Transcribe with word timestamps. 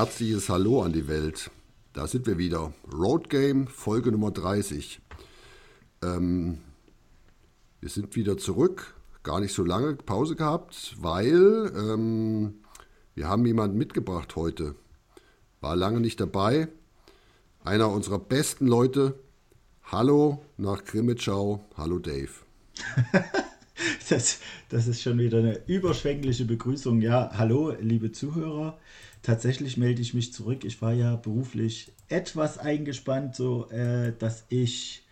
herzliches 0.00 0.48
Hallo 0.48 0.80
an 0.80 0.94
die 0.94 1.08
Welt. 1.08 1.50
Da 1.92 2.06
sind 2.06 2.26
wir 2.26 2.38
wieder. 2.38 2.72
Road 2.90 3.28
Game, 3.28 3.66
Folge 3.66 4.10
Nummer 4.10 4.30
30. 4.30 4.98
Ähm, 6.02 6.56
wir 7.80 7.90
sind 7.90 8.16
wieder 8.16 8.38
zurück. 8.38 8.94
Gar 9.22 9.40
nicht 9.40 9.52
so 9.52 9.62
lange 9.62 9.96
Pause 9.96 10.36
gehabt, 10.36 10.96
weil 11.02 11.70
ähm, 11.76 12.54
wir 13.14 13.28
haben 13.28 13.44
jemanden 13.44 13.76
mitgebracht 13.76 14.36
heute. 14.36 14.74
War 15.60 15.76
lange 15.76 16.00
nicht 16.00 16.18
dabei. 16.18 16.68
Einer 17.62 17.90
unserer 17.90 18.20
besten 18.20 18.66
Leute. 18.66 19.18
Hallo 19.82 20.42
nach 20.56 20.82
Grimmitschau. 20.82 21.62
Hallo 21.76 21.98
Dave. 21.98 22.30
das, 24.08 24.38
das 24.70 24.86
ist 24.86 25.02
schon 25.02 25.18
wieder 25.18 25.40
eine 25.40 25.60
überschwängliche 25.66 26.46
Begrüßung. 26.46 27.02
Ja, 27.02 27.32
hallo, 27.34 27.74
liebe 27.78 28.12
Zuhörer. 28.12 28.78
Tatsächlich 29.22 29.76
melde 29.76 30.00
ich 30.00 30.14
mich 30.14 30.32
zurück. 30.32 30.64
Ich 30.64 30.80
war 30.80 30.92
ja 30.92 31.16
beruflich 31.16 31.92
etwas 32.08 32.58
eingespannt, 32.58 33.36
so 33.36 33.68
äh, 33.70 34.12
dass 34.18 34.44
ich 34.48 35.02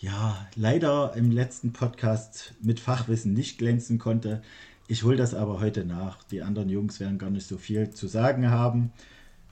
ja 0.00 0.46
leider 0.54 1.14
im 1.16 1.30
letzten 1.30 1.72
Podcast 1.72 2.54
mit 2.60 2.78
Fachwissen 2.78 3.32
nicht 3.32 3.58
glänzen 3.58 3.98
konnte. 3.98 4.42
Ich 4.86 5.02
hole 5.02 5.16
das 5.16 5.34
aber 5.34 5.60
heute 5.60 5.84
nach. 5.84 6.22
Die 6.24 6.42
anderen 6.42 6.68
Jungs 6.68 7.00
werden 7.00 7.18
gar 7.18 7.30
nicht 7.30 7.46
so 7.46 7.56
viel 7.56 7.90
zu 7.90 8.06
sagen 8.06 8.50
haben. 8.50 8.92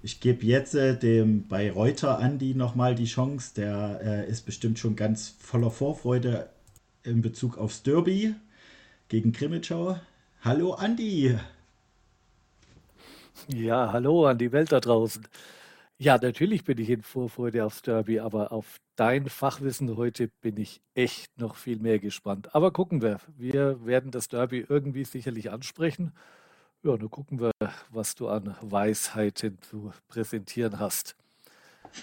Ich 0.03 0.21
gebe 0.21 0.45
jetzt 0.45 0.75
äh, 0.75 0.99
dem 0.99 1.49
Bayreuther 1.49 2.19
Andi 2.19 2.55
nochmal 2.55 2.95
die 2.95 3.07
Chance. 3.07 3.55
Der 3.57 4.01
äh, 4.03 4.31
ist 4.31 4.47
bestimmt 4.47 4.79
schon 4.79 4.95
ganz 4.95 5.35
voller 5.39 5.71
Vorfreude 5.71 6.51
in 7.03 7.23
Bezug 7.23 7.57
aufs 7.57 7.83
Derby 7.83 8.35
gegen 9.09 9.33
Krimitschau. 9.33 9.99
Hallo 10.43 10.75
Andi! 10.75 11.37
Ja, 13.49 13.93
hallo 13.93 14.27
an 14.27 14.39
die 14.39 14.51
Welt 14.51 14.73
da 14.73 14.81
draußen. 14.81 15.27
Ja, 15.99 16.19
natürlich 16.21 16.65
bin 16.65 16.79
ich 16.79 16.91
in 16.91 17.03
Vorfreude 17.03 17.65
aufs 17.65 17.83
Derby, 17.83 18.19
aber 18.19 18.51
auf 18.51 18.79
dein 18.97 19.29
Fachwissen 19.29 19.97
heute 19.97 20.29
bin 20.41 20.57
ich 20.57 20.81
echt 20.95 21.39
noch 21.39 21.57
viel 21.57 21.79
mehr 21.79 21.99
gespannt. 21.99 22.55
Aber 22.55 22.73
gucken 22.73 23.03
wir. 23.03 23.21
Wir 23.37 23.85
werden 23.87 24.11
das 24.11 24.29
Derby 24.29 24.67
irgendwie 24.69 25.05
sicherlich 25.05 25.51
ansprechen. 25.51 26.13
Ja, 26.83 26.97
dann 26.97 27.11
gucken 27.11 27.41
wir, 27.41 27.53
was 27.91 28.15
du 28.15 28.29
an 28.29 28.57
Weisheiten 28.63 29.59
zu 29.63 29.93
präsentieren 30.09 30.81
hast. 30.81 31.15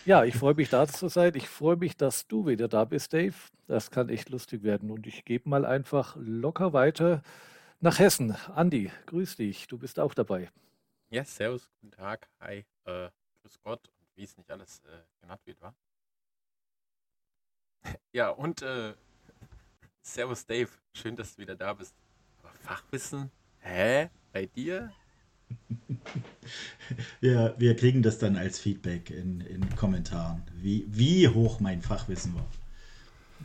Ja, 0.06 0.24
ich 0.24 0.36
freue 0.36 0.56
mich 0.56 0.70
da 0.70 0.88
zu 0.88 1.10
sein. 1.10 1.34
Ich 1.36 1.50
freue 1.50 1.76
mich, 1.76 1.98
dass 1.98 2.28
du 2.28 2.48
wieder 2.48 2.68
da 2.68 2.86
bist, 2.86 3.14
Dave. 3.14 3.36
Das 3.68 3.92
kann 3.92 4.10
echt 4.10 4.30
lustig 4.30 4.64
werden. 4.64 4.92
Und 4.92 5.08
ich 5.08 5.26
gebe 5.26 5.50
mal 5.50 5.66
einfach 5.66 6.16
locker 6.20 6.74
weiter 6.74 7.22
nach 7.82 8.00
Hessen. 8.00 8.36
Andi, 8.56 8.92
grüß 9.08 9.36
dich. 9.36 9.68
Du 9.68 9.78
bist 9.78 10.00
auch 10.00 10.14
dabei. 10.14 10.50
Ja, 11.14 11.24
servus, 11.24 11.70
guten 11.80 11.92
Tag, 11.92 12.28
hi, 12.40 12.66
äh, 12.86 13.10
grüß 13.44 13.60
Gott 13.62 13.88
und 14.00 14.08
wie 14.16 14.24
es 14.24 14.36
nicht 14.36 14.50
alles 14.50 14.82
äh, 14.86 14.98
genannt 15.22 15.42
wird, 15.46 15.62
wa? 15.62 15.76
ja, 18.12 18.30
und 18.30 18.64
äh, 18.64 18.96
servus 20.02 20.44
Dave, 20.48 20.72
schön, 20.96 21.16
dass 21.16 21.36
du 21.36 21.44
wieder 21.44 21.56
da 21.56 21.74
bist. 21.76 21.94
Aber 22.42 22.52
Fachwissen? 22.64 23.30
Hä? 23.60 24.10
Bei 24.32 24.48
dir? 24.48 24.92
ja, 27.22 27.60
wir 27.60 27.76
kriegen 27.76 28.02
das 28.02 28.18
dann 28.18 28.36
als 28.36 28.58
Feedback 28.58 29.12
in, 29.12 29.42
in 29.42 29.76
Kommentaren, 29.76 30.42
wie, 30.52 30.88
wie 30.88 31.28
hoch 31.28 31.60
mein 31.60 31.84
Fachwissen 31.84 32.34
war. 32.34 32.48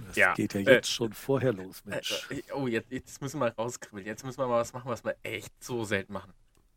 Das 0.07 0.17
ja, 0.17 0.33
geht 0.33 0.55
ja 0.55 0.61
jetzt 0.61 0.89
äh, 0.89 0.91
schon 0.91 1.13
vorher 1.13 1.53
los, 1.53 1.83
äh, 1.85 1.91
Mensch. 1.91 2.31
Äh, 2.31 2.51
oh, 2.55 2.67
jetzt, 2.67 2.91
jetzt 2.91 3.21
müssen 3.21 3.41
wir 3.41 3.49
rauskribbeln. 3.49 4.07
Jetzt 4.07 4.25
müssen 4.25 4.39
wir 4.39 4.47
mal 4.47 4.61
was 4.61 4.73
machen, 4.73 4.89
was 4.89 5.05
wir 5.05 5.19
echt 5.23 5.53
so 5.63 5.85
selten 5.85 6.15
machen. 6.15 6.33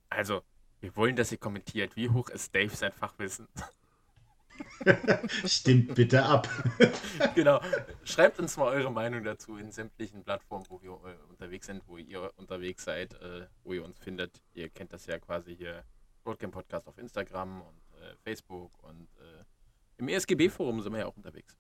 Also, 0.09 0.43
wir 0.81 0.95
wollen, 0.95 1.15
dass 1.15 1.31
ihr 1.31 1.37
kommentiert. 1.37 1.95
Wie 1.95 2.09
hoch 2.09 2.29
ist 2.29 2.53
Dave 2.53 2.75
sein 2.75 2.91
Fachwissen? 2.91 3.47
Stimmt 5.45 5.95
bitte 5.95 6.23
ab. 6.23 6.49
genau. 7.35 7.61
Schreibt 8.03 8.39
uns 8.39 8.57
mal 8.57 8.67
eure 8.67 8.91
Meinung 8.91 9.23
dazu 9.23 9.57
in 9.57 9.71
sämtlichen 9.71 10.23
Plattformen, 10.23 10.65
wo 10.69 10.81
wir 10.81 10.91
äh, 10.91 11.15
unterwegs 11.29 11.67
sind, 11.67 11.83
wo 11.87 11.97
ihr 11.97 12.31
unterwegs 12.35 12.83
seid, 12.83 13.13
äh, 13.21 13.47
wo 13.63 13.73
ihr 13.73 13.85
uns 13.85 13.97
findet. 13.99 14.41
Ihr 14.53 14.69
kennt 14.69 14.91
das 14.93 15.05
ja 15.05 15.19
quasi 15.19 15.55
hier. 15.55 15.83
Broadcam 16.23 16.51
Podcast 16.51 16.87
auf 16.87 16.97
Instagram 16.97 17.61
und 17.61 17.81
äh, 17.99 18.15
Facebook 18.23 18.71
und 18.83 19.07
äh, 19.19 19.43
im 19.97 20.07
ESGB-Forum 20.07 20.81
sind 20.81 20.93
wir 20.93 20.99
ja 20.99 21.05
auch 21.07 21.17
unterwegs. 21.17 21.57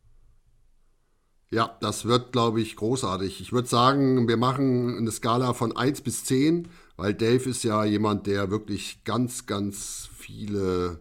Ja, 1.49 1.77
das 1.81 2.05
wird, 2.05 2.31
glaube 2.31 2.61
ich, 2.61 2.77
großartig. 2.77 3.41
Ich 3.41 3.51
würde 3.51 3.67
sagen, 3.67 4.27
wir 4.27 4.37
machen 4.37 4.97
eine 4.97 5.11
Skala 5.11 5.53
von 5.53 5.75
1 5.75 6.01
bis 6.01 6.23
10 6.23 6.69
weil 7.01 7.15
Dave 7.15 7.49
ist 7.49 7.63
ja 7.63 7.83
jemand, 7.83 8.27
der 8.27 8.51
wirklich 8.51 9.03
ganz, 9.05 9.47
ganz 9.47 10.07
viele 10.15 10.99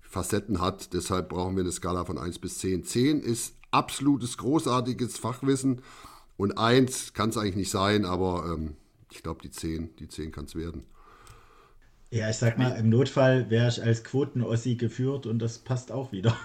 Facetten 0.00 0.60
hat. 0.60 0.92
Deshalb 0.92 1.30
brauchen 1.30 1.56
wir 1.56 1.64
eine 1.64 1.72
Skala 1.72 2.04
von 2.04 2.18
1 2.18 2.38
bis 2.38 2.58
10. 2.58 2.84
10 2.84 3.20
ist 3.20 3.56
absolutes, 3.72 4.38
großartiges 4.38 5.18
Fachwissen 5.18 5.82
und 6.36 6.56
1 6.56 7.14
kann 7.14 7.30
es 7.30 7.36
eigentlich 7.36 7.56
nicht 7.56 7.70
sein, 7.72 8.04
aber 8.04 8.44
ähm, 8.46 8.76
ich 9.10 9.24
glaube, 9.24 9.42
die 9.42 9.50
10, 9.50 9.96
die 9.96 10.06
10 10.06 10.30
kann 10.30 10.44
es 10.44 10.54
werden. 10.54 10.84
Ja, 12.12 12.30
ich 12.30 12.36
sag 12.36 12.56
mal, 12.56 12.76
im 12.78 12.88
Notfall 12.88 13.50
wäre 13.50 13.70
ich 13.70 13.82
als 13.82 14.04
Quoten-Ossi 14.04 14.76
geführt 14.76 15.26
und 15.26 15.40
das 15.40 15.58
passt 15.58 15.90
auch 15.90 16.12
wieder. 16.12 16.36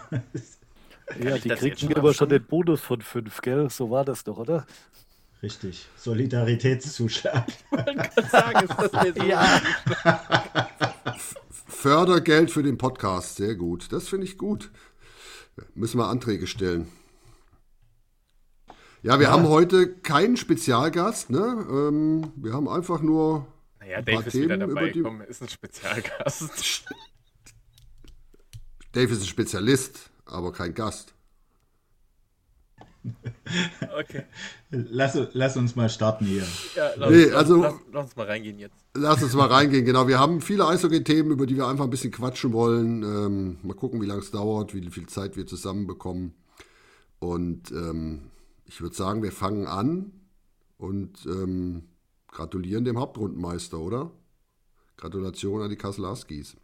ja, 1.23 1.37
die 1.37 1.49
kriegen 1.49 1.93
aber 1.93 2.15
schon 2.15 2.29
den 2.29 2.43
Bonus 2.43 2.81
von 2.81 3.01
5, 3.03 3.41
gell? 3.41 3.69
So 3.69 3.91
war 3.91 4.03
das 4.03 4.23
doch, 4.23 4.39
oder? 4.39 4.65
Richtig. 5.45 5.85
Solidaritätszuschlag. 5.95 7.45
Man 7.69 7.85
kann 7.97 8.29
sagen, 8.31 8.67
ist 8.67 8.79
das 8.79 9.15
so 9.15 9.23
ja. 9.23 9.61
Fördergeld 11.67 12.49
für 12.49 12.63
den 12.63 12.79
Podcast, 12.79 13.35
sehr 13.35 13.53
gut. 13.53 13.91
Das 13.91 14.07
finde 14.07 14.25
ich 14.25 14.39
gut. 14.39 14.71
Müssen 15.75 15.99
wir 15.99 16.07
Anträge 16.07 16.47
stellen. 16.47 16.87
Ja, 19.03 19.19
wir 19.19 19.27
ja. 19.27 19.33
haben 19.33 19.47
heute 19.47 19.87
keinen 19.87 20.35
Spezialgast. 20.35 21.29
Ne? 21.29 21.67
Ähm, 21.69 22.31
wir 22.37 22.53
haben 22.53 22.67
einfach 22.67 23.03
nur. 23.03 23.45
Naja, 23.79 23.99
ein 23.99 24.05
Dave 24.05 24.23
ist 24.23 24.31
Themen 24.31 24.45
wieder 24.45 24.57
dabei. 24.57 24.89
Die... 24.89 25.01
Komm, 25.03 25.21
ist 25.21 25.43
ein 25.43 25.49
Spezialgast. 25.49 26.85
Dave 28.93 29.13
ist 29.13 29.21
ein 29.21 29.27
Spezialist, 29.27 30.09
aber 30.25 30.51
kein 30.51 30.73
Gast. 30.73 31.14
Okay. 33.97 34.23
Lass, 34.71 35.17
lass, 35.33 35.57
uns 35.57 35.75
mal 35.75 35.89
starten 35.89 36.25
hier. 36.25 36.43
Ja, 36.75 36.91
lass, 36.97 37.09
nee, 37.11 37.31
also, 37.31 37.61
lass, 37.61 37.73
lass, 37.91 38.05
uns 38.05 38.15
mal 38.15 38.25
reingehen 38.25 38.59
jetzt. 38.59 38.75
Lass 38.93 39.23
uns 39.23 39.33
mal 39.33 39.47
reingehen, 39.47 39.85
genau. 39.85 40.07
Wir 40.07 40.19
haben 40.19 40.41
viele 40.41 40.67
Eishockey-Themen, 40.67 41.31
über 41.31 41.45
die 41.45 41.55
wir 41.55 41.67
einfach 41.67 41.85
ein 41.85 41.89
bisschen 41.89 42.11
quatschen 42.11 42.51
wollen. 42.51 43.03
Ähm, 43.03 43.57
mal 43.63 43.75
gucken, 43.75 44.01
wie 44.01 44.05
lange 44.05 44.21
es 44.21 44.31
dauert, 44.31 44.73
wie 44.73 44.89
viel 44.89 45.07
Zeit 45.07 45.37
wir 45.37 45.45
zusammenbekommen. 45.45 46.33
Und 47.19 47.71
ähm, 47.71 48.31
ich 48.65 48.81
würde 48.81 48.95
sagen, 48.95 49.23
wir 49.23 49.31
fangen 49.31 49.67
an 49.67 50.11
und 50.77 51.25
ähm, 51.25 51.83
gratulieren 52.27 52.83
dem 52.83 52.99
Hauptrundenmeister, 52.99 53.79
oder? 53.79 54.11
Gratulation 54.97 55.61
an 55.61 55.69
die 55.69 55.77
Kassel 55.77 56.07
Huskies. 56.07 56.57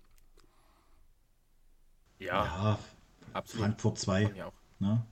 Ja, 2.19 2.45
ja, 2.45 2.79
absolut. 3.33 3.65
Frankfurt 3.65 3.99
2. 3.99 4.33
Ne? 4.79 5.05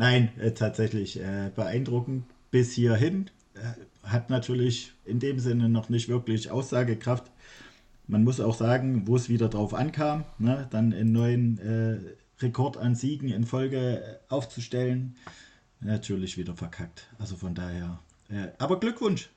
Nein, 0.00 0.30
äh, 0.38 0.52
tatsächlich 0.52 1.20
äh, 1.20 1.50
beeindruckend 1.54 2.24
bis 2.50 2.72
hierhin. 2.72 3.28
Äh, 3.54 3.74
hat 4.02 4.30
natürlich 4.30 4.94
in 5.04 5.20
dem 5.20 5.38
Sinne 5.38 5.68
noch 5.68 5.90
nicht 5.90 6.08
wirklich 6.08 6.50
Aussagekraft. 6.50 7.30
Man 8.06 8.24
muss 8.24 8.40
auch 8.40 8.54
sagen, 8.54 9.06
wo 9.06 9.16
es 9.16 9.28
wieder 9.28 9.50
drauf 9.50 9.74
ankam, 9.74 10.24
ne, 10.38 10.66
dann 10.70 10.94
einen 10.94 11.12
neuen 11.12 11.58
äh, 11.58 11.98
Rekord 12.42 12.78
an 12.78 12.94
Siegen 12.94 13.28
in 13.28 13.44
Folge 13.44 14.02
äh, 14.02 14.18
aufzustellen, 14.32 15.16
natürlich 15.80 16.38
wieder 16.38 16.56
verkackt. 16.56 17.08
Also 17.18 17.36
von 17.36 17.54
daher. 17.54 18.00
Äh, 18.30 18.48
aber 18.56 18.80
Glückwunsch! 18.80 19.28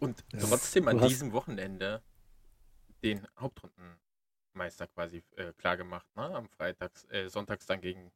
Und 0.00 0.22
trotzdem 0.38 0.86
an 0.88 0.98
diesem 0.98 1.32
Wochenende 1.32 2.02
den 3.02 3.26
Hauptrunden 3.38 4.03
Meister 4.54 4.86
quasi 4.86 5.24
äh, 5.36 5.52
klar 5.52 5.76
gemacht, 5.76 6.06
ne? 6.16 6.34
Am 6.34 6.48
Freitags, 6.48 7.06
äh, 7.10 7.28
Sonntags 7.28 7.66
dann 7.66 7.80
gegen 7.80 8.10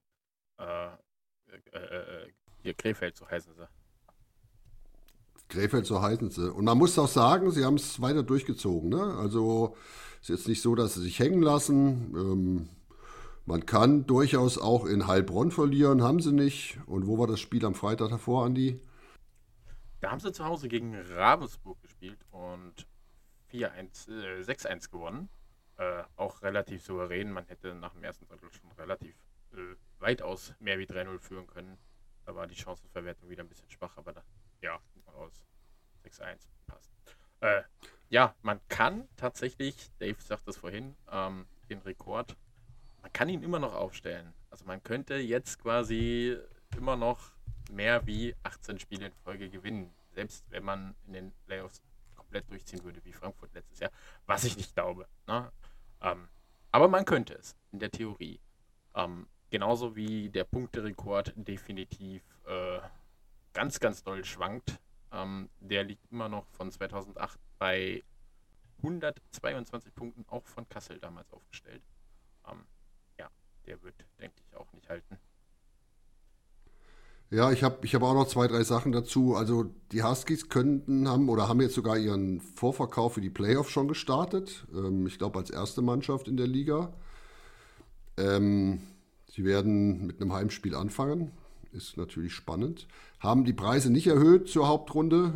äh, 0.59 0.89
äh, 1.73 1.79
äh, 1.79 2.33
hier 2.63 2.75
Krefeld, 2.75 3.17
so 3.17 3.29
heißen 3.29 3.55
sie. 3.55 3.69
Krefeld, 5.49 5.87
so 5.87 6.03
heißen 6.03 6.31
sie. 6.31 6.53
Und 6.53 6.65
man 6.65 6.77
muss 6.77 6.99
auch 6.99 7.09
sagen, 7.09 7.51
sie 7.51 7.65
haben 7.65 7.77
es 7.77 8.01
weiter 8.01 8.23
durchgezogen. 8.23 8.91
Ne? 8.91 9.17
Also 9.17 9.77
ist 10.21 10.29
jetzt 10.29 10.49
nicht 10.49 10.61
so, 10.61 10.75
dass 10.75 10.95
sie 10.95 11.03
sich 11.03 11.19
hängen 11.19 11.43
lassen. 11.43 12.15
Ähm, 12.15 12.69
man 13.47 13.65
kann 13.65 14.07
durchaus 14.07 14.59
auch 14.59 14.85
in 14.85 15.07
Heilbronn 15.07 15.51
verlieren, 15.51 16.03
haben 16.03 16.21
sie 16.21 16.33
nicht. 16.33 16.79
Und 16.87 17.07
wo 17.07 17.19
war 17.19 17.27
das 17.27 17.41
Spiel 17.41 17.65
am 17.65 17.75
Freitag 17.75 18.11
davor, 18.11 18.45
Andi? 18.45 18.81
Da 20.01 20.11
haben 20.11 20.21
sie 20.21 20.33
zu 20.33 20.45
Hause 20.45 20.69
gegen 20.69 20.95
Ravensburg 20.95 21.81
gespielt 21.81 22.19
und 22.31 22.87
4-1, 23.51 24.11
äh, 24.11 24.43
6-1 24.43 24.91
gewonnen 24.91 25.31
äh, 25.79 26.03
auch 26.17 26.43
relativ 26.43 26.83
souverän. 26.83 27.33
Man 27.33 27.47
hätte 27.47 27.75
nach 27.75 27.93
dem 27.93 28.05
ersten 28.05 28.27
Drittel 28.27 28.53
schon 28.53 28.71
relativ 28.73 29.15
äh, 29.53 29.77
weitaus 29.99 30.55
mehr 30.61 30.79
wie 30.79 30.87
3-0 30.87 31.19
führen 31.19 31.47
können. 31.47 31.79
Da 32.27 32.35
war 32.35 32.47
die 32.47 32.57
Chancenverwertung 32.57 33.31
wieder 33.31 33.43
ein 33.43 33.49
bisschen 33.49 33.71
schwach, 33.71 33.97
aber 33.97 34.13
da, 34.13 34.23
ja, 34.61 34.79
aus 35.07 35.47
6-1. 36.05 36.47
Passt. 36.67 36.91
Äh, 37.41 37.63
ja, 38.11 38.35
man 38.43 38.61
kann 38.69 39.09
tatsächlich, 39.17 39.91
Dave 39.99 40.21
sagt 40.21 40.47
es 40.49 40.57
vorhin, 40.57 40.97
ähm, 41.11 41.47
den 41.69 41.79
Rekord, 41.81 42.37
man 43.03 43.13
kann 43.13 43.29
ihn 43.29 43.43
immer 43.43 43.59
noch 43.59 43.75
aufstellen. 43.75 44.35
Also 44.51 44.65
man 44.65 44.83
könnte 44.83 45.17
jetzt 45.17 45.61
quasi 45.61 46.39
immer 46.77 46.97
noch 46.97 47.33
mehr 47.71 48.07
wie 48.07 48.35
18 48.43 48.79
Spiele 48.79 49.07
in 49.07 49.13
Folge 49.13 49.49
gewinnen. 49.51 49.95
Selbst 50.13 50.45
wenn 50.51 50.65
man 50.65 50.95
in 51.07 51.13
den 51.13 51.33
Playoffs 51.47 51.83
komplett 52.17 52.51
durchziehen 52.51 52.83
würde, 52.85 53.03
wie 53.05 53.13
Frankfurt 53.13 53.55
letztes 53.55 53.81
Jahr. 53.81 53.91
Was 54.27 54.45
ich 54.45 54.57
nicht 54.57 54.75
glaube. 54.75 55.07
Ne? 55.27 55.51
Ähm, 56.03 56.29
aber 56.73 56.89
man 56.89 57.05
könnte 57.05 57.35
es, 57.35 57.57
in 57.73 57.79
der 57.79 57.91
Theorie. 57.91 58.41
Ähm, 58.95 59.27
genauso 59.51 59.97
wie 59.97 60.29
der 60.29 60.45
Punkterekord 60.45 61.33
definitiv 61.37 62.23
äh, 62.47 62.81
ganz, 63.53 63.81
ganz 63.81 64.03
doll 64.03 64.25
schwankt. 64.25 64.81
Ähm, 65.13 65.49
der 65.61 65.85
liegt 65.85 66.11
immer 66.13 66.29
noch 66.29 66.47
von 66.51 66.71
2008 66.71 67.39
bei 67.59 68.05
122 68.79 69.95
Punkten, 69.95 70.25
auch 70.29 70.47
von 70.47 70.69
Kassel 70.69 70.99
damals 70.99 71.33
aufgestellt. 71.33 71.83
Ähm, 72.47 72.67
ja, 73.19 73.31
der 73.67 73.83
wird, 73.83 74.05
denke 74.21 74.41
ich, 74.47 74.57
auch 74.57 74.73
nicht 74.73 74.89
halten. 74.89 75.19
Ja, 77.31 77.53
ich 77.53 77.63
habe 77.63 77.85
ich 77.85 77.95
hab 77.95 78.03
auch 78.03 78.15
noch 78.15 78.27
zwei, 78.27 78.47
drei 78.47 78.65
Sachen 78.65 78.91
dazu. 78.91 79.35
Also 79.35 79.67
die 79.93 80.03
Huskies 80.03 80.49
könnten 80.49 81.07
haben 81.09 81.29
oder 81.29 81.47
haben 81.47 81.61
jetzt 81.61 81.75
sogar 81.75 81.99
ihren 81.99 82.41
Vorverkauf 82.41 83.15
für 83.15 83.21
die 83.21 83.29
Playoffs 83.29 83.71
schon 83.71 83.87
gestartet. 83.87 84.67
Ähm, 84.75 85.07
ich 85.07 85.19
glaube 85.19 85.39
als 85.39 85.51
erste 85.51 85.83
Mannschaft 85.83 86.27
in 86.27 86.39
der 86.39 86.47
Liga. 86.47 86.95
Ähm, 88.17 88.81
sie 89.31 89.45
werden 89.45 90.07
mit 90.07 90.23
einem 90.23 90.33
Heimspiel 90.33 90.75
anfangen. 90.75 91.33
Ist 91.73 91.99
natürlich 91.99 92.33
spannend. 92.33 92.89
Haben 93.21 93.45
die 93.45 93.53
Preise 93.53 93.91
nicht 93.91 94.07
erhöht 94.07 94.49
zur 94.49 94.67
Hauptrunde. 94.67 95.35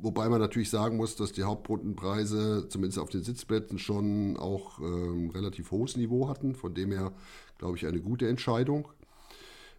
Wobei 0.00 0.30
man 0.30 0.40
natürlich 0.40 0.70
sagen 0.70 0.96
muss, 0.96 1.14
dass 1.14 1.32
die 1.32 1.44
Hauptrundenpreise 1.44 2.68
zumindest 2.70 2.98
auf 2.98 3.10
den 3.10 3.22
Sitzplätzen 3.22 3.78
schon 3.78 4.38
auch 4.38 4.80
ähm, 4.80 5.28
relativ 5.30 5.72
hohes 5.72 5.94
Niveau 5.98 6.28
hatten. 6.30 6.54
Von 6.54 6.72
dem 6.72 6.90
her, 6.90 7.12
glaube 7.58 7.76
ich, 7.76 7.86
eine 7.86 8.00
gute 8.00 8.28
Entscheidung. 8.28 8.88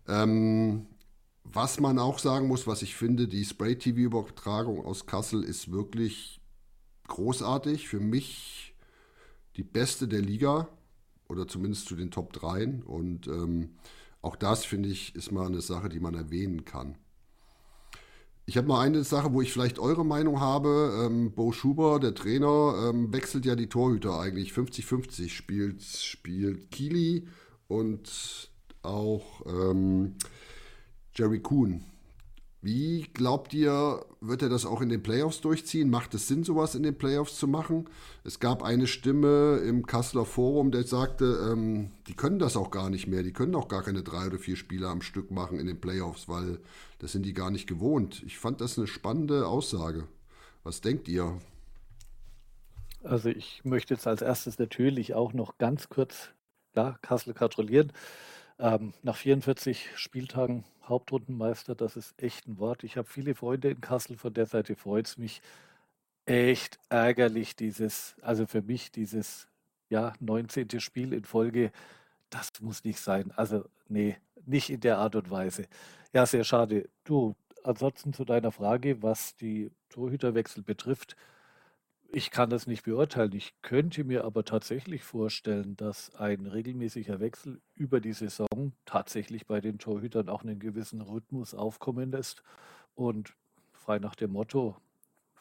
Ähm, 0.07 0.85
was 1.43 1.79
man 1.79 1.99
auch 1.99 2.19
sagen 2.19 2.47
muss, 2.47 2.67
was 2.67 2.81
ich 2.81 2.95
finde, 2.95 3.27
die 3.27 3.43
Spray-TV-Übertragung 3.43 4.85
aus 4.85 5.05
Kassel 5.05 5.43
ist 5.43 5.71
wirklich 5.71 6.41
großartig. 7.07 7.87
Für 7.87 7.99
mich 7.99 8.75
die 9.55 9.63
beste 9.63 10.07
der 10.07 10.21
Liga 10.21 10.67
oder 11.27 11.47
zumindest 11.47 11.87
zu 11.87 11.95
den 11.95 12.11
Top 12.11 12.33
3. 12.33 12.81
Und 12.85 13.27
ähm, 13.27 13.75
auch 14.21 14.35
das, 14.35 14.65
finde 14.65 14.89
ich, 14.89 15.15
ist 15.15 15.31
mal 15.31 15.47
eine 15.47 15.61
Sache, 15.61 15.89
die 15.89 15.99
man 15.99 16.15
erwähnen 16.15 16.65
kann. 16.65 16.97
Ich 18.45 18.57
habe 18.57 18.67
mal 18.67 18.81
eine 18.81 19.03
Sache, 19.03 19.31
wo 19.33 19.41
ich 19.41 19.53
vielleicht 19.53 19.79
eure 19.79 20.05
Meinung 20.05 20.39
habe. 20.41 21.05
Ähm, 21.05 21.31
Bo 21.33 21.51
Schuber, 21.53 21.99
der 21.99 22.13
Trainer, 22.13 22.89
ähm, 22.89 23.13
wechselt 23.13 23.45
ja 23.45 23.55
die 23.55 23.67
Torhüter 23.69 24.19
eigentlich. 24.19 24.51
50-50 24.51 25.29
spielt, 25.29 25.81
spielt 25.81 26.71
Kili 26.71 27.27
und 27.67 28.51
auch 28.81 29.45
ähm, 29.45 30.15
Jerry 31.15 31.39
Kuhn. 31.39 31.83
Wie 32.63 33.09
glaubt 33.13 33.53
ihr, 33.53 34.05
wird 34.21 34.41
er 34.41 34.47
das 34.47 34.65
auch 34.65 34.79
in 34.79 34.87
den 34.87 35.03
Playoffs 35.03 35.41
durchziehen? 35.41 35.89
Macht 35.89 36.13
es 36.13 36.29
Sinn, 36.29 36.45
sowas 36.45 36.75
in 36.75 36.83
den 36.83 36.97
Playoffs 36.97 37.37
zu 37.37 37.45
machen? 37.45 37.89
Es 38.23 38.39
gab 38.39 38.63
eine 38.63 38.87
Stimme 38.87 39.57
im 39.57 39.85
Kasseler 39.85 40.23
Forum, 40.23 40.71
der 40.71 40.83
sagte, 40.83 41.51
ähm, 41.51 41.91
die 42.07 42.15
können 42.15 42.39
das 42.39 42.55
auch 42.55 42.71
gar 42.71 42.89
nicht 42.89 43.05
mehr. 43.05 43.21
Die 43.21 43.33
können 43.33 43.53
auch 43.55 43.67
gar 43.67 43.83
keine 43.83 44.01
drei 44.01 44.27
oder 44.27 44.39
vier 44.39 44.55
Spiele 44.55 44.87
am 44.87 45.01
Stück 45.01 45.29
machen 45.29 45.59
in 45.59 45.67
den 45.67 45.81
Playoffs, 45.81 46.29
weil 46.29 46.59
das 46.99 47.11
sind 47.11 47.25
die 47.25 47.33
gar 47.33 47.51
nicht 47.51 47.67
gewohnt. 47.67 48.23
Ich 48.25 48.39
fand 48.39 48.61
das 48.61 48.77
eine 48.77 48.87
spannende 48.87 49.45
Aussage. 49.45 50.07
Was 50.63 50.79
denkt 50.79 51.09
ihr? 51.09 51.37
Also 53.03 53.27
ich 53.27 53.65
möchte 53.65 53.93
jetzt 53.93 54.07
als 54.07 54.21
erstes 54.21 54.57
natürlich 54.57 55.15
auch 55.15 55.33
noch 55.33 55.57
ganz 55.57 55.89
kurz 55.89 56.29
ja, 56.77 56.97
Kassel 57.01 57.33
gratulieren. 57.33 57.91
Ähm, 58.57 58.93
nach 59.01 59.17
44 59.17 59.89
Spieltagen 59.95 60.63
Hauptrundenmeister, 60.83 61.75
das 61.75 61.95
ist 61.95 62.21
echt 62.21 62.47
ein 62.47 62.59
Wort. 62.59 62.83
Ich 62.83 62.97
habe 62.97 63.07
viele 63.07 63.35
Freunde 63.35 63.69
in 63.69 63.81
Kassel, 63.81 64.17
von 64.17 64.33
der 64.33 64.45
Seite 64.45 64.75
freut 64.75 65.07
es 65.07 65.17
mich 65.17 65.41
echt 66.25 66.79
ärgerlich, 66.89 67.55
dieses, 67.55 68.15
also 68.21 68.45
für 68.45 68.61
mich 68.61 68.91
dieses 68.91 69.47
ja, 69.89 70.13
19. 70.19 70.79
Spiel 70.79 71.13
in 71.13 71.23
Folge, 71.23 71.71
das 72.29 72.51
muss 72.61 72.83
nicht 72.83 72.99
sein. 72.99 73.31
Also, 73.35 73.65
nee, 73.87 74.17
nicht 74.45 74.69
in 74.69 74.79
der 74.79 74.97
Art 74.97 75.15
und 75.15 75.29
Weise. 75.29 75.65
Ja, 76.13 76.25
sehr 76.25 76.43
schade. 76.43 76.89
Du, 77.03 77.35
ansonsten 77.63 78.13
zu 78.13 78.25
deiner 78.25 78.51
Frage, 78.51 79.01
was 79.03 79.35
die 79.35 79.71
Torhüterwechsel 79.89 80.63
betrifft, 80.63 81.15
ich 82.13 82.29
kann 82.29 82.49
das 82.49 82.67
nicht 82.67 82.83
beurteilen. 82.83 83.33
Ich 83.33 83.53
könnte 83.63 84.03
mir 84.03 84.23
aber 84.23 84.45
tatsächlich 84.45 85.03
vorstellen, 85.03 85.75
dass 85.75 86.13
ein 86.15 86.45
regelmäßiger 86.45 87.19
Wechsel 87.19 87.59
über 87.73 87.99
die 87.99 88.13
Saison 88.13 88.73
tatsächlich 88.85 89.47
bei 89.47 89.61
den 89.61 89.79
Torhütern 89.79 90.29
auch 90.29 90.43
einen 90.43 90.59
gewissen 90.59 91.01
Rhythmus 91.01 91.55
aufkommen 91.55 92.11
lässt. 92.11 92.43
Und 92.93 93.33
frei 93.71 93.97
nach 93.97 94.13
dem 94.13 94.31
Motto, 94.31 94.77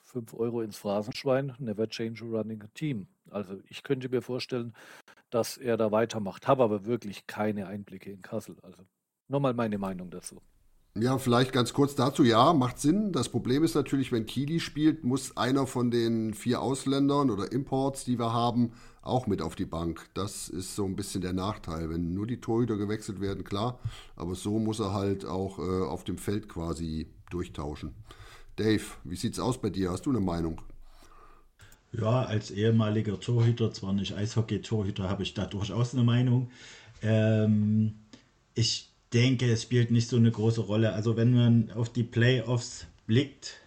5 0.00 0.32
Euro 0.34 0.62
ins 0.62 0.78
Phrasenschwein, 0.78 1.54
never 1.58 1.88
change 1.88 2.24
a 2.24 2.28
running 2.28 2.64
team. 2.74 3.06
Also 3.30 3.60
ich 3.68 3.82
könnte 3.82 4.08
mir 4.08 4.22
vorstellen, 4.22 4.74
dass 5.28 5.58
er 5.58 5.76
da 5.76 5.92
weitermacht, 5.92 6.48
habe 6.48 6.64
aber 6.64 6.86
wirklich 6.86 7.26
keine 7.26 7.66
Einblicke 7.66 8.10
in 8.10 8.22
Kassel. 8.22 8.56
Also 8.62 8.82
nochmal 9.28 9.52
meine 9.52 9.76
Meinung 9.76 10.10
dazu. 10.10 10.40
Ja, 10.94 11.16
vielleicht 11.16 11.52
ganz 11.52 11.72
kurz 11.72 11.94
dazu. 11.94 12.22
Ja, 12.22 12.52
macht 12.52 12.78
Sinn. 12.78 13.12
Das 13.12 13.30
Problem 13.30 13.64
ist 13.64 13.74
natürlich, 13.74 14.12
wenn 14.12 14.26
Kili 14.26 14.60
spielt, 14.60 15.04
muss 15.04 15.36
einer 15.38 15.66
von 15.66 15.90
den 15.90 16.34
vier 16.34 16.60
Ausländern 16.60 17.30
oder 17.30 17.50
Imports, 17.50 18.04
die 18.04 18.18
wir 18.18 18.34
haben, 18.34 18.72
auch 19.00 19.26
mit 19.26 19.40
auf 19.40 19.54
die 19.54 19.64
Bank. 19.64 20.06
Das 20.12 20.50
ist 20.50 20.76
so 20.76 20.84
ein 20.84 20.94
bisschen 20.94 21.22
der 21.22 21.32
Nachteil. 21.32 21.88
Wenn 21.88 22.12
nur 22.12 22.26
die 22.26 22.42
Torhüter 22.42 22.76
gewechselt 22.76 23.22
werden, 23.22 23.42
klar. 23.42 23.78
Aber 24.16 24.34
so 24.34 24.58
muss 24.58 24.80
er 24.80 24.92
halt 24.92 25.24
auch 25.24 25.58
äh, 25.58 25.82
auf 25.82 26.04
dem 26.04 26.18
Feld 26.18 26.48
quasi 26.48 27.06
durchtauschen. 27.30 27.94
Dave, 28.56 28.84
wie 29.04 29.16
sieht's 29.16 29.40
aus 29.40 29.58
bei 29.58 29.70
dir? 29.70 29.90
Hast 29.92 30.04
du 30.04 30.10
eine 30.10 30.20
Meinung? 30.20 30.60
Ja, 31.92 32.24
als 32.24 32.50
ehemaliger 32.50 33.18
Torhüter, 33.18 33.72
zwar 33.72 33.94
nicht 33.94 34.14
Eishockey-Torhüter, 34.14 35.08
habe 35.08 35.22
ich 35.22 35.32
da 35.32 35.46
durchaus 35.46 35.94
eine 35.94 36.04
Meinung. 36.04 36.50
Ähm, 37.02 37.94
ich 38.54 38.91
denke, 39.12 39.50
es 39.50 39.62
spielt 39.62 39.90
nicht 39.90 40.08
so 40.08 40.16
eine 40.16 40.30
große 40.30 40.62
Rolle. 40.62 40.92
Also 40.92 41.16
wenn 41.16 41.34
man 41.34 41.70
auf 41.72 41.92
die 41.92 42.02
Playoffs 42.04 42.86
blickt, 43.06 43.58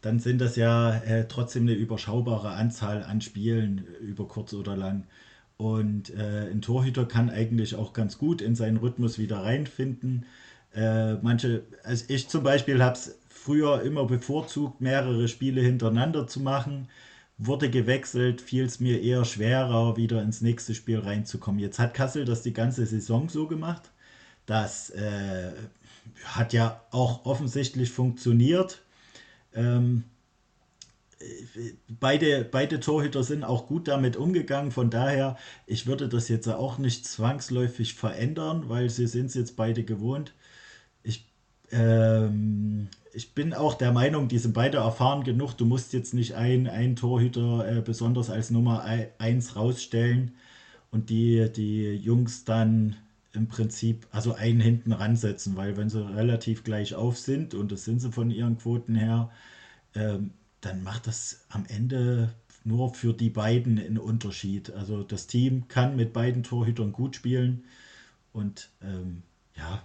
dann 0.00 0.20
sind 0.20 0.40
das 0.40 0.56
ja 0.56 0.96
äh, 0.98 1.26
trotzdem 1.28 1.64
eine 1.64 1.74
überschaubare 1.74 2.50
Anzahl 2.50 3.02
an 3.02 3.20
Spielen 3.20 3.84
über 4.00 4.28
kurz 4.28 4.52
oder 4.54 4.76
lang. 4.76 5.04
Und 5.56 6.10
äh, 6.10 6.50
ein 6.50 6.62
Torhüter 6.62 7.04
kann 7.06 7.30
eigentlich 7.30 7.74
auch 7.74 7.92
ganz 7.92 8.16
gut 8.18 8.40
in 8.40 8.54
seinen 8.54 8.76
Rhythmus 8.76 9.18
wieder 9.18 9.38
reinfinden. 9.38 10.24
Äh, 10.74 11.14
manche, 11.14 11.64
also 11.82 12.04
ich 12.08 12.28
zum 12.28 12.44
Beispiel 12.44 12.82
habe 12.82 12.96
es 12.96 13.18
früher 13.28 13.82
immer 13.82 14.04
bevorzugt, 14.04 14.80
mehrere 14.80 15.26
Spiele 15.26 15.60
hintereinander 15.60 16.28
zu 16.28 16.40
machen. 16.40 16.88
Wurde 17.38 17.70
gewechselt, 17.70 18.40
fiel 18.40 18.64
es 18.64 18.78
mir 18.78 19.00
eher 19.02 19.24
schwerer, 19.24 19.96
wieder 19.96 20.22
ins 20.22 20.42
nächste 20.42 20.74
Spiel 20.74 20.98
reinzukommen. 21.00 21.60
Jetzt 21.60 21.78
hat 21.78 21.94
Kassel 21.94 22.24
das 22.24 22.42
die 22.42 22.52
ganze 22.52 22.86
Saison 22.86 23.28
so 23.28 23.48
gemacht. 23.48 23.90
Das 24.48 24.88
äh, 24.88 25.52
hat 26.24 26.54
ja 26.54 26.80
auch 26.90 27.26
offensichtlich 27.26 27.90
funktioniert. 27.90 28.80
Ähm, 29.54 30.04
beide, 32.00 32.44
beide 32.50 32.80
Torhüter 32.80 33.22
sind 33.24 33.44
auch 33.44 33.66
gut 33.66 33.88
damit 33.88 34.16
umgegangen. 34.16 34.70
Von 34.70 34.88
daher, 34.88 35.36
ich 35.66 35.86
würde 35.86 36.08
das 36.08 36.30
jetzt 36.30 36.48
auch 36.48 36.78
nicht 36.78 37.06
zwangsläufig 37.06 37.92
verändern, 37.92 38.70
weil 38.70 38.88
sie 38.88 39.06
sind 39.06 39.26
es 39.26 39.34
jetzt 39.34 39.54
beide 39.54 39.84
gewohnt. 39.84 40.32
Ich, 41.02 41.26
ähm, 41.70 42.88
ich 43.12 43.34
bin 43.34 43.52
auch 43.52 43.74
der 43.74 43.92
Meinung, 43.92 44.28
die 44.28 44.38
sind 44.38 44.54
beide 44.54 44.78
erfahren 44.78 45.24
genug. 45.24 45.58
Du 45.58 45.66
musst 45.66 45.92
jetzt 45.92 46.14
nicht 46.14 46.36
einen 46.36 46.96
Torhüter 46.96 47.70
äh, 47.70 47.82
besonders 47.82 48.30
als 48.30 48.50
Nummer 48.50 48.82
1 49.18 49.56
rausstellen 49.56 50.32
und 50.90 51.10
die, 51.10 51.52
die 51.54 51.96
Jungs 51.96 52.46
dann 52.46 52.96
im 53.32 53.48
Prinzip, 53.48 54.06
also 54.10 54.34
einen 54.34 54.60
hinten 54.60 54.92
ransetzen, 54.92 55.56
weil 55.56 55.76
wenn 55.76 55.90
sie 55.90 56.04
relativ 56.14 56.64
gleich 56.64 56.94
auf 56.94 57.18
sind, 57.18 57.54
und 57.54 57.72
das 57.72 57.84
sind 57.84 58.00
sie 58.00 58.12
von 58.12 58.30
ihren 58.30 58.58
Quoten 58.58 58.94
her, 58.94 59.30
ähm, 59.94 60.32
dann 60.60 60.82
macht 60.82 61.06
das 61.06 61.44
am 61.48 61.64
Ende 61.66 62.34
nur 62.64 62.94
für 62.94 63.12
die 63.14 63.30
beiden 63.30 63.78
einen 63.78 63.98
Unterschied. 63.98 64.70
Also 64.72 65.02
das 65.02 65.26
Team 65.26 65.68
kann 65.68 65.96
mit 65.96 66.12
beiden 66.12 66.42
Torhütern 66.42 66.92
gut 66.92 67.16
spielen 67.16 67.64
und 68.32 68.70
ähm, 68.82 69.22
ja, 69.56 69.82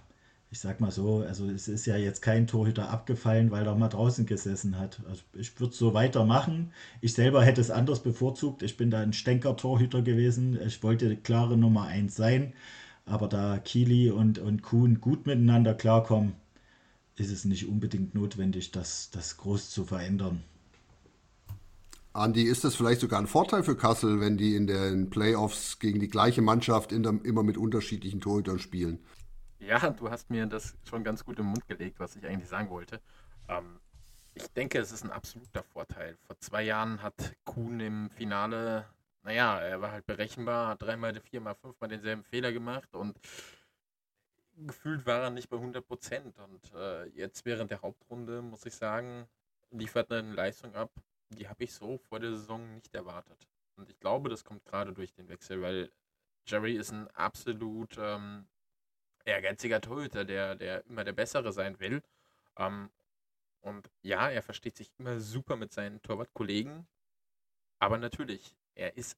ich 0.50 0.60
sag 0.60 0.80
mal 0.80 0.92
so, 0.92 1.24
also 1.26 1.50
es 1.50 1.66
ist 1.66 1.84
ja 1.86 1.96
jetzt 1.96 2.22
kein 2.22 2.46
Torhüter 2.46 2.88
abgefallen, 2.88 3.50
weil 3.50 3.66
er 3.66 3.74
mal 3.74 3.88
draußen 3.88 4.24
gesessen 4.24 4.78
hat. 4.78 5.00
Also 5.08 5.22
ich 5.32 5.58
würde 5.58 5.74
so 5.74 5.94
weitermachen. 5.94 6.70
Ich 7.00 7.14
selber 7.14 7.42
hätte 7.42 7.60
es 7.60 7.72
anders 7.72 8.04
bevorzugt. 8.04 8.62
Ich 8.62 8.76
bin 8.76 8.88
da 8.88 9.00
ein 9.00 9.12
Stänker-Torhüter 9.12 10.02
gewesen. 10.02 10.56
Ich 10.64 10.80
wollte 10.84 11.16
klare 11.16 11.56
Nummer 11.56 11.84
1 11.86 12.14
sein. 12.14 12.52
Aber 13.06 13.28
da 13.28 13.58
Kili 13.58 14.10
und, 14.10 14.38
und 14.38 14.62
Kuhn 14.62 15.00
gut 15.00 15.26
miteinander 15.26 15.74
klarkommen, 15.74 16.34
ist 17.16 17.30
es 17.30 17.44
nicht 17.44 17.68
unbedingt 17.68 18.14
notwendig, 18.14 18.70
das, 18.72 19.10
das 19.10 19.36
groß 19.36 19.70
zu 19.70 19.84
verändern. 19.84 20.42
Andi, 22.12 22.42
ist 22.44 22.62
das 22.62 22.76
vielleicht 22.76 23.00
sogar 23.00 23.20
ein 23.20 23.26
Vorteil 23.26 23.64
für 23.64 23.76
Kassel, 23.76 24.20
wenn 24.20 24.36
die 24.36 24.54
in 24.54 24.66
den 24.68 25.10
Playoffs 25.10 25.80
gegen 25.80 25.98
die 25.98 26.08
gleiche 26.08 26.42
Mannschaft 26.42 26.92
der, 26.92 27.20
immer 27.24 27.42
mit 27.42 27.58
unterschiedlichen 27.58 28.20
Torhütern 28.20 28.60
spielen? 28.60 29.00
Ja, 29.58 29.90
du 29.90 30.10
hast 30.10 30.30
mir 30.30 30.46
das 30.46 30.76
schon 30.88 31.02
ganz 31.02 31.24
gut 31.24 31.38
im 31.38 31.46
Mund 31.46 31.66
gelegt, 31.66 31.98
was 31.98 32.14
ich 32.16 32.24
eigentlich 32.24 32.48
sagen 32.48 32.70
wollte. 32.70 33.00
Ähm, 33.48 33.80
ich 34.34 34.46
denke, 34.48 34.78
es 34.78 34.92
ist 34.92 35.04
ein 35.04 35.10
absoluter 35.10 35.62
Vorteil. 35.62 36.16
Vor 36.26 36.38
zwei 36.38 36.62
Jahren 36.62 37.02
hat 37.02 37.34
Kuhn 37.44 37.80
im 37.80 38.10
Finale, 38.10 38.84
naja, 39.24 39.58
er 39.60 39.80
war 39.80 39.92
halt 39.92 40.06
berechenbar, 40.06 40.68
hat 40.68 40.82
dreimal, 40.82 41.18
viermal, 41.20 41.54
fünfmal 41.54 41.88
denselben 41.88 42.22
Fehler 42.24 42.52
gemacht 42.52 42.94
und 42.94 43.18
gefühlt 44.56 45.06
war 45.06 45.22
er 45.22 45.30
nicht 45.30 45.48
bei 45.48 45.56
100 45.56 45.86
Prozent. 45.86 46.38
Und 46.38 46.72
äh, 46.74 47.06
jetzt 47.08 47.44
während 47.44 47.70
der 47.70 47.82
Hauptrunde, 47.82 48.42
muss 48.42 48.66
ich 48.66 48.74
sagen, 48.74 49.26
liefert 49.70 50.10
er 50.10 50.18
eine 50.18 50.34
Leistung 50.34 50.74
ab, 50.74 50.90
die 51.30 51.48
habe 51.48 51.64
ich 51.64 51.74
so 51.74 51.98
vor 51.98 52.20
der 52.20 52.30
Saison 52.32 52.74
nicht 52.74 52.94
erwartet. 52.94 53.48
Und 53.76 53.90
ich 53.90 53.98
glaube, 53.98 54.28
das 54.28 54.44
kommt 54.44 54.64
gerade 54.64 54.92
durch 54.92 55.12
den 55.12 55.28
Wechsel, 55.28 55.62
weil 55.62 55.90
Jerry 56.46 56.76
ist 56.76 56.92
ein 56.92 57.08
absolut 57.08 57.96
ähm, 57.98 58.46
ehrgeiziger 59.24 59.80
Torhüter, 59.80 60.24
der, 60.24 60.54
der 60.54 60.86
immer 60.86 61.04
der 61.04 61.12
Bessere 61.12 61.52
sein 61.52 61.80
will. 61.80 62.02
Ähm, 62.56 62.90
und 63.62 63.90
ja, 64.02 64.28
er 64.28 64.42
versteht 64.42 64.76
sich 64.76 64.92
immer 64.98 65.18
super 65.18 65.56
mit 65.56 65.72
seinen 65.72 66.02
Torwartkollegen. 66.02 66.86
Aber 67.78 67.98
natürlich, 67.98 68.54
er 68.74 68.96
ist 68.96 69.16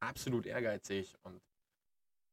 absolut 0.00 0.46
ehrgeizig 0.46 1.16
und 1.22 1.42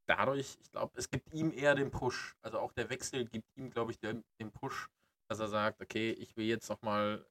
dadurch, 0.07 0.57
ich 0.61 0.71
glaube, 0.71 0.93
es 0.97 1.09
gibt 1.09 1.33
ihm 1.33 1.51
eher 1.51 1.75
den 1.75 1.91
Push. 1.91 2.35
Also 2.41 2.59
auch 2.59 2.73
der 2.73 2.89
Wechsel 2.89 3.25
gibt 3.25 3.55
ihm, 3.55 3.69
glaube 3.69 3.91
ich, 3.91 3.99
den, 3.99 4.23
den 4.39 4.51
Push, 4.51 4.89
dass 5.29 5.39
er 5.39 5.47
sagt, 5.47 5.81
okay, 5.81 6.11
ich 6.11 6.35
will 6.35 6.45
jetzt 6.45 6.69
nochmal 6.69 7.25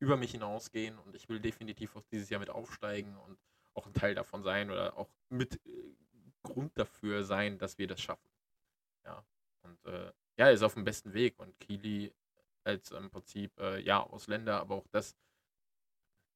über 0.00 0.16
mich 0.16 0.32
hinausgehen 0.32 0.98
und 0.98 1.14
ich 1.14 1.28
will 1.28 1.40
definitiv 1.40 1.94
auch 1.96 2.02
dieses 2.10 2.28
Jahr 2.30 2.40
mit 2.40 2.50
aufsteigen 2.50 3.16
und 3.16 3.38
auch 3.74 3.86
ein 3.86 3.94
Teil 3.94 4.14
davon 4.14 4.42
sein 4.42 4.70
oder 4.70 4.96
auch 4.96 5.08
mit 5.28 5.54
äh, 5.66 5.94
Grund 6.42 6.76
dafür 6.76 7.24
sein, 7.24 7.58
dass 7.58 7.78
wir 7.78 7.86
das 7.86 8.00
schaffen. 8.00 8.28
Ja, 9.04 9.24
und 9.62 9.84
äh, 9.86 10.12
ja, 10.36 10.46
er 10.46 10.52
ist 10.52 10.62
auf 10.62 10.74
dem 10.74 10.84
besten 10.84 11.12
Weg 11.14 11.38
und 11.38 11.58
Kili 11.60 12.12
als 12.64 12.90
im 12.90 13.10
Prinzip, 13.10 13.56
äh, 13.58 13.80
ja, 13.80 14.02
Ausländer, 14.02 14.60
aber 14.60 14.74
auch 14.76 14.88
das, 14.88 15.16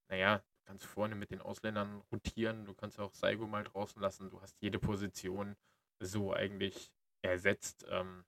naja, 0.08 0.42
kannst 0.68 0.84
vorne 0.84 1.14
mit 1.14 1.30
den 1.30 1.40
Ausländern 1.40 2.02
rotieren, 2.12 2.66
du 2.66 2.74
kannst 2.74 3.00
auch 3.00 3.14
Saigo 3.14 3.46
mal 3.46 3.64
draußen 3.64 4.02
lassen, 4.02 4.28
du 4.28 4.42
hast 4.42 4.54
jede 4.60 4.78
Position 4.78 5.56
so 5.98 6.34
eigentlich 6.34 6.92
ersetzt 7.22 7.86
ähm, 7.88 8.22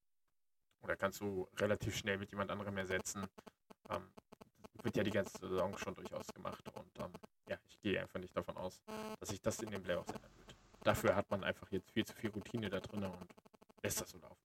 oder 0.81 0.97
kannst 0.97 1.21
du 1.21 1.47
relativ 1.59 1.95
schnell 1.95 2.17
mit 2.17 2.31
jemand 2.31 2.51
anderem 2.51 2.79
ersetzen. 2.79 3.27
Ähm, 3.91 4.11
wird 4.83 4.97
ja 4.97 5.03
die 5.03 5.11
ganze 5.11 5.37
Saison 5.37 5.77
schon 5.77 5.95
durchaus 5.95 6.29
gemacht. 6.29 6.67
Und 6.71 6.99
ähm, 6.99 7.13
ja, 7.47 7.59
ich 7.69 7.79
gehe 7.83 8.01
einfach 8.01 8.19
nicht 8.19 8.35
davon 8.35 8.57
aus, 8.57 8.81
dass 9.19 9.29
sich 9.29 9.43
das 9.43 9.61
in 9.61 9.71
den 9.71 9.83
Playoffs 9.83 10.11
ändern 10.11 10.33
wird. 10.39 10.57
Dafür 10.83 11.15
hat 11.15 11.31
man 11.31 11.45
einfach 11.45 11.71
jetzt 11.71 11.91
viel 11.91 12.07
zu 12.07 12.15
viel 12.15 12.31
Routine 12.31 12.71
da 12.71 12.81
drin 12.81 13.05
und 13.05 13.35
lässt 13.83 14.01
das 14.01 14.09
so 14.09 14.19
laufen, 14.19 14.40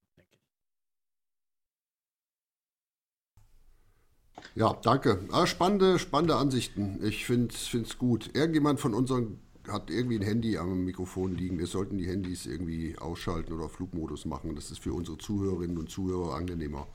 Ja, 4.56 4.74
danke. 4.82 5.20
Ah, 5.32 5.46
spannende, 5.46 6.00
spannende 6.00 6.38
Ansichten. 6.38 7.00
Ich 7.04 7.26
finde 7.26 7.54
es 7.54 7.98
gut. 7.98 8.32
Irgendjemand 8.34 8.80
von 8.80 8.94
unseren 8.94 9.40
hat 9.68 9.90
irgendwie 9.90 10.18
ein 10.18 10.22
Handy 10.22 10.58
am 10.58 10.86
Mikrofon 10.86 11.36
liegen. 11.36 11.60
Wir 11.60 11.68
sollten 11.68 11.98
die 11.98 12.08
Handys 12.08 12.46
irgendwie 12.46 12.98
ausschalten 12.98 13.52
oder 13.52 13.68
Flugmodus 13.68 14.26
machen. 14.26 14.56
Das 14.56 14.72
ist 14.72 14.80
für 14.80 14.94
unsere 14.94 15.18
Zuhörerinnen 15.18 15.78
und 15.78 15.90
Zuhörer 15.90 16.36
angenehmer. 16.36 16.88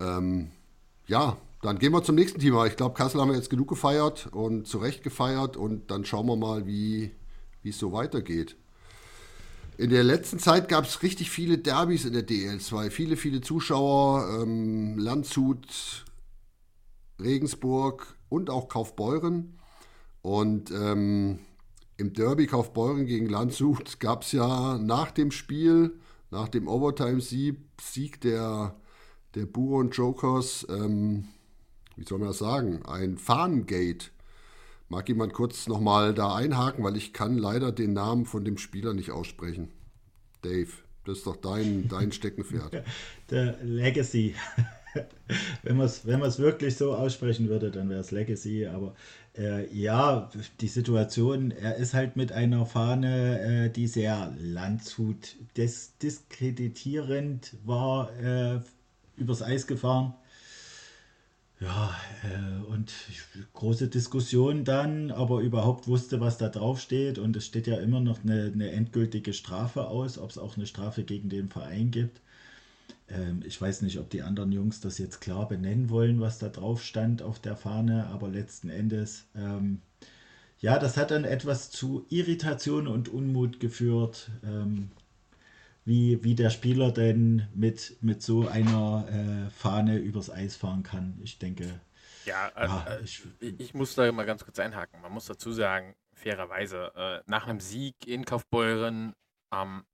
Ähm, 0.00 0.50
ja, 1.06 1.36
dann 1.60 1.78
gehen 1.78 1.92
wir 1.92 2.02
zum 2.02 2.14
nächsten 2.14 2.40
Thema. 2.40 2.66
Ich 2.66 2.76
glaube, 2.76 2.94
Kassel 2.94 3.20
haben 3.20 3.28
wir 3.28 3.36
jetzt 3.36 3.50
genug 3.50 3.68
gefeiert 3.68 4.28
und 4.32 4.66
zu 4.66 4.78
Recht 4.78 5.02
gefeiert 5.02 5.58
und 5.58 5.90
dann 5.90 6.04
schauen 6.06 6.26
wir 6.26 6.36
mal, 6.36 6.66
wie 6.66 7.12
es 7.64 7.78
so 7.78 7.92
weitergeht. 7.92 8.56
In 9.78 9.90
der 9.90 10.04
letzten 10.04 10.38
Zeit 10.38 10.70
gab 10.70 10.86
es 10.86 11.02
richtig 11.02 11.30
viele 11.30 11.58
Derbys 11.58 12.06
in 12.06 12.14
der 12.14 12.26
DL2. 12.26 12.88
Viele, 12.90 13.16
viele 13.16 13.42
Zuschauer. 13.42 14.40
Ähm, 14.40 14.96
Landshut, 14.96 16.04
Regensburg 17.20 18.16
und 18.30 18.48
auch 18.48 18.68
Kaufbeuren. 18.68 19.58
Und 20.22 20.70
ähm, 20.70 21.40
im 21.98 22.12
Derby 22.14 22.46
Kaufbeuren 22.46 23.04
gegen 23.04 23.28
Landshut 23.28 24.00
gab 24.00 24.22
es 24.22 24.32
ja 24.32 24.78
nach 24.78 25.10
dem 25.10 25.30
Spiel, 25.30 26.00
nach 26.30 26.48
dem 26.48 26.68
Overtime-Sieg 26.68 28.20
der, 28.22 28.76
der 29.34 29.44
Buron 29.44 29.90
Jokers, 29.90 30.66
ähm, 30.70 31.28
wie 31.96 32.04
soll 32.04 32.18
man 32.18 32.28
das 32.28 32.38
sagen, 32.38 32.82
ein 32.86 33.18
Fahnengate. 33.18 34.06
Mag 34.88 35.08
jemand 35.08 35.32
kurz 35.32 35.66
nochmal 35.66 36.14
da 36.14 36.34
einhaken, 36.34 36.84
weil 36.84 36.96
ich 36.96 37.12
kann 37.12 37.36
leider 37.36 37.72
den 37.72 37.92
Namen 37.92 38.24
von 38.24 38.44
dem 38.44 38.56
Spieler 38.56 38.94
nicht 38.94 39.10
aussprechen. 39.10 39.68
Dave, 40.42 40.70
das 41.04 41.18
ist 41.18 41.26
doch 41.26 41.36
dein, 41.36 41.88
dein 41.88 42.12
Steckenpferd. 42.12 42.84
Der 43.30 43.58
Legacy. 43.62 44.34
wenn 45.62 45.76
man 45.76 45.86
es 45.86 46.06
wenn 46.06 46.20
wirklich 46.20 46.76
so 46.76 46.94
aussprechen 46.94 47.48
würde, 47.48 47.70
dann 47.70 47.90
wäre 47.90 48.00
es 48.00 48.12
Legacy. 48.12 48.66
Aber 48.66 48.94
äh, 49.36 49.72
ja, 49.74 50.30
die 50.60 50.68
Situation, 50.68 51.50
er 51.50 51.76
ist 51.76 51.94
halt 51.94 52.16
mit 52.16 52.32
einer 52.32 52.64
Fahne, 52.64 53.66
äh, 53.66 53.70
die 53.70 53.88
sehr 53.88 54.32
Landshut 54.38 55.36
dis 55.56 55.96
diskreditierend 55.98 57.56
war, 57.64 58.10
äh, 58.20 58.60
übers 59.16 59.42
Eis 59.42 59.66
gefahren. 59.66 60.14
Ja, 61.58 61.96
äh, 62.22 62.70
und 62.70 62.92
große 63.54 63.88
Diskussion 63.88 64.64
dann, 64.64 65.10
aber 65.10 65.40
überhaupt 65.40 65.88
wusste, 65.88 66.20
was 66.20 66.36
da 66.36 66.48
drauf 66.48 66.80
steht. 66.80 67.18
Und 67.18 67.34
es 67.36 67.46
steht 67.46 67.66
ja 67.66 67.78
immer 67.78 68.00
noch 68.00 68.22
eine, 68.22 68.50
eine 68.52 68.70
endgültige 68.72 69.32
Strafe 69.32 69.86
aus, 69.86 70.18
ob 70.18 70.30
es 70.30 70.38
auch 70.38 70.56
eine 70.56 70.66
Strafe 70.66 71.02
gegen 71.04 71.30
den 71.30 71.48
Verein 71.48 71.90
gibt. 71.90 72.20
Ähm, 73.08 73.42
ich 73.46 73.60
weiß 73.60 73.82
nicht, 73.82 73.98
ob 73.98 74.10
die 74.10 74.22
anderen 74.22 74.52
Jungs 74.52 74.80
das 74.80 74.98
jetzt 74.98 75.20
klar 75.20 75.48
benennen 75.48 75.90
wollen, 75.90 76.20
was 76.20 76.38
da 76.38 76.48
drauf 76.48 76.82
stand 76.82 77.22
auf 77.22 77.38
der 77.38 77.56
Fahne, 77.56 78.06
aber 78.08 78.28
letzten 78.28 78.68
Endes, 78.70 79.26
ähm, 79.34 79.80
ja, 80.60 80.78
das 80.78 80.96
hat 80.96 81.10
dann 81.10 81.24
etwas 81.24 81.70
zu 81.70 82.06
Irritation 82.10 82.86
und 82.88 83.08
Unmut 83.08 83.60
geführt. 83.60 84.30
Ähm, 84.44 84.90
wie, 85.86 86.22
wie 86.24 86.34
der 86.34 86.50
Spieler 86.50 86.90
denn 86.90 87.46
mit, 87.54 87.96
mit 88.02 88.20
so 88.20 88.48
einer 88.48 89.06
äh, 89.08 89.50
Fahne 89.50 89.96
übers 89.98 90.30
Eis 90.30 90.56
fahren 90.56 90.82
kann. 90.82 91.16
Ich 91.22 91.38
denke. 91.38 91.80
Ja, 92.24 92.50
ja 92.56 92.86
äh, 92.88 93.04
ich, 93.04 93.22
ich, 93.40 93.72
muss 93.72 93.94
da 93.94 94.10
mal 94.10 94.26
ganz 94.26 94.44
kurz 94.44 94.58
einhaken. 94.58 95.00
Man 95.00 95.12
muss 95.12 95.26
dazu 95.26 95.52
sagen, 95.52 95.94
fairerweise, 96.12 96.92
äh, 96.96 97.30
nach 97.30 97.46
einem 97.46 97.60
Sieg 97.60 97.94
in 98.04 98.24
Kaufbeuren 98.24 99.14
ähm, 99.54 99.84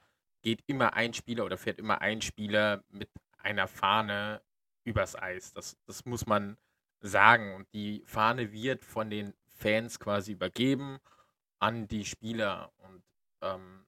geht 0.41 0.65
immer 0.67 0.95
ein 0.95 1.13
Spieler 1.13 1.45
oder 1.45 1.59
fährt 1.59 1.79
immer 1.79 2.01
ein 2.01 2.23
Spieler 2.23 2.83
mit 2.89 3.11
einer 3.37 3.69
Fahne 3.69 4.41
übers 4.85 5.15
Eis. 5.15 5.53
Das, 5.53 5.77
das 5.87 6.07
muss 6.07 6.25
man 6.25 6.57
sagen. 7.01 7.55
Und 7.55 7.69
die 7.75 8.03
Fahne 8.07 8.51
wird 8.51 8.83
von 8.87 9.11
den 9.11 9.35
Fans 9.47 10.01
quasi 10.01 10.33
übergeben 10.33 11.01
an 11.59 11.87
die 11.87 12.07
Spieler. 12.07 12.73
Und 12.79 13.03
ähm, 13.43 13.85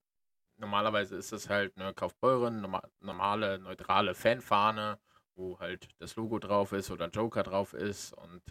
normalerweise 0.56 1.16
ist 1.16 1.32
es 1.32 1.48
halt 1.48 1.76
eine 1.76 1.94
Kaufbeuren, 1.94 2.66
normale, 3.00 3.58
neutrale 3.58 4.14
Fanfahne, 4.14 4.98
wo 5.34 5.58
halt 5.58 5.88
das 5.98 6.16
Logo 6.16 6.38
drauf 6.38 6.72
ist 6.72 6.90
oder 6.90 7.08
Joker 7.08 7.42
drauf 7.42 7.74
ist 7.74 8.12
und 8.12 8.42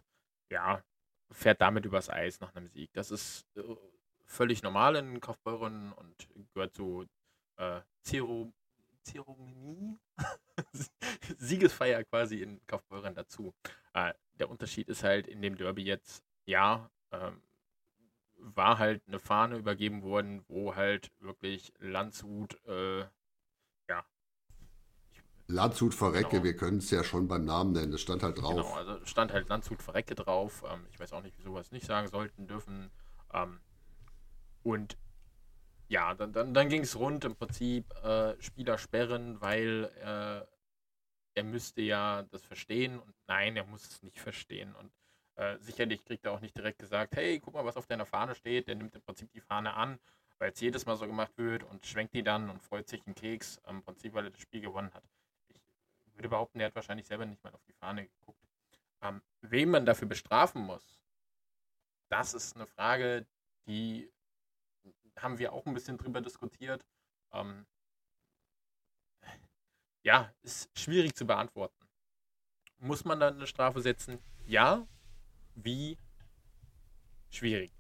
ja, 0.49 0.83
fährt 1.31 1.61
damit 1.61 1.85
übers 1.85 2.09
Eis 2.09 2.39
nach 2.39 2.55
einem 2.55 2.67
Sieg. 2.69 2.91
Das 2.93 3.11
ist 3.11 3.45
äh, 3.55 3.63
völlig 4.25 4.63
normal 4.63 4.95
in 4.95 5.19
Kaufbeuren 5.19 5.93
und 5.93 6.27
gehört 6.53 6.73
zu 6.73 7.05
äh, 7.57 7.81
Zero, 8.01 8.53
Zeremonie, 9.03 9.97
Siegesfeier 11.37 12.03
quasi 12.03 12.41
in 12.41 12.65
Kaufbeuren 12.67 13.15
dazu. 13.15 13.53
Äh, 13.93 14.13
der 14.39 14.49
Unterschied 14.49 14.89
ist 14.89 15.03
halt 15.03 15.27
in 15.27 15.41
dem 15.41 15.55
Derby 15.55 15.83
jetzt, 15.83 16.23
ja, 16.45 16.89
ähm, 17.11 17.41
war 18.43 18.77
halt 18.77 19.01
eine 19.07 19.19
Fahne 19.19 19.57
übergeben 19.57 20.03
worden, 20.03 20.43
wo 20.47 20.75
halt 20.75 21.11
wirklich 21.19 21.73
Landshut, 21.79 22.57
äh, 22.67 23.01
ja. 23.89 24.05
Landshut 25.47 25.93
Verrecke, 25.93 26.29
genau. 26.29 26.43
wir 26.43 26.55
können 26.55 26.77
es 26.77 26.91
ja 26.91 27.03
schon 27.03 27.27
beim 27.27 27.45
Namen 27.45 27.71
nennen, 27.71 27.91
das 27.91 28.01
stand 28.01 28.23
halt 28.23 28.41
drauf. 28.41 28.55
Genau, 28.55 28.73
also 28.73 29.05
stand 29.05 29.31
halt 29.31 29.49
Landshut 29.49 29.81
Verrecke 29.81 30.15
drauf. 30.15 30.63
Ähm, 30.69 30.85
ich 30.91 30.99
weiß 30.99 31.13
auch 31.13 31.23
nicht, 31.23 31.37
wieso 31.37 31.53
wir 31.53 31.61
es 31.61 31.71
nicht 31.71 31.85
sagen 31.85 32.07
sollten, 32.07 32.47
dürfen. 32.47 32.91
Ähm, 33.33 33.59
und 34.63 34.97
ja, 35.87 36.13
dann, 36.13 36.33
dann, 36.33 36.53
dann 36.53 36.69
ging 36.69 36.81
es 36.81 36.97
rund 36.97 37.25
im 37.25 37.35
Prinzip 37.35 37.93
äh, 38.03 38.41
Spieler 38.41 38.77
sperren, 38.77 39.39
weil 39.41 39.91
äh, 40.01 40.45
er 41.35 41.43
müsste 41.43 41.81
ja 41.81 42.23
das 42.23 42.43
verstehen 42.43 42.99
und 42.99 43.13
nein, 43.27 43.55
er 43.55 43.65
muss 43.65 43.87
es 43.87 44.03
nicht 44.03 44.19
verstehen. 44.19 44.75
Und 44.75 44.91
äh, 45.35 45.57
sicherlich 45.59 46.03
kriegt 46.03 46.25
er 46.25 46.31
auch 46.31 46.39
nicht 46.39 46.55
direkt 46.55 46.79
gesagt, 46.79 47.15
hey, 47.15 47.39
guck 47.39 47.53
mal, 47.53 47.65
was 47.65 47.77
auf 47.77 47.87
deiner 47.87 48.05
Fahne 48.05 48.35
steht. 48.35 48.67
Der 48.67 48.75
nimmt 48.75 48.95
im 48.95 49.01
Prinzip 49.01 49.31
die 49.31 49.41
Fahne 49.41 49.73
an, 49.73 49.99
weil 50.37 50.51
es 50.51 50.59
jedes 50.59 50.85
Mal 50.85 50.95
so 50.95 51.07
gemacht 51.07 51.37
wird 51.37 51.63
und 51.63 51.85
schwenkt 51.85 52.13
die 52.13 52.23
dann 52.23 52.49
und 52.49 52.61
freut 52.61 52.87
sich 52.87 53.05
einen 53.05 53.15
Keks, 53.15 53.59
im 53.67 53.81
Prinzip, 53.81 54.13
weil 54.13 54.25
er 54.25 54.31
das 54.31 54.41
Spiel 54.41 54.61
gewonnen 54.61 54.93
hat. 54.93 55.03
Ich 56.05 56.15
würde 56.15 56.29
behaupten, 56.29 56.59
er 56.59 56.67
hat 56.67 56.75
wahrscheinlich 56.75 57.07
selber 57.07 57.25
nicht 57.25 57.43
mal 57.43 57.53
auf 57.53 57.63
die 57.63 57.73
Fahne 57.73 58.05
geguckt. 58.05 58.47
Ähm, 59.01 59.21
wem 59.41 59.71
man 59.71 59.85
dafür 59.85 60.07
bestrafen 60.07 60.61
muss, 60.61 60.99
das 62.09 62.33
ist 62.33 62.55
eine 62.55 62.67
Frage, 62.67 63.25
die 63.67 64.11
haben 65.17 65.39
wir 65.39 65.53
auch 65.53 65.65
ein 65.65 65.73
bisschen 65.73 65.97
drüber 65.97 66.21
diskutiert. 66.21 66.85
Ähm, 67.31 67.65
ja, 70.03 70.31
ist 70.43 70.69
schwierig 70.77 71.15
zu 71.15 71.25
beantworten. 71.25 71.87
Muss 72.77 73.05
man 73.05 73.19
dann 73.19 73.35
eine 73.35 73.47
Strafe 73.47 73.81
setzen? 73.81 74.19
Ja. 74.45 74.85
Wie? 75.55 75.97
Schwierig. 77.29 77.71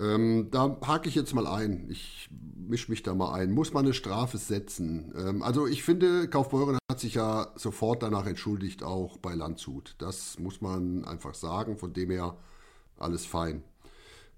Ähm, 0.00 0.48
da 0.50 0.78
hake 0.86 1.08
ich 1.08 1.14
jetzt 1.14 1.34
mal 1.34 1.46
ein. 1.46 1.90
Ich 1.90 2.30
mische 2.30 2.90
mich 2.90 3.02
da 3.02 3.14
mal 3.14 3.34
ein. 3.34 3.52
Muss 3.52 3.74
man 3.74 3.84
eine 3.84 3.92
Strafe 3.92 4.38
setzen? 4.38 5.12
Ähm, 5.16 5.42
also 5.42 5.66
ich 5.66 5.82
finde, 5.82 6.28
Kaufbeuren 6.28 6.78
hat 6.90 7.00
sich 7.00 7.14
ja 7.14 7.52
sofort 7.56 8.02
danach 8.02 8.26
entschuldigt, 8.26 8.82
auch 8.82 9.18
bei 9.18 9.34
Landshut. 9.34 9.96
Das 9.98 10.38
muss 10.38 10.62
man 10.62 11.04
einfach 11.04 11.34
sagen. 11.34 11.76
Von 11.76 11.92
dem 11.92 12.10
her 12.10 12.38
alles 12.96 13.26
fein. 13.26 13.62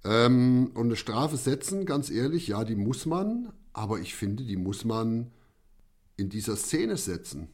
Ähm, 0.04 0.72
und 0.74 0.86
eine 0.86 0.96
Strafe 0.96 1.36
setzen, 1.36 1.86
ganz 1.86 2.10
ehrlich, 2.10 2.48
ja, 2.48 2.64
die 2.64 2.74
muss 2.74 3.06
man. 3.06 3.52
Aber 3.72 4.00
ich 4.00 4.16
finde, 4.16 4.44
die 4.44 4.56
muss 4.56 4.84
man 4.84 5.30
in 6.16 6.28
dieser 6.28 6.56
Szene 6.56 6.96
setzen. 6.96 7.48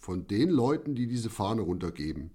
Von 0.00 0.26
den 0.26 0.50
Leuten, 0.50 0.96
die 0.96 1.06
diese 1.06 1.30
Fahne 1.30 1.62
runtergeben. 1.62 2.32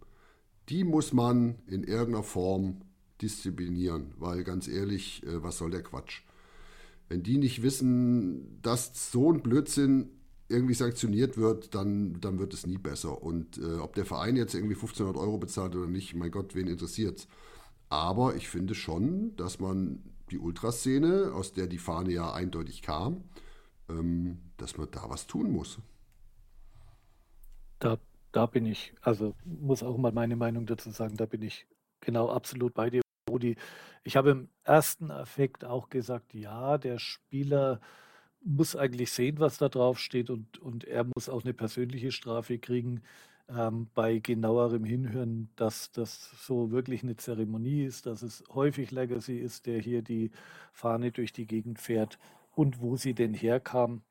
Die 0.69 0.83
muss 0.83 1.13
man 1.13 1.55
in 1.67 1.83
irgendeiner 1.83 2.23
Form 2.23 2.81
disziplinieren, 3.21 4.13
weil 4.17 4.43
ganz 4.43 4.67
ehrlich, 4.67 5.23
äh, 5.23 5.43
was 5.43 5.57
soll 5.57 5.71
der 5.71 5.83
Quatsch? 5.83 6.21
Wenn 7.09 7.23
die 7.23 7.37
nicht 7.37 7.61
wissen, 7.61 8.61
dass 8.61 9.11
so 9.11 9.31
ein 9.31 9.41
Blödsinn 9.41 10.09
irgendwie 10.47 10.73
sanktioniert 10.73 11.37
wird, 11.37 11.75
dann, 11.75 12.19
dann 12.21 12.39
wird 12.39 12.53
es 12.53 12.67
nie 12.67 12.77
besser. 12.77 13.21
Und 13.21 13.57
äh, 13.57 13.77
ob 13.77 13.95
der 13.95 14.05
Verein 14.05 14.35
jetzt 14.35 14.53
irgendwie 14.53 14.75
1500 14.75 15.17
Euro 15.17 15.37
bezahlt 15.37 15.75
oder 15.75 15.87
nicht, 15.87 16.15
mein 16.15 16.31
Gott, 16.31 16.55
wen 16.55 16.67
interessiert's? 16.67 17.27
Aber 17.89 18.35
ich 18.35 18.47
finde 18.47 18.75
schon, 18.75 19.35
dass 19.35 19.59
man 19.59 20.03
die 20.29 20.39
Ultraszene, 20.39 21.33
aus 21.33 21.53
der 21.53 21.67
die 21.67 21.77
Fahne 21.77 22.11
ja 22.11 22.33
eindeutig 22.33 22.81
kam, 22.81 23.23
ähm, 23.89 24.39
dass 24.57 24.77
man 24.77 24.89
da 24.91 25.09
was 25.09 25.27
tun 25.27 25.51
muss. 25.51 25.79
Da, 27.79 27.97
da 28.31 28.45
bin 28.45 28.65
ich, 28.65 28.93
also 29.01 29.35
muss 29.43 29.83
auch 29.83 29.97
mal 29.97 30.11
meine 30.11 30.35
Meinung 30.35 30.65
dazu 30.65 30.89
sagen, 30.91 31.17
da 31.17 31.25
bin 31.25 31.41
ich 31.41 31.67
genau 31.99 32.29
absolut 32.29 32.73
bei 32.73 32.89
dir. 32.89 33.01
Rudi. 33.29 33.55
Ich 34.03 34.17
habe 34.17 34.31
im 34.31 34.49
ersten 34.63 35.09
Effekt 35.09 35.63
auch 35.63 35.89
gesagt, 35.89 36.33
ja, 36.33 36.77
der 36.77 36.99
Spieler 36.99 37.79
muss 38.43 38.75
eigentlich 38.75 39.11
sehen, 39.11 39.39
was 39.39 39.57
da 39.57 39.69
drauf 39.69 39.99
steht 39.99 40.29
und, 40.29 40.57
und 40.57 40.83
er 40.85 41.05
muss 41.15 41.29
auch 41.29 41.43
eine 41.43 41.53
persönliche 41.53 42.11
Strafe 42.11 42.57
kriegen. 42.59 43.01
Ähm, 43.47 43.89
bei 43.93 44.19
genauerem 44.19 44.85
Hinhören, 44.85 45.49
dass 45.55 45.91
das 45.91 46.31
so 46.45 46.71
wirklich 46.71 47.03
eine 47.03 47.17
Zeremonie 47.17 47.83
ist, 47.83 48.05
dass 48.05 48.21
es 48.21 48.43
häufig 48.53 48.91
Legacy 48.91 49.37
ist, 49.37 49.65
der 49.65 49.79
hier 49.79 50.01
die 50.01 50.31
Fahne 50.71 51.11
durch 51.11 51.33
die 51.33 51.45
Gegend 51.47 51.79
fährt 51.79 52.17
und 52.55 52.81
wo 52.81 52.95
sie 52.95 53.13
denn 53.13 53.33
herkam, 53.33 54.03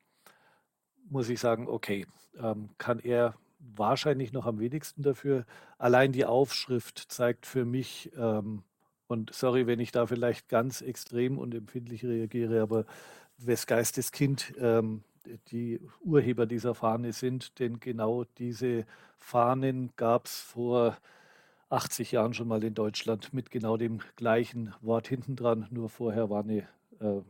muss 1.09 1.29
ich 1.29 1.39
sagen, 1.39 1.67
okay, 1.67 2.05
ähm, 2.37 2.69
kann 2.77 2.99
er 2.99 3.35
wahrscheinlich 3.75 4.33
noch 4.33 4.45
am 4.45 4.59
wenigsten 4.59 5.03
dafür. 5.03 5.45
Allein 5.77 6.11
die 6.11 6.25
Aufschrift 6.25 7.11
zeigt 7.11 7.45
für 7.45 7.65
mich, 7.65 8.11
ähm, 8.17 8.63
und 9.07 9.33
sorry, 9.33 9.67
wenn 9.67 9.79
ich 9.79 9.91
da 9.91 10.05
vielleicht 10.05 10.47
ganz 10.47 10.81
extrem 10.81 11.37
und 11.37 11.53
empfindlich 11.53 12.05
reagiere, 12.05 12.61
aber 12.61 12.85
wes 13.37 13.67
Geistes 13.67 14.11
Kind 14.11 14.53
ähm, 14.57 15.03
die 15.49 15.79
Urheber 16.03 16.45
dieser 16.45 16.73
Fahne 16.73 17.13
sind, 17.13 17.59
denn 17.59 17.79
genau 17.79 18.23
diese 18.37 18.85
Fahnen 19.17 19.91
gab 19.95 20.25
es 20.25 20.39
vor 20.39 20.97
80 21.69 22.11
Jahren 22.11 22.33
schon 22.33 22.47
mal 22.47 22.63
in 22.63 22.73
Deutschland 22.73 23.33
mit 23.33 23.51
genau 23.51 23.77
dem 23.77 23.99
gleichen 24.15 24.73
Wort 24.81 25.07
hinten 25.07 25.35
dran, 25.35 25.67
nur 25.71 25.89
vorher 25.89 26.29
war 26.29 26.43
eine 26.43 26.67
äh, 26.99 27.21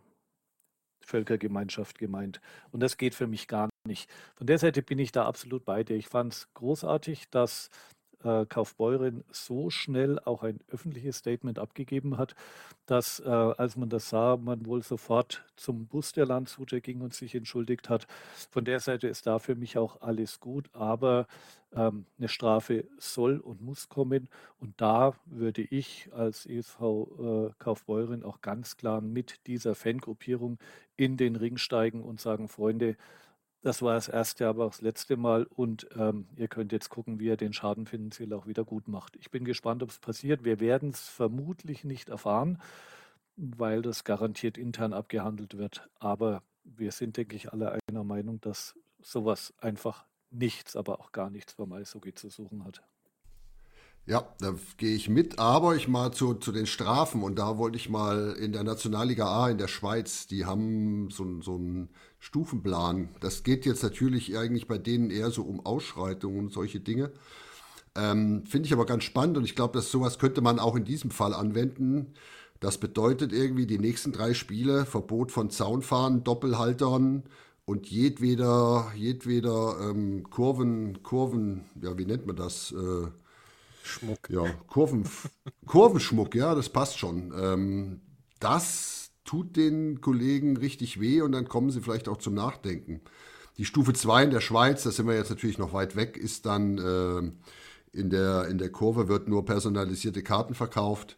Völkergemeinschaft 1.11 1.99
gemeint. 1.99 2.41
Und 2.71 2.79
das 2.81 2.97
geht 2.97 3.13
für 3.15 3.27
mich 3.27 3.47
gar 3.47 3.69
nicht. 3.87 4.09
Von 4.35 4.47
der 4.47 4.57
Seite 4.57 4.81
bin 4.81 4.97
ich 4.97 5.11
da 5.11 5.25
absolut 5.25 5.65
bei 5.65 5.83
dir. 5.83 5.97
Ich 5.97 6.07
fand 6.07 6.33
es 6.33 6.53
großartig, 6.53 7.29
dass 7.29 7.69
äh, 8.23 8.45
Kaufbeuren 8.45 9.23
so 9.31 9.69
schnell 9.69 10.19
auch 10.19 10.43
ein 10.43 10.59
öffentliches 10.69 11.17
Statement 11.17 11.59
abgegeben 11.59 12.17
hat, 12.17 12.35
dass, 12.85 13.19
äh, 13.19 13.29
als 13.29 13.77
man 13.77 13.89
das 13.89 14.09
sah, 14.09 14.37
man 14.37 14.65
wohl 14.65 14.83
sofort 14.83 15.45
zum 15.55 15.87
Bus 15.87 16.11
der 16.13 16.25
Landshuter 16.25 16.81
ging 16.81 17.01
und 17.01 17.13
sich 17.13 17.35
entschuldigt 17.35 17.89
hat. 17.89 18.07
Von 18.49 18.65
der 18.65 18.79
Seite 18.79 19.07
ist 19.07 19.27
da 19.27 19.39
für 19.39 19.55
mich 19.55 19.77
auch 19.77 20.01
alles 20.01 20.39
gut, 20.39 20.69
aber 20.73 21.27
ähm, 21.73 22.05
eine 22.17 22.27
Strafe 22.27 22.85
soll 22.97 23.39
und 23.39 23.61
muss 23.61 23.89
kommen. 23.89 24.29
Und 24.59 24.79
da 24.81 25.13
würde 25.25 25.61
ich 25.61 26.09
als 26.13 26.45
ESV 26.45 26.81
äh, 26.81 27.49
Kaufbeuren 27.59 28.23
auch 28.23 28.41
ganz 28.41 28.77
klar 28.77 29.01
mit 29.01 29.47
dieser 29.47 29.75
Fangruppierung 29.75 30.57
in 30.97 31.17
den 31.17 31.35
Ring 31.35 31.57
steigen 31.57 32.01
und 32.01 32.19
sagen, 32.19 32.47
Freunde, 32.47 32.97
das 33.61 33.81
war 33.81 33.93
das 33.93 34.07
erste, 34.07 34.47
aber 34.47 34.65
auch 34.65 34.71
das 34.71 34.81
letzte 34.81 35.17
Mal. 35.17 35.43
Und 35.43 35.87
ähm, 35.95 36.27
ihr 36.35 36.47
könnt 36.47 36.71
jetzt 36.71 36.89
gucken, 36.89 37.19
wie 37.19 37.29
er 37.29 37.37
den 37.37 37.53
Schaden 37.53 37.85
finanziell 37.85 38.33
auch 38.33 38.47
wieder 38.47 38.63
gut 38.63 38.87
macht. 38.87 39.15
Ich 39.17 39.29
bin 39.29 39.45
gespannt, 39.45 39.83
ob 39.83 39.89
es 39.89 39.99
passiert. 39.99 40.43
Wir 40.43 40.59
werden 40.59 40.89
es 40.89 41.07
vermutlich 41.07 41.83
nicht 41.83 42.09
erfahren, 42.09 42.59
weil 43.35 43.81
das 43.81 44.03
garantiert 44.03 44.57
intern 44.57 44.93
abgehandelt 44.93 45.57
wird. 45.57 45.89
Aber 45.99 46.41
wir 46.63 46.91
sind, 46.91 47.17
denke 47.17 47.35
ich, 47.35 47.51
alle 47.53 47.77
einer 47.87 48.03
Meinung, 48.03 48.41
dass 48.41 48.75
sowas 48.99 49.53
einfach 49.59 50.05
nichts, 50.31 50.75
aber 50.75 50.99
auch 50.99 51.11
gar 51.11 51.29
nichts 51.29 51.55
beim 51.55 51.73
Eishockey 51.73 52.13
zu 52.13 52.29
suchen 52.29 52.65
hat. 52.65 52.81
Ja, 54.11 54.25
da 54.41 54.55
gehe 54.75 54.93
ich 54.93 55.07
mit, 55.07 55.39
aber 55.39 55.77
ich 55.77 55.87
mal 55.87 56.11
zu, 56.11 56.33
zu 56.33 56.51
den 56.51 56.65
Strafen 56.65 57.23
und 57.23 57.39
da 57.39 57.57
wollte 57.57 57.77
ich 57.77 57.87
mal 57.87 58.35
in 58.37 58.51
der 58.51 58.65
Nationalliga 58.65 59.25
A 59.25 59.49
in 59.49 59.57
der 59.57 59.69
Schweiz, 59.69 60.27
die 60.27 60.43
haben 60.43 61.09
so, 61.09 61.41
so 61.41 61.55
einen 61.55 61.87
Stufenplan. 62.19 63.07
Das 63.21 63.43
geht 63.43 63.65
jetzt 63.65 63.83
natürlich 63.83 64.37
eigentlich 64.37 64.67
bei 64.67 64.77
denen 64.77 65.11
eher 65.11 65.31
so 65.31 65.43
um 65.43 65.65
Ausschreitungen 65.65 66.39
und 66.39 66.51
solche 66.51 66.81
Dinge. 66.81 67.13
Ähm, 67.95 68.43
Finde 68.45 68.67
ich 68.67 68.73
aber 68.73 68.85
ganz 68.85 69.05
spannend 69.05 69.37
und 69.37 69.45
ich 69.45 69.55
glaube, 69.55 69.77
dass 69.79 69.89
sowas 69.89 70.19
könnte 70.19 70.41
man 70.41 70.59
auch 70.59 70.75
in 70.75 70.83
diesem 70.83 71.11
Fall 71.11 71.33
anwenden. 71.33 72.13
Das 72.59 72.79
bedeutet 72.79 73.31
irgendwie 73.31 73.65
die 73.65 73.79
nächsten 73.79 74.11
drei 74.11 74.33
Spiele 74.33 74.85
Verbot 74.85 75.31
von 75.31 75.49
Zaunfahren, 75.49 76.25
Doppelhaltern 76.25 77.23
und 77.63 77.87
jedweder, 77.87 78.91
jedweder 78.93 79.77
ähm, 79.89 80.29
Kurven, 80.29 81.01
Kurven, 81.01 81.63
ja, 81.81 81.97
wie 81.97 82.05
nennt 82.05 82.27
man 82.27 82.35
das? 82.35 82.73
Äh, 82.73 83.07
Schmuck. 83.83 84.29
Ja, 84.29 84.45
Kurven, 84.67 85.07
Kurvenschmuck, 85.65 86.35
ja, 86.35 86.55
das 86.55 86.69
passt 86.69 86.97
schon. 86.97 87.33
Ähm, 87.35 88.01
das 88.39 89.11
tut 89.23 89.55
den 89.55 90.01
Kollegen 90.01 90.57
richtig 90.57 90.99
weh 90.99 91.21
und 91.21 91.31
dann 91.31 91.47
kommen 91.47 91.69
sie 91.71 91.81
vielleicht 91.81 92.07
auch 92.07 92.17
zum 92.17 92.33
Nachdenken. 92.33 93.01
Die 93.57 93.65
Stufe 93.65 93.93
2 93.93 94.25
in 94.25 94.31
der 94.31 94.41
Schweiz, 94.41 94.83
da 94.83 94.91
sind 94.91 95.07
wir 95.07 95.15
jetzt 95.15 95.29
natürlich 95.29 95.57
noch 95.57 95.73
weit 95.73 95.95
weg, 95.95 96.17
ist 96.17 96.45
dann 96.45 96.77
äh, 96.77 97.97
in, 97.97 98.09
der, 98.09 98.47
in 98.47 98.57
der 98.57 98.71
Kurve 98.71 99.07
wird 99.07 99.27
nur 99.27 99.45
personalisierte 99.45 100.23
Karten 100.23 100.53
verkauft. 100.53 101.17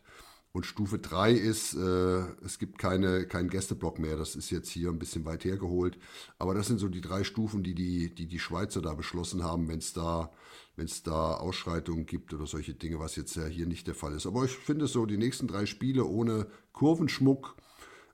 Und 0.56 0.68
Stufe 0.68 1.00
3 1.00 1.32
ist, 1.32 1.74
äh, 1.74 2.20
es 2.46 2.60
gibt 2.60 2.78
keine, 2.78 3.26
keinen 3.26 3.50
Gästeblock 3.50 3.98
mehr. 3.98 4.18
Das 4.18 4.36
ist 4.36 4.52
jetzt 4.52 4.70
hier 4.70 4.89
ein 4.89 5.00
bisschen 5.00 5.26
weit 5.26 5.46
hergeholt. 5.46 5.98
Aber 6.38 6.54
das 6.54 6.68
sind 6.68 6.80
so 6.80 6.89
die 6.89 7.02
drei 7.02 7.24
Stufen, 7.24 7.63
die 7.63 7.74
die, 7.74 8.13
die, 8.13 8.28
die 8.28 8.38
Schweizer 8.38 8.80
da 8.80 8.94
beschlossen 8.94 9.44
haben, 9.44 9.68
wenn 9.68 9.80
es 9.80 9.94
da 9.94 10.32
da 10.76 11.36
Ausschreitungen 11.36 12.06
gibt 12.06 12.34
oder 12.34 12.48
solche 12.48 12.74
Dinge, 12.74 13.00
was 13.00 13.16
jetzt 13.16 13.36
ja 13.36 13.46
hier 13.46 13.66
nicht 13.66 13.88
der 13.88 13.96
Fall 13.96 14.13
ist. 14.13 14.26
Aber 14.26 14.46
ich 14.46 14.52
finde 14.52 14.88
so, 14.88 15.06
die 15.06 15.18
nächsten 15.18 15.48
drei 15.48 15.66
Spiele 15.66 16.06
ohne 16.06 16.48
Kurvenschmuck 16.72 17.56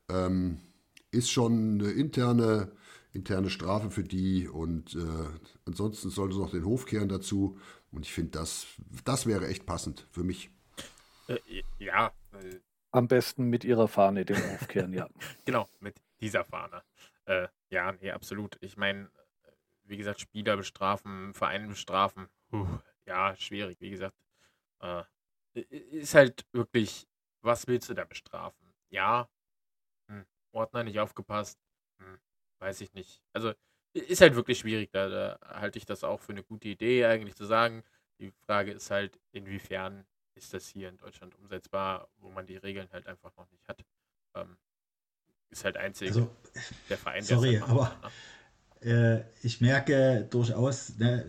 ähm, 0.10 0.60
ist 1.12 1.30
schon 1.30 1.80
eine 1.80 1.91
interne, 1.91 2.71
interne 3.13 3.49
Strafe 3.49 3.91
für 3.91 4.04
die 4.04 4.47
und 4.47 4.95
äh, 4.95 5.30
ansonsten 5.65 6.10
sollte 6.10 6.36
es 6.36 6.41
noch 6.41 6.52
den 6.52 6.65
Hof 6.65 6.86
kehren 6.86 7.10
dazu 7.10 7.58
und 7.91 8.06
ich 8.06 8.13
finde, 8.13 8.32
das, 8.32 8.67
das 9.06 9.25
wäre 9.25 9.47
echt 9.47 9.65
passend 9.65 10.08
für 10.12 10.23
mich. 10.23 10.52
Äh, 11.29 11.63
ja. 11.77 12.11
Am 12.91 13.07
besten 13.07 13.45
mit 13.45 13.63
ihrer 13.63 13.87
Fahne 13.87 14.25
den 14.25 14.37
Hof 14.37 14.67
kehren, 14.67 14.93
ja. 14.93 15.07
genau, 15.45 15.69
mit 15.79 16.01
dieser 16.19 16.43
Fahne. 16.43 16.83
Äh, 17.25 17.47
ja, 17.69 17.91
nee, 17.91 18.11
absolut. 18.11 18.57
Ich 18.61 18.77
meine, 18.77 19.11
wie 19.83 19.97
gesagt, 19.97 20.19
Spieler 20.19 20.57
bestrafen, 20.57 21.33
Vereine 21.33 21.67
bestrafen, 21.67 22.29
Puh, 22.49 22.67
ja, 23.05 23.35
schwierig, 23.35 23.79
wie 23.79 23.91
gesagt. 23.91 24.15
Äh, 24.79 25.03
ist 25.53 26.15
halt 26.15 26.45
wirklich, 26.51 27.07
was 27.41 27.67
willst 27.67 27.89
du 27.89 27.93
da 27.93 28.05
bestrafen? 28.05 28.73
Ja, 28.89 29.29
hm, 30.07 30.25
Ordner 30.51 30.83
nicht 30.83 30.99
aufgepasst, 30.99 31.59
hm, 31.99 32.19
weiß 32.59 32.81
ich 32.81 32.93
nicht. 32.93 33.21
Also 33.33 33.53
ist 33.93 34.21
halt 34.21 34.35
wirklich 34.35 34.59
schwierig, 34.59 34.91
da, 34.91 35.09
da 35.09 35.39
halte 35.43 35.77
ich 35.77 35.85
das 35.85 36.03
auch 36.03 36.21
für 36.21 36.31
eine 36.31 36.43
gute 36.43 36.69
Idee 36.69 37.05
eigentlich 37.05 37.35
zu 37.35 37.45
sagen. 37.45 37.83
Die 38.19 38.31
Frage 38.45 38.71
ist 38.71 38.91
halt, 38.91 39.19
inwiefern 39.31 40.05
ist 40.39 40.54
das 40.54 40.67
hier 40.67 40.89
in 40.89 40.97
Deutschland 40.97 41.36
umsetzbar, 41.36 42.08
wo 42.17 42.30
man 42.30 42.47
die 42.47 42.58
Regeln 42.58 42.88
halt 42.91 43.06
einfach 43.08 43.36
noch 43.36 43.49
nicht 43.52 43.67
hat. 43.67 43.84
Ähm, 44.36 44.58
ist 45.49 45.65
halt 45.65 45.78
einzig 45.78 46.10
also, 46.10 46.30
der 46.89 46.97
Verein, 46.97 47.23
sorry, 47.23 47.52
der 47.52 47.67
aber, 47.67 47.99
äh, 48.82 49.21
ich 49.43 49.60
merke 49.60 50.25
durchaus, 50.30 50.97
ne, 50.97 51.25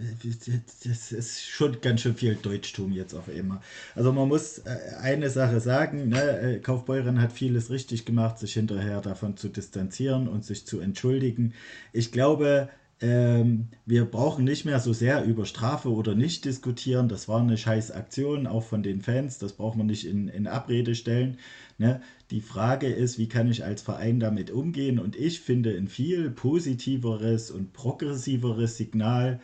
das 0.84 1.10
ist 1.10 1.44
schon 1.44 1.80
ganz 1.80 2.02
schön 2.02 2.14
viel 2.14 2.36
Deutschtum 2.36 2.92
jetzt 2.92 3.14
auf 3.14 3.28
einmal. 3.28 3.60
Also 3.96 4.12
man 4.12 4.28
muss 4.28 4.58
äh, 4.58 4.76
eine 5.00 5.30
Sache 5.30 5.58
sagen, 5.58 6.10
ne, 6.10 6.40
äh, 6.40 6.58
Kaufbeuren 6.60 7.20
hat 7.20 7.32
vieles 7.32 7.70
richtig 7.70 8.04
gemacht, 8.04 8.38
sich 8.38 8.52
hinterher 8.52 9.00
davon 9.00 9.36
zu 9.36 9.48
distanzieren 9.48 10.28
und 10.28 10.44
sich 10.44 10.66
zu 10.66 10.80
entschuldigen. 10.80 11.54
Ich 11.92 12.12
glaube, 12.12 12.68
ähm, 13.02 13.68
wir 13.86 14.04
brauchen 14.04 14.44
nicht 14.44 14.66
mehr 14.66 14.78
so 14.78 14.92
sehr 14.92 15.24
über 15.24 15.46
Strafe 15.46 15.90
oder 15.90 16.14
nicht 16.14 16.44
diskutieren. 16.44 17.08
Das 17.08 17.28
war 17.28 17.40
eine 17.40 17.56
scheiß 17.56 17.92
Aktion, 17.92 18.46
auch 18.46 18.62
von 18.62 18.82
den 18.82 19.00
Fans. 19.00 19.38
Das 19.38 19.54
braucht 19.54 19.76
man 19.76 19.86
nicht 19.86 20.06
in, 20.06 20.28
in 20.28 20.46
Abrede 20.46 20.94
stellen. 20.94 21.38
Ne? 21.78 22.02
Die 22.30 22.42
Frage 22.42 22.88
ist, 22.88 23.18
wie 23.18 23.28
kann 23.28 23.50
ich 23.50 23.64
als 23.64 23.80
Verein 23.80 24.20
damit 24.20 24.50
umgehen? 24.50 24.98
Und 24.98 25.16
ich 25.16 25.40
finde 25.40 25.70
ein 25.70 25.88
viel 25.88 26.30
positiveres 26.30 27.50
und 27.50 27.72
progressiveres 27.72 28.76
Signal, 28.76 29.40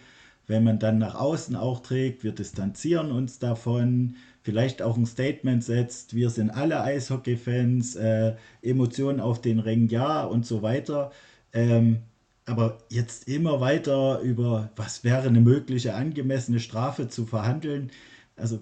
wenn 0.47 0.63
man 0.63 0.79
dann 0.79 0.99
nach 0.99 1.15
außen 1.15 1.57
auch 1.57 1.81
trägt, 1.81 2.23
wir 2.25 2.33
distanzieren 2.33 3.11
uns 3.11 3.39
davon, 3.39 4.15
vielleicht 4.43 4.81
auch 4.81 4.97
ein 4.97 5.07
Statement 5.07 5.65
setzt, 5.65 6.15
wir 6.15 6.31
sind 6.31 6.51
alle 6.51 6.83
Eishockey-Fans, 6.83 7.97
äh, 7.97 8.37
Emotionen 8.63 9.21
auf 9.21 9.41
den 9.41 9.59
Rängen 9.59 9.89
ja 9.89 10.25
und 10.25 10.47
so 10.47 10.63
weiter. 10.63 11.11
Ähm, 11.53 12.03
aber 12.47 12.79
jetzt 12.89 13.29
immer 13.29 13.61
weiter 13.61 14.21
über, 14.21 14.71
was 14.77 15.05
wäre 15.05 15.29
eine 15.29 15.41
mögliche 15.41 15.95
angemessene 15.95 16.61
Strafe 16.61 17.09
zu 17.09 17.27
verhandeln, 17.27 17.91
also 18.37 18.61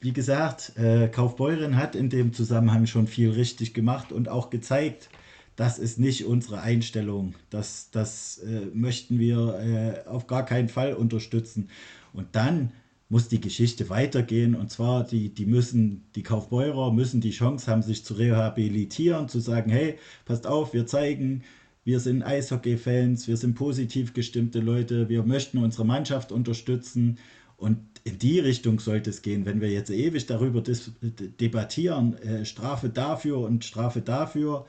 wie 0.00 0.12
gesagt, 0.12 0.76
äh, 0.76 1.08
Kaufbeuren 1.08 1.76
hat 1.76 1.96
in 1.96 2.08
dem 2.08 2.32
Zusammenhang 2.32 2.86
schon 2.86 3.08
viel 3.08 3.30
richtig 3.30 3.74
gemacht 3.74 4.12
und 4.12 4.28
auch 4.28 4.48
gezeigt, 4.48 5.10
das 5.56 5.80
ist 5.80 5.98
nicht 5.98 6.24
unsere 6.24 6.60
Einstellung. 6.60 7.34
Das, 7.50 7.90
das 7.90 8.38
äh, 8.38 8.66
möchten 8.72 9.18
wir 9.18 10.04
äh, 10.06 10.08
auf 10.08 10.28
gar 10.28 10.44
keinen 10.44 10.68
Fall 10.68 10.94
unterstützen. 10.94 11.68
Und 12.12 12.28
dann 12.36 12.70
muss 13.08 13.26
die 13.26 13.40
Geschichte 13.40 13.88
weitergehen. 13.88 14.54
Und 14.54 14.70
zwar, 14.70 15.02
die, 15.02 15.34
die 15.34 15.46
müssen, 15.46 16.04
die 16.14 16.22
Kaufbeurer 16.22 16.92
müssen 16.92 17.20
die 17.20 17.32
Chance 17.32 17.68
haben, 17.68 17.82
sich 17.82 18.04
zu 18.04 18.14
rehabilitieren, 18.14 19.28
zu 19.28 19.40
sagen, 19.40 19.72
hey, 19.72 19.98
passt 20.26 20.46
auf, 20.46 20.74
wir 20.74 20.86
zeigen, 20.86 21.42
wir 21.88 22.00
sind 22.00 22.22
Eishockey-Fans, 22.22 23.28
wir 23.28 23.38
sind 23.38 23.54
positiv 23.54 24.12
gestimmte 24.12 24.60
Leute, 24.60 25.08
wir 25.08 25.22
möchten 25.22 25.56
unsere 25.56 25.86
Mannschaft 25.86 26.32
unterstützen. 26.32 27.16
Und 27.56 27.78
in 28.04 28.18
die 28.18 28.38
Richtung 28.40 28.78
sollte 28.78 29.08
es 29.08 29.22
gehen. 29.22 29.46
Wenn 29.46 29.62
wir 29.62 29.70
jetzt 29.70 29.88
ewig 29.88 30.26
darüber 30.26 30.62
debattieren, 30.62 32.18
äh, 32.18 32.44
Strafe 32.44 32.90
dafür 32.90 33.38
und 33.38 33.64
Strafe 33.64 34.02
dafür, 34.02 34.66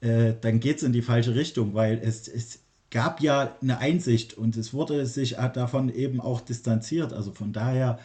äh, 0.00 0.34
dann 0.40 0.58
geht 0.58 0.78
es 0.78 0.82
in 0.82 0.92
die 0.92 1.02
falsche 1.02 1.36
Richtung, 1.36 1.74
weil 1.74 2.00
es, 2.02 2.26
es 2.26 2.58
gab 2.90 3.20
ja 3.20 3.56
eine 3.62 3.78
Einsicht 3.78 4.34
und 4.36 4.56
es 4.56 4.74
wurde 4.74 5.06
sich 5.06 5.36
davon 5.54 5.94
eben 5.94 6.20
auch 6.20 6.40
distanziert. 6.40 7.12
Also 7.12 7.30
von 7.30 7.52
daher 7.52 8.00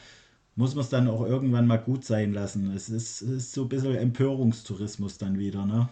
muss 0.56 0.76
man 0.76 0.84
es 0.84 0.90
dann 0.90 1.08
auch 1.08 1.26
irgendwann 1.26 1.66
mal 1.66 1.78
gut 1.78 2.06
sein 2.06 2.34
lassen. 2.34 2.72
Es 2.72 2.88
ist, 2.88 3.24
es 3.24 3.30
ist 3.30 3.54
so 3.54 3.64
ein 3.64 3.70
bisschen 3.70 3.96
Empörungstourismus 3.96 5.18
dann 5.18 5.40
wieder, 5.40 5.66
ne? 5.66 5.90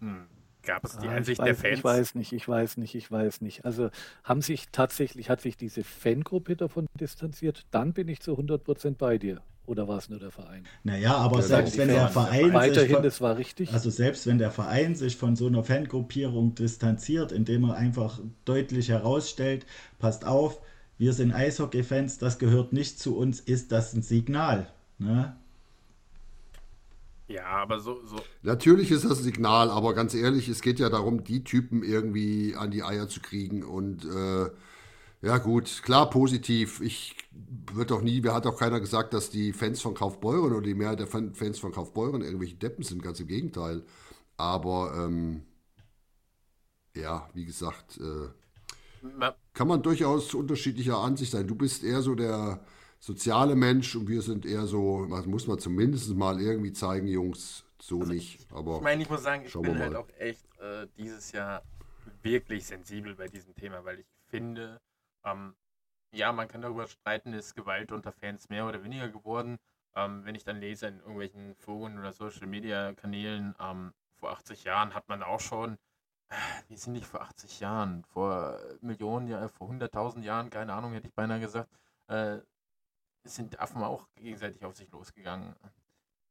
Hm. 0.00 0.33
Gab 0.66 0.84
es 0.84 0.96
die 0.96 1.08
ah, 1.08 1.16
Ansicht 1.16 1.40
weiß, 1.40 1.46
der 1.46 1.54
Fans? 1.54 1.78
Ich 1.78 1.84
weiß 1.84 2.14
nicht, 2.14 2.32
ich 2.32 2.48
weiß 2.48 2.76
nicht, 2.78 2.94
ich 2.94 3.10
weiß 3.10 3.40
nicht. 3.40 3.64
Also 3.64 3.90
haben 4.22 4.42
sich 4.42 4.68
tatsächlich, 4.72 5.30
hat 5.30 5.40
sich 5.40 5.56
diese 5.56 5.84
Fangruppe 5.84 6.56
davon 6.56 6.86
distanziert, 6.98 7.66
dann 7.70 7.92
bin 7.92 8.08
ich 8.08 8.20
zu 8.20 8.38
100% 8.38 8.96
bei 8.96 9.18
dir. 9.18 9.42
Oder 9.66 9.88
war 9.88 9.96
es 9.96 10.10
nur 10.10 10.18
der 10.18 10.30
Verein? 10.30 10.64
Naja, 10.82 11.14
aber 11.14 11.36
ja, 11.36 11.42
selbst 11.42 11.78
wenn 11.78 11.88
der 11.88 12.08
Verein. 12.08 12.52
Weiterhin, 12.52 12.96
von, 12.96 13.02
das 13.02 13.20
war 13.22 13.38
richtig. 13.38 13.72
Also 13.72 13.88
selbst 13.88 14.26
wenn 14.26 14.36
der 14.36 14.50
Verein 14.50 14.94
sich 14.94 15.16
von 15.16 15.36
so 15.36 15.46
einer 15.46 15.64
Fangruppierung 15.64 16.54
distanziert, 16.54 17.32
indem 17.32 17.64
er 17.64 17.76
einfach 17.76 18.20
deutlich 18.44 18.90
herausstellt, 18.90 19.64
passt 19.98 20.26
auf, 20.26 20.60
wir 20.98 21.14
sind 21.14 21.32
Eishockey-Fans, 21.32 22.18
das 22.18 22.38
gehört 22.38 22.72
nicht 22.72 22.98
zu 22.98 23.16
uns, 23.16 23.40
ist 23.40 23.72
das 23.72 23.94
ein 23.94 24.02
Signal. 24.02 24.68
Ne? 24.98 25.34
Ja, 27.26 27.46
aber 27.46 27.80
so, 27.80 28.04
so. 28.04 28.16
Natürlich 28.42 28.90
ist 28.90 29.04
das 29.04 29.18
ein 29.18 29.24
Signal, 29.24 29.70
aber 29.70 29.94
ganz 29.94 30.14
ehrlich, 30.14 30.48
es 30.48 30.60
geht 30.60 30.78
ja 30.78 30.90
darum, 30.90 31.24
die 31.24 31.42
Typen 31.42 31.82
irgendwie 31.82 32.54
an 32.54 32.70
die 32.70 32.82
Eier 32.82 33.08
zu 33.08 33.20
kriegen. 33.20 33.62
Und 33.62 34.04
äh, 34.04 34.50
ja, 35.22 35.38
gut, 35.38 35.82
klar, 35.82 36.10
positiv. 36.10 36.80
Ich 36.82 37.16
wird 37.72 37.90
doch 37.90 38.02
nie, 38.02 38.22
wer 38.22 38.34
hat 38.34 38.46
auch 38.46 38.58
keiner 38.58 38.78
gesagt, 38.78 39.14
dass 39.14 39.30
die 39.30 39.52
Fans 39.52 39.80
von 39.80 39.94
Kaufbeuren 39.94 40.52
oder 40.52 40.62
die 40.62 40.74
Mehrheit 40.74 41.00
der 41.00 41.06
Fans 41.06 41.58
von 41.58 41.72
Kaufbeuren 41.72 42.20
irgendwelche 42.20 42.56
Deppen 42.56 42.84
sind, 42.84 43.02
ganz 43.02 43.20
im 43.20 43.26
Gegenteil. 43.26 43.84
Aber 44.36 44.92
ähm, 44.96 45.42
ja, 46.94 47.28
wie 47.32 47.46
gesagt, 47.46 47.98
äh, 47.98 48.28
kann 49.52 49.68
man 49.68 49.82
durchaus 49.82 50.34
unterschiedlicher 50.34 50.98
Ansicht 50.98 51.32
sein. 51.32 51.46
Du 51.46 51.54
bist 51.54 51.84
eher 51.84 52.02
so 52.02 52.14
der 52.14 52.64
soziale 53.04 53.54
Mensch 53.54 53.94
und 53.96 54.08
wir 54.08 54.22
sind 54.22 54.46
eher 54.46 54.66
so, 54.66 55.04
was 55.10 55.26
muss 55.26 55.46
man 55.46 55.58
zumindest 55.58 56.14
mal 56.14 56.40
irgendwie 56.40 56.72
zeigen, 56.72 57.06
Jungs, 57.06 57.66
so 57.78 58.00
also 58.00 58.10
nicht. 58.10 58.50
Aber 58.50 58.76
ich 58.76 58.82
meine, 58.82 59.02
ich 59.02 59.10
muss 59.10 59.22
sagen, 59.22 59.44
ich 59.44 59.52
bin 59.52 59.78
halt 59.78 59.94
auch 59.94 60.08
echt 60.18 60.46
äh, 60.58 60.86
dieses 60.96 61.30
Jahr 61.32 61.62
wirklich 62.22 62.64
sensibel 62.66 63.14
bei 63.14 63.26
diesem 63.26 63.54
Thema, 63.54 63.84
weil 63.84 64.00
ich 64.00 64.06
finde, 64.28 64.80
ähm, 65.22 65.54
ja, 66.12 66.32
man 66.32 66.48
kann 66.48 66.62
darüber 66.62 66.86
streiten, 66.86 67.34
ist 67.34 67.54
Gewalt 67.54 67.92
unter 67.92 68.10
Fans 68.10 68.48
mehr 68.48 68.66
oder 68.66 68.82
weniger 68.82 69.10
geworden. 69.10 69.58
Ähm, 69.94 70.24
wenn 70.24 70.34
ich 70.34 70.44
dann 70.44 70.58
lese 70.58 70.86
in 70.86 71.00
irgendwelchen 71.00 71.54
Foren 71.56 71.98
oder 71.98 72.12
Social 72.12 72.46
Media 72.46 72.94
Kanälen, 72.94 73.54
ähm, 73.60 73.92
vor 74.16 74.30
80 74.30 74.64
Jahren 74.64 74.94
hat 74.94 75.10
man 75.10 75.22
auch 75.22 75.40
schon, 75.40 75.76
äh, 76.30 76.36
wir 76.68 76.78
sind 76.78 76.94
nicht 76.94 77.06
vor 77.06 77.20
80 77.20 77.60
Jahren, 77.60 78.02
vor 78.04 78.58
Millionen, 78.80 79.28
Jahren, 79.28 79.50
vor 79.50 79.68
100.000 79.68 80.22
Jahren, 80.22 80.48
keine 80.48 80.72
Ahnung, 80.72 80.94
hätte 80.94 81.08
ich 81.08 81.14
beinahe 81.14 81.40
gesagt, 81.40 81.68
äh, 82.08 82.38
sind 83.24 83.58
Affen 83.58 83.82
auch 83.82 84.06
gegenseitig 84.14 84.64
auf 84.64 84.76
sich 84.76 84.90
losgegangen. 84.90 85.54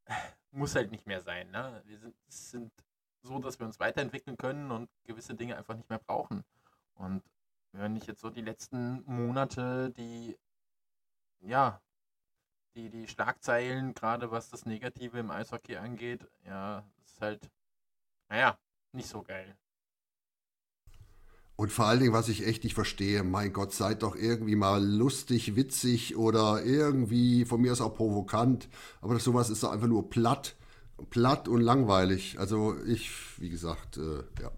Muss 0.52 0.76
halt 0.76 0.92
nicht 0.92 1.08
mehr 1.08 1.22
sein. 1.22 1.50
Ne? 1.52 1.82
Wir 1.86 1.98
sind, 1.98 2.16
sind 2.28 2.72
so, 3.22 3.40
dass 3.40 3.60
wir 3.60 3.66
uns 3.66 3.80
weiterentwickeln 3.80 4.38
können 4.38 4.72
und 4.72 4.90
gewisse 5.04 5.34
Dinge 5.34 5.58
einfach 5.58 5.76
nicht 5.76 5.90
mehr 5.90 6.00
brauchen. 6.00 6.44
Und 6.96 7.24
wenn 7.72 7.96
ich 7.96 8.06
jetzt 8.06 8.22
so 8.22 8.30
die 8.30 8.42
letzten 8.42 9.04
Monate, 9.06 9.92
die, 9.92 10.38
ja, 11.40 11.82
die, 12.76 12.90
die 12.90 13.08
Schlagzeilen, 13.08 13.94
gerade 13.94 14.32
was 14.32 14.50
das 14.50 14.66
Negative 14.66 15.20
im 15.20 15.32
Eishockey 15.32 15.78
angeht, 15.78 16.28
ja, 16.46 16.86
ist 17.04 17.22
halt, 17.22 17.50
naja, 18.30 18.60
nicht 18.92 19.08
so 19.08 19.24
geil. 19.24 19.58
Und 21.56 21.72
vor 21.72 21.86
allen 21.86 22.00
Dingen, 22.00 22.14
was 22.14 22.30
ich 22.30 22.48
echt 22.48 22.64
nicht 22.64 22.74
verstehe, 22.74 23.24
mein 23.24 23.54
Gott, 23.54 23.74
seid 23.74 24.02
doch 24.02 24.16
irgendwie 24.16 24.56
mal 24.56 24.84
lustig, 24.84 25.56
witzig 25.56 26.16
oder 26.16 26.64
irgendwie 26.64 27.46
von 27.46 27.62
mir 27.62 27.72
aus 27.72 27.82
auch 27.82 27.96
provokant. 27.96 28.68
Aber 29.02 29.20
sowas 29.20 29.50
ist 29.52 29.62
doch 29.62 29.72
einfach 29.72 29.88
nur 29.88 30.10
platt, 30.10 30.56
platt 31.12 31.48
und 31.48 31.62
langweilig. 31.62 32.38
Also 32.40 32.76
ich, 32.88 33.12
wie 33.40 33.50
gesagt, 33.50 33.98
äh, 33.98 34.42
ja. 34.42 34.52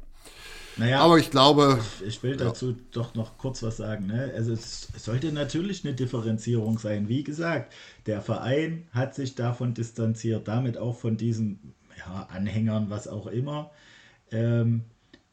Naja, 0.78 1.00
aber 1.00 1.18
ich 1.18 1.32
glaube. 1.32 1.80
Ich 2.06 2.22
will 2.24 2.36
dazu 2.36 2.72
ja. 2.72 2.78
doch 2.92 3.16
noch 3.16 3.38
kurz 3.38 3.64
was 3.64 3.78
sagen. 3.78 4.08
Ne? 4.08 4.32
Also 4.36 4.54
es 4.54 4.90
sollte 4.98 5.32
natürlich 5.32 5.86
eine 5.86 5.94
Differenzierung 5.94 6.80
sein. 6.80 7.08
Wie 7.08 7.24
gesagt, 7.24 7.74
der 8.06 8.22
Verein 8.22 8.88
hat 8.92 9.16
sich 9.16 9.36
davon 9.36 9.74
distanziert, 9.74 10.48
damit 10.48 10.78
auch 10.78 10.98
von 10.98 11.18
diesen 11.18 11.74
ja, 11.98 12.28
Anhängern, 12.30 12.90
was 12.90 13.08
auch 13.08 13.28
immer. 13.28 13.72
Ähm, 14.32 14.84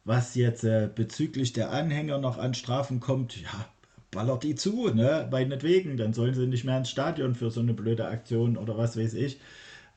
was 0.05 0.35
jetzt 0.35 0.65
äh, 0.65 0.89
bezüglich 0.95 1.53
der 1.53 1.71
Anhänger 1.71 2.19
noch 2.19 2.39
an 2.39 2.55
Strafen 2.55 3.01
kommt, 3.01 3.41
ja, 3.41 3.69
ballert 4.11 4.43
die 4.45 4.55
zu, 4.55 4.89
ne? 4.95 5.29
Meinetwegen, 5.31 5.97
dann 5.97 6.13
sollen 6.13 6.35
sie 6.35 6.47
nicht 6.47 6.65
mehr 6.65 6.79
ins 6.79 6.91
Stadion 6.91 7.35
für 7.35 7.51
so 7.51 7.61
eine 7.61 7.75
blöde 7.75 8.07
Aktion 8.07 8.57
oder 8.57 8.77
was 8.79 8.97
weiß 8.97 9.15
ich. 9.15 9.41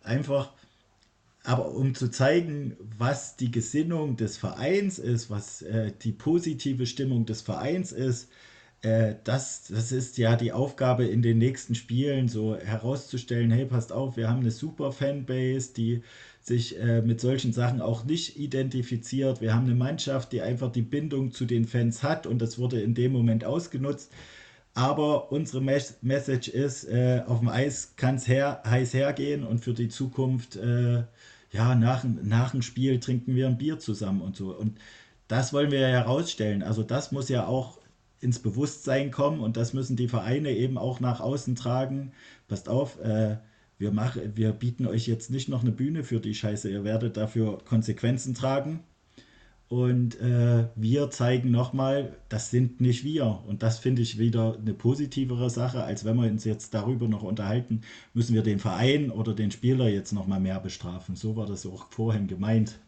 Einfach, 0.03 0.53
aber 1.43 1.71
um 1.73 1.93
zu 1.95 2.09
zeigen, 2.09 2.75
was 2.97 3.35
die 3.37 3.51
Gesinnung 3.51 4.15
des 4.17 4.37
Vereins 4.37 4.99
ist, 4.99 5.29
was 5.29 5.61
äh, 5.61 5.91
die 6.01 6.11
positive 6.11 6.85
Stimmung 6.87 7.25
des 7.25 7.41
Vereins 7.41 7.91
ist, 7.91 8.29
äh, 8.81 9.15
das, 9.23 9.65
das 9.67 9.91
ist 9.91 10.17
ja 10.17 10.35
die 10.35 10.51
Aufgabe 10.53 11.05
in 11.05 11.21
den 11.21 11.37
nächsten 11.37 11.75
Spielen, 11.75 12.27
so 12.29 12.55
herauszustellen, 12.57 13.51
hey, 13.51 13.65
passt 13.65 13.91
auf, 13.91 14.17
wir 14.17 14.29
haben 14.29 14.41
eine 14.41 14.51
super 14.51 14.91
Fanbase, 14.91 15.73
die 15.73 16.03
sich 16.45 16.79
äh, 16.79 17.01
mit 17.01 17.19
solchen 17.19 17.53
Sachen 17.53 17.81
auch 17.81 18.03
nicht 18.03 18.37
identifiziert. 18.37 19.41
Wir 19.41 19.55
haben 19.55 19.65
eine 19.65 19.73
Mannschaft, 19.73 20.31
die 20.31 20.43
einfach 20.43 20.71
die 20.71 20.83
Bindung 20.83 21.31
zu 21.31 21.45
den 21.45 21.65
Fans 21.65 22.03
hat 22.03 22.27
und 22.27 22.39
das 22.39 22.59
wurde 22.59 22.79
in 22.81 22.93
dem 22.93 23.13
Moment 23.13 23.43
ausgenutzt. 23.45 24.11
Aber 24.75 25.31
unsere 25.31 25.59
Mes 25.59 25.97
Message 26.01 26.49
ist, 26.49 26.83
äh, 26.83 27.23
auf 27.25 27.39
dem 27.39 27.47
Eis 27.49 27.95
kann 27.95 28.15
es 28.15 28.27
her 28.27 28.61
heiß 28.63 28.93
hergehen 28.93 29.43
und 29.43 29.63
für 29.63 29.73
die 29.73 29.89
Zukunft, 29.89 30.55
äh, 30.55 31.03
ja, 31.51 31.73
nach, 31.73 32.03
nach 32.03 32.51
dem 32.51 32.61
Spiel 32.61 32.99
trinken 32.99 33.35
wir 33.35 33.47
ein 33.47 33.57
Bier 33.57 33.79
zusammen 33.79 34.21
und 34.21 34.35
so. 34.35 34.55
Und 34.55 34.77
das 35.27 35.51
wollen 35.51 35.71
wir 35.71 35.79
ja 35.79 35.87
herausstellen. 35.87 36.61
Also 36.61 36.83
das 36.83 37.11
muss 37.11 37.27
ja 37.27 37.47
auch 37.47 37.79
ins 38.21 38.37
Bewusstsein 38.37 39.09
kommen 39.09 39.39
und 39.39 39.57
das 39.57 39.73
müssen 39.73 39.95
die 39.95 40.09
Vereine 40.09 40.51
eben 40.51 40.77
auch 40.77 40.99
nach 40.99 41.21
außen 41.21 41.55
tragen. 41.55 42.11
Passt 42.47 42.69
auf, 42.69 42.99
äh, 42.99 43.37
wir, 43.77 43.91
machen, 43.91 44.35
wir 44.35 44.51
bieten 44.51 44.87
euch 44.87 45.07
jetzt 45.07 45.29
nicht 45.31 45.49
noch 45.49 45.61
eine 45.61 45.71
Bühne 45.71 46.03
für 46.03 46.19
die 46.19 46.35
Scheiße, 46.35 46.69
ihr 46.69 46.83
werdet 46.83 47.17
dafür 47.17 47.59
Konsequenzen 47.65 48.33
tragen. 48.33 48.81
Und 49.67 50.19
äh, 50.21 50.67
wir 50.75 51.09
zeigen 51.09 51.49
nochmal, 51.49 52.15
das 52.29 52.51
sind 52.51 52.81
nicht 52.81 53.03
wir. 53.03 53.43
Und 53.47 53.63
das 53.63 53.79
finde 53.79 54.03
ich 54.03 54.19
wieder 54.19 54.57
eine 54.59 54.75
positivere 54.75 55.49
Sache, 55.49 55.83
als 55.83 56.05
wenn 56.05 56.17
wir 56.17 56.29
uns 56.29 56.45
jetzt 56.45 56.73
darüber 56.75 57.07
noch 57.07 57.23
unterhalten, 57.23 57.81
müssen 58.13 58.35
wir 58.35 58.43
den 58.43 58.59
Verein 58.59 59.09
oder 59.09 59.33
den 59.33 59.49
Spieler 59.49 59.89
jetzt 59.89 60.13
nochmal 60.13 60.39
mehr 60.39 60.59
bestrafen. 60.59 61.15
So 61.15 61.35
war 61.35 61.47
das 61.47 61.65
auch 61.65 61.89
vorhin 61.89 62.27
gemeint. 62.27 62.79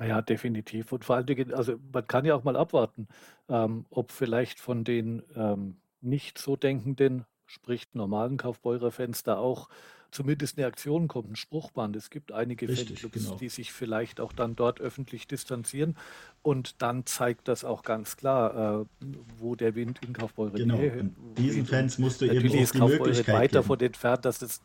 Ja, 0.00 0.22
definitiv. 0.22 0.92
Und 0.92 1.04
vor 1.04 1.16
allen 1.16 1.26
Dingen, 1.26 1.52
also 1.52 1.74
man 1.92 2.06
kann 2.06 2.24
ja 2.24 2.36
auch 2.36 2.44
mal 2.44 2.56
abwarten, 2.56 3.08
ähm, 3.48 3.86
ob 3.90 4.12
vielleicht 4.12 4.60
von 4.60 4.84
den 4.84 5.22
ähm, 5.34 5.80
nicht 6.00 6.38
so 6.38 6.54
denkenden, 6.56 7.24
sprich 7.50 7.86
normalen 7.94 8.36
Kaufbeurer-Fans 8.36 9.24
da 9.24 9.36
auch 9.36 9.68
zumindest 10.12 10.58
eine 10.58 10.66
Aktion 10.66 11.08
kommt, 11.08 11.30
ein 11.30 11.36
Spruchband. 11.36 11.94
Es 11.96 12.10
gibt 12.10 12.32
einige 12.32 12.68
Richtig, 12.68 13.00
Fanclubs, 13.00 13.24
genau. 13.26 13.36
die 13.36 13.48
sich 13.48 13.72
vielleicht 13.72 14.20
auch 14.20 14.32
dann 14.32 14.56
dort 14.56 14.80
öffentlich 14.80 15.26
distanzieren 15.26 15.96
und 16.42 16.82
dann 16.82 17.06
zeigt 17.06 17.48
das 17.48 17.64
auch 17.64 17.82
ganz 17.82 18.16
klar, 18.16 18.82
äh, 18.82 19.06
wo 19.38 19.54
der 19.54 19.74
Wind 19.74 20.00
in 20.04 20.12
Kaufbeuren 20.12 20.54
Genau. 20.54 20.78
Und 20.78 21.14
diesen. 21.38 21.66
Fans 21.66 21.98
musst 21.98 22.20
du 22.20 22.26
eben 22.26 22.48
auch 22.50 22.54
ist 22.54 22.74
die 22.74 22.78
Kaufbeuren 22.78 23.02
Möglichkeit 23.02 23.34
weit 23.34 23.50
geben. 23.50 23.62
davon 23.62 23.80
entfernt, 23.80 24.24
dass 24.24 24.38
das 24.38 24.60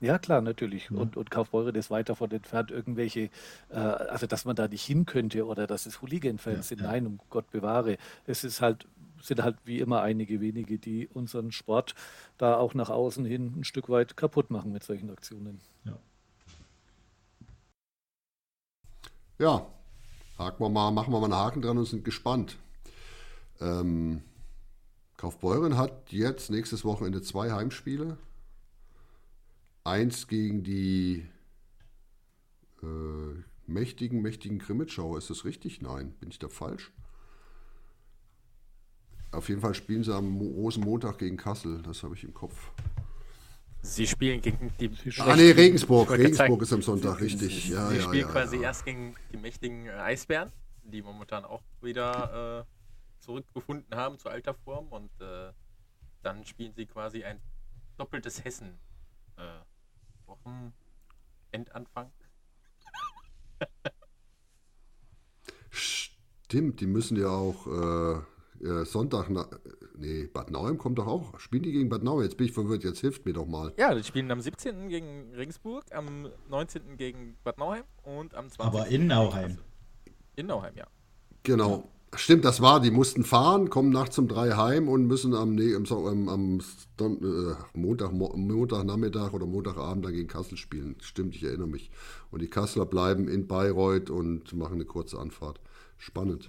ja, 0.00 0.18
klar, 0.18 0.40
natürlich. 0.40 0.90
Ja. 0.90 0.96
Und, 0.96 1.16
und 1.16 1.30
Kaufbeuren 1.30 1.74
ist 1.74 1.90
weit 1.90 2.08
davon 2.08 2.30
entfernt, 2.30 2.70
irgendwelche, 2.70 3.30
äh, 3.70 3.74
also 3.74 4.26
dass 4.28 4.44
man 4.44 4.54
da 4.54 4.68
nicht 4.68 4.84
hin 4.84 5.06
könnte 5.06 5.44
oder 5.44 5.66
dass 5.66 5.86
es 5.86 6.00
Hooligan-Fans 6.00 6.56
Ja, 6.56 6.62
sind. 6.62 6.80
ja. 6.82 6.86
Nein, 6.92 7.06
um 7.06 7.18
Gott 7.30 7.50
bewahre. 7.50 7.96
Es 8.24 8.44
ist 8.44 8.60
halt, 8.60 8.86
sind 9.22 9.42
halt 9.42 9.56
wie 9.64 9.78
immer 9.78 10.02
einige 10.02 10.40
wenige, 10.40 10.78
die 10.78 11.08
unseren 11.08 11.52
Sport 11.52 11.94
da 12.36 12.56
auch 12.56 12.74
nach 12.74 12.90
außen 12.90 13.24
hin 13.24 13.54
ein 13.56 13.64
Stück 13.64 13.88
weit 13.88 14.16
kaputt 14.16 14.50
machen 14.50 14.72
mit 14.72 14.84
solchen 14.84 15.10
Aktionen. 15.10 15.60
Ja. 15.84 15.98
Ja, 19.38 19.66
haken 20.36 20.64
wir 20.64 20.68
mal, 20.68 20.90
machen 20.90 21.12
wir 21.12 21.20
mal 21.20 21.26
einen 21.26 21.34
Haken 21.34 21.62
dran 21.62 21.78
und 21.78 21.84
sind 21.84 22.04
gespannt. 22.04 22.56
Ähm, 23.60 24.22
Kaufbeuren 25.16 25.76
hat 25.76 26.12
jetzt 26.12 26.50
nächstes 26.50 26.84
Wochenende 26.84 27.22
zwei 27.22 27.50
Heimspiele. 27.52 28.18
Eins 29.84 30.28
gegen 30.28 30.62
die 30.62 31.26
äh, 32.82 33.42
mächtigen, 33.66 34.22
mächtigen 34.22 34.58
Krimitschauer. 34.58 35.18
Ist 35.18 35.30
das 35.30 35.44
richtig? 35.44 35.82
Nein, 35.82 36.12
bin 36.20 36.30
ich 36.30 36.38
da 36.38 36.48
falsch? 36.48 36.92
Auf 39.30 39.48
jeden 39.48 39.60
Fall 39.60 39.74
spielen 39.74 40.02
sie 40.02 40.14
am 40.14 40.28
Mo 40.28 40.44
Rosenmontag 40.44 41.18
gegen 41.18 41.36
Kassel. 41.36 41.82
Das 41.82 42.02
habe 42.02 42.14
ich 42.14 42.24
im 42.24 42.32
Kopf. 42.32 42.70
Sie 43.82 44.06
spielen 44.06 44.40
gegen 44.40 44.72
die. 44.80 44.90
Ah, 45.18 45.36
nee, 45.36 45.50
Regensburg. 45.50 46.10
Regensburg 46.10 46.62
ist 46.62 46.72
am 46.72 46.82
Sonntag, 46.82 47.20
richtig. 47.20 47.68
Ja, 47.68 47.88
Sie 47.88 47.96
ja, 47.96 48.02
spielen 48.02 48.26
ja, 48.26 48.32
quasi 48.32 48.56
ja. 48.56 48.62
erst 48.62 48.84
gegen 48.84 49.14
die 49.32 49.36
mächtigen 49.36 49.86
äh, 49.86 49.90
Eisbären, 49.90 50.50
die 50.82 51.02
momentan 51.02 51.44
auch 51.44 51.62
wieder 51.80 52.66
äh, 52.66 53.22
zurückgefunden 53.22 53.94
haben 53.96 54.18
zu 54.18 54.28
alter 54.28 54.54
Form 54.54 54.88
und 54.88 55.10
äh, 55.20 55.52
dann 56.22 56.44
spielen 56.44 56.72
sie 56.74 56.86
quasi 56.86 57.22
ein 57.22 57.40
doppeltes 57.96 58.44
Hessen. 58.44 58.78
Äh, 59.36 59.42
Wochenendanfang. 60.26 62.10
Stimmt, 65.70 66.80
die 66.80 66.86
müssen 66.86 67.16
ja 67.16 67.28
auch 67.28 68.24
äh, 68.62 68.66
äh, 68.66 68.84
Sonntag. 68.84 69.28
Na, 69.30 69.46
nee, 69.96 70.26
Bad 70.26 70.50
Nauheim 70.50 70.78
kommt 70.78 70.98
doch 70.98 71.06
auch. 71.06 71.38
Spielen 71.38 71.62
die 71.62 71.72
gegen 71.72 71.88
Bad 71.88 72.02
Nauheim? 72.02 72.24
Jetzt 72.24 72.36
bin 72.36 72.46
ich 72.46 72.52
verwirrt, 72.52 72.84
jetzt 72.84 73.00
hilft 73.00 73.24
mir 73.26 73.32
doch 73.32 73.46
mal. 73.46 73.72
Ja, 73.78 73.94
die 73.94 74.04
spielen 74.04 74.30
am 74.30 74.40
17. 74.40 74.88
gegen 74.88 75.32
Regensburg, 75.34 75.84
am 75.92 76.28
19. 76.48 76.96
gegen 76.96 77.36
Bad 77.44 77.58
Nauheim 77.58 77.84
und 78.04 78.34
am 78.34 78.48
20. 78.48 78.60
Aber 78.60 78.86
in 78.88 79.06
Nauheim. 79.06 79.58
In 80.36 80.46
Nauheim, 80.46 80.74
ja. 80.76 80.86
Genau. 81.42 81.88
Stimmt, 82.14 82.46
das 82.46 82.62
war, 82.62 82.80
die 82.80 82.90
mussten 82.90 83.22
fahren, 83.22 83.68
kommen 83.68 83.90
nachts 83.90 84.18
um 84.18 84.28
drei 84.28 84.52
heim 84.52 84.88
und 84.88 85.06
müssen 85.06 85.34
am, 85.34 85.54
nee, 85.54 85.74
am, 85.74 85.84
am, 85.90 86.28
am 86.30 86.60
Don, 86.96 87.18
äh, 87.22 87.54
Montag, 87.74 88.12
Mo- 88.12 88.34
Montagnachmittag 88.34 89.34
oder 89.34 89.44
Montagabend 89.44 90.06
dann 90.06 90.14
gegen 90.14 90.26
Kassel 90.26 90.56
spielen. 90.56 90.96
Stimmt, 91.02 91.34
ich 91.36 91.44
erinnere 91.44 91.68
mich. 91.68 91.90
Und 92.30 92.40
die 92.40 92.48
Kasseler 92.48 92.86
bleiben 92.86 93.28
in 93.28 93.46
Bayreuth 93.46 94.08
und 94.08 94.54
machen 94.54 94.76
eine 94.76 94.86
kurze 94.86 95.18
Anfahrt. 95.18 95.60
Spannend. 95.98 96.48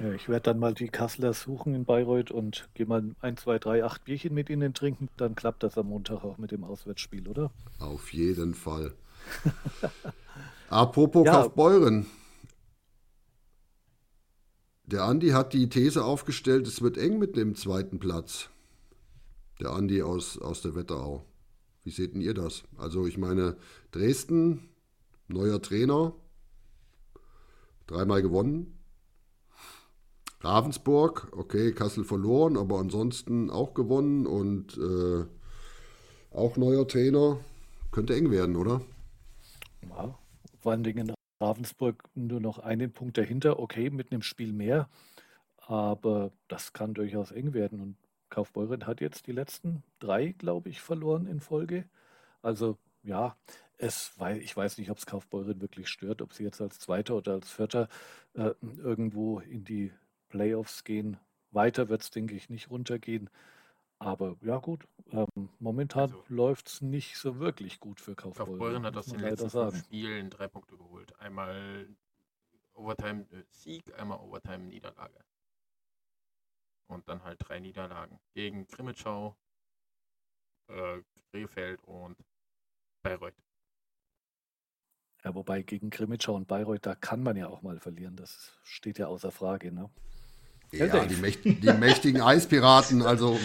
Ja, 0.00 0.12
ich 0.14 0.30
werde 0.30 0.44
dann 0.44 0.58
mal 0.58 0.72
die 0.72 0.88
Kasseler 0.88 1.34
suchen 1.34 1.74
in 1.74 1.84
Bayreuth 1.84 2.30
und 2.30 2.70
gehe 2.72 2.86
mal 2.86 3.14
ein, 3.20 3.36
zwei, 3.36 3.58
drei, 3.58 3.84
acht 3.84 4.04
Bierchen 4.04 4.32
mit 4.32 4.48
ihnen 4.48 4.72
trinken. 4.72 5.10
Dann 5.18 5.34
klappt 5.34 5.62
das 5.62 5.76
am 5.76 5.88
Montag 5.88 6.24
auch 6.24 6.38
mit 6.38 6.52
dem 6.52 6.64
Auswärtsspiel, 6.64 7.28
oder? 7.28 7.50
Auf 7.78 8.10
jeden 8.14 8.54
Fall. 8.54 8.94
Apropos 10.70 11.26
Ja. 11.26 11.42
Kaufbeuren. 11.42 12.06
Der 14.86 15.04
Andi 15.04 15.28
hat 15.28 15.52
die 15.52 15.68
These 15.68 16.02
aufgestellt, 16.02 16.66
es 16.66 16.80
wird 16.80 16.96
eng 16.96 17.18
mit 17.18 17.36
dem 17.36 17.54
zweiten 17.54 17.98
Platz. 17.98 18.48
Der 19.60 19.70
Andi 19.70 20.00
aus, 20.02 20.38
aus 20.38 20.62
der 20.62 20.74
Wetterau. 20.74 21.26
Wie 21.84 21.90
seht 21.90 22.14
denn 22.14 22.22
ihr 22.22 22.34
das? 22.34 22.64
Also 22.78 23.06
ich 23.06 23.18
meine, 23.18 23.56
Dresden, 23.92 24.70
neuer 25.28 25.60
Trainer, 25.60 26.14
dreimal 27.86 28.22
gewonnen. 28.22 28.79
Ravensburg, 30.42 31.28
okay, 31.32 31.72
Kassel 31.72 32.04
verloren, 32.04 32.56
aber 32.56 32.78
ansonsten 32.78 33.50
auch 33.50 33.74
gewonnen 33.74 34.26
und 34.26 34.76
äh, 34.78 35.24
auch 36.34 36.56
neuer 36.56 36.88
Trainer. 36.88 37.38
Könnte 37.92 38.14
eng 38.14 38.30
werden, 38.30 38.56
oder? 38.56 38.80
Ja, 39.88 40.16
vor 40.60 40.72
allen 40.72 40.84
Dingen 40.84 41.12
Ravensburg 41.40 42.04
nur 42.14 42.40
noch 42.40 42.58
einen 42.58 42.92
Punkt 42.92 43.18
dahinter, 43.18 43.58
okay, 43.58 43.90
mit 43.90 44.12
einem 44.12 44.22
Spiel 44.22 44.52
mehr, 44.52 44.88
aber 45.58 46.30
das 46.48 46.72
kann 46.72 46.94
durchaus 46.94 47.32
eng 47.32 47.52
werden. 47.52 47.80
Und 47.80 47.96
Kaufbeuren 48.30 48.86
hat 48.86 49.00
jetzt 49.00 49.26
die 49.26 49.32
letzten 49.32 49.82
drei, 49.98 50.32
glaube 50.38 50.68
ich, 50.68 50.80
verloren 50.80 51.26
in 51.26 51.40
Folge. 51.40 51.84
Also 52.42 52.78
ja, 53.02 53.36
es, 53.76 54.12
ich 54.40 54.56
weiß 54.56 54.78
nicht, 54.78 54.90
ob 54.90 54.98
es 54.98 55.06
Kaufbeuren 55.06 55.60
wirklich 55.60 55.88
stört, 55.88 56.22
ob 56.22 56.32
sie 56.32 56.44
jetzt 56.44 56.60
als 56.60 56.78
Zweiter 56.78 57.16
oder 57.16 57.32
als 57.32 57.50
Vierter 57.50 57.88
äh, 58.34 58.52
irgendwo 58.78 59.40
in 59.40 59.64
die 59.64 59.90
Playoffs 60.30 60.84
gehen. 60.84 61.18
Weiter 61.50 61.88
wird 61.88 62.00
es, 62.02 62.10
denke 62.10 62.34
ich, 62.34 62.48
nicht 62.48 62.70
runtergehen. 62.70 63.28
Aber 63.98 64.36
ja 64.40 64.56
gut, 64.56 64.86
ähm, 65.12 65.50
momentan 65.58 66.04
Also- 66.10 66.24
läuft 66.28 66.68
es 66.68 66.80
nicht 66.80 67.18
so 67.18 67.38
wirklich 67.38 67.80
gut 67.80 68.00
für 68.00 68.14
Kaufbeuren. 68.14 68.50
Kaufbeuren 68.52 68.86
hat 68.86 68.96
aus 68.96 69.06
den 69.06 69.20
letzten 69.20 69.50
sagen. 69.50 69.76
Spielen 69.76 70.30
drei 70.30 70.48
Punkte 70.48 70.76
geholt. 70.78 71.14
Einmal 71.20 71.86
Overtime-Sieg, 72.72 73.92
einmal 73.98 74.18
Overtime-Niederlage. 74.20 75.22
Und 76.86 77.06
dann 77.08 77.22
halt 77.22 77.38
drei 77.46 77.60
Niederlagen 77.60 78.18
gegen 78.32 78.66
Krimitschau, 78.66 79.36
äh, 80.68 81.02
Krefeld 81.30 81.82
und 81.84 82.16
Bayreuth. 83.02 83.34
Ja, 85.22 85.34
wobei 85.34 85.62
gegen 85.62 85.90
Krimitschau 85.90 86.34
und 86.34 86.48
Bayreuth, 86.48 86.86
da 86.86 86.94
kann 86.94 87.22
man 87.22 87.36
ja 87.36 87.48
auch 87.48 87.60
mal 87.60 87.78
verlieren. 87.78 88.16
Das 88.16 88.58
steht 88.62 88.98
ja 88.98 89.08
außer 89.08 89.30
Frage. 89.30 89.70
Ne? 89.70 89.90
Ja, 90.72 91.04
die, 91.04 91.16
mächt 91.16 91.44
die 91.44 91.72
mächtigen 91.78 92.20
Eispiraten. 92.22 93.02
Also, 93.02 93.38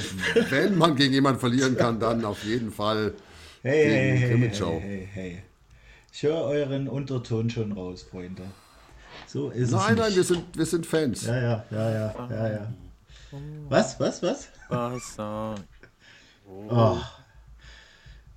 wenn 0.50 0.78
man 0.78 0.96
gegen 0.96 1.14
jemanden 1.14 1.40
verlieren 1.40 1.76
kann, 1.76 2.00
dann 2.00 2.24
auf 2.24 2.44
jeden 2.44 2.72
Fall 2.72 3.14
Hey, 3.64 3.84
gegen 3.86 3.96
hey, 3.96 4.18
hey, 4.18 4.30
Krimitschau. 4.30 4.80
hey, 4.80 5.10
hey, 5.12 5.32
hey. 5.32 5.44
Ich 6.14 6.24
höre 6.24 6.44
euren 6.44 6.88
Unterton 6.88 7.50
schon 7.50 7.72
raus, 7.72 8.04
Freunde. 8.04 8.44
So 9.28 9.50
ist 9.50 9.72
Nein, 9.72 9.94
es 9.94 9.98
nein, 9.98 10.06
nicht. 10.08 10.16
wir 10.18 10.24
sind, 10.24 10.44
wir 10.58 10.66
sind 10.66 10.86
Fans. 10.86 11.26
Ja, 11.26 11.36
ja, 11.38 11.66
ja, 11.72 11.92
ja, 11.92 12.28
ja, 12.30 12.50
ja. 12.52 12.68
Was, 13.70 14.00
was, 14.00 14.22
was? 14.24 14.50
Wasser. 14.70 15.56
Oh. 16.48 16.98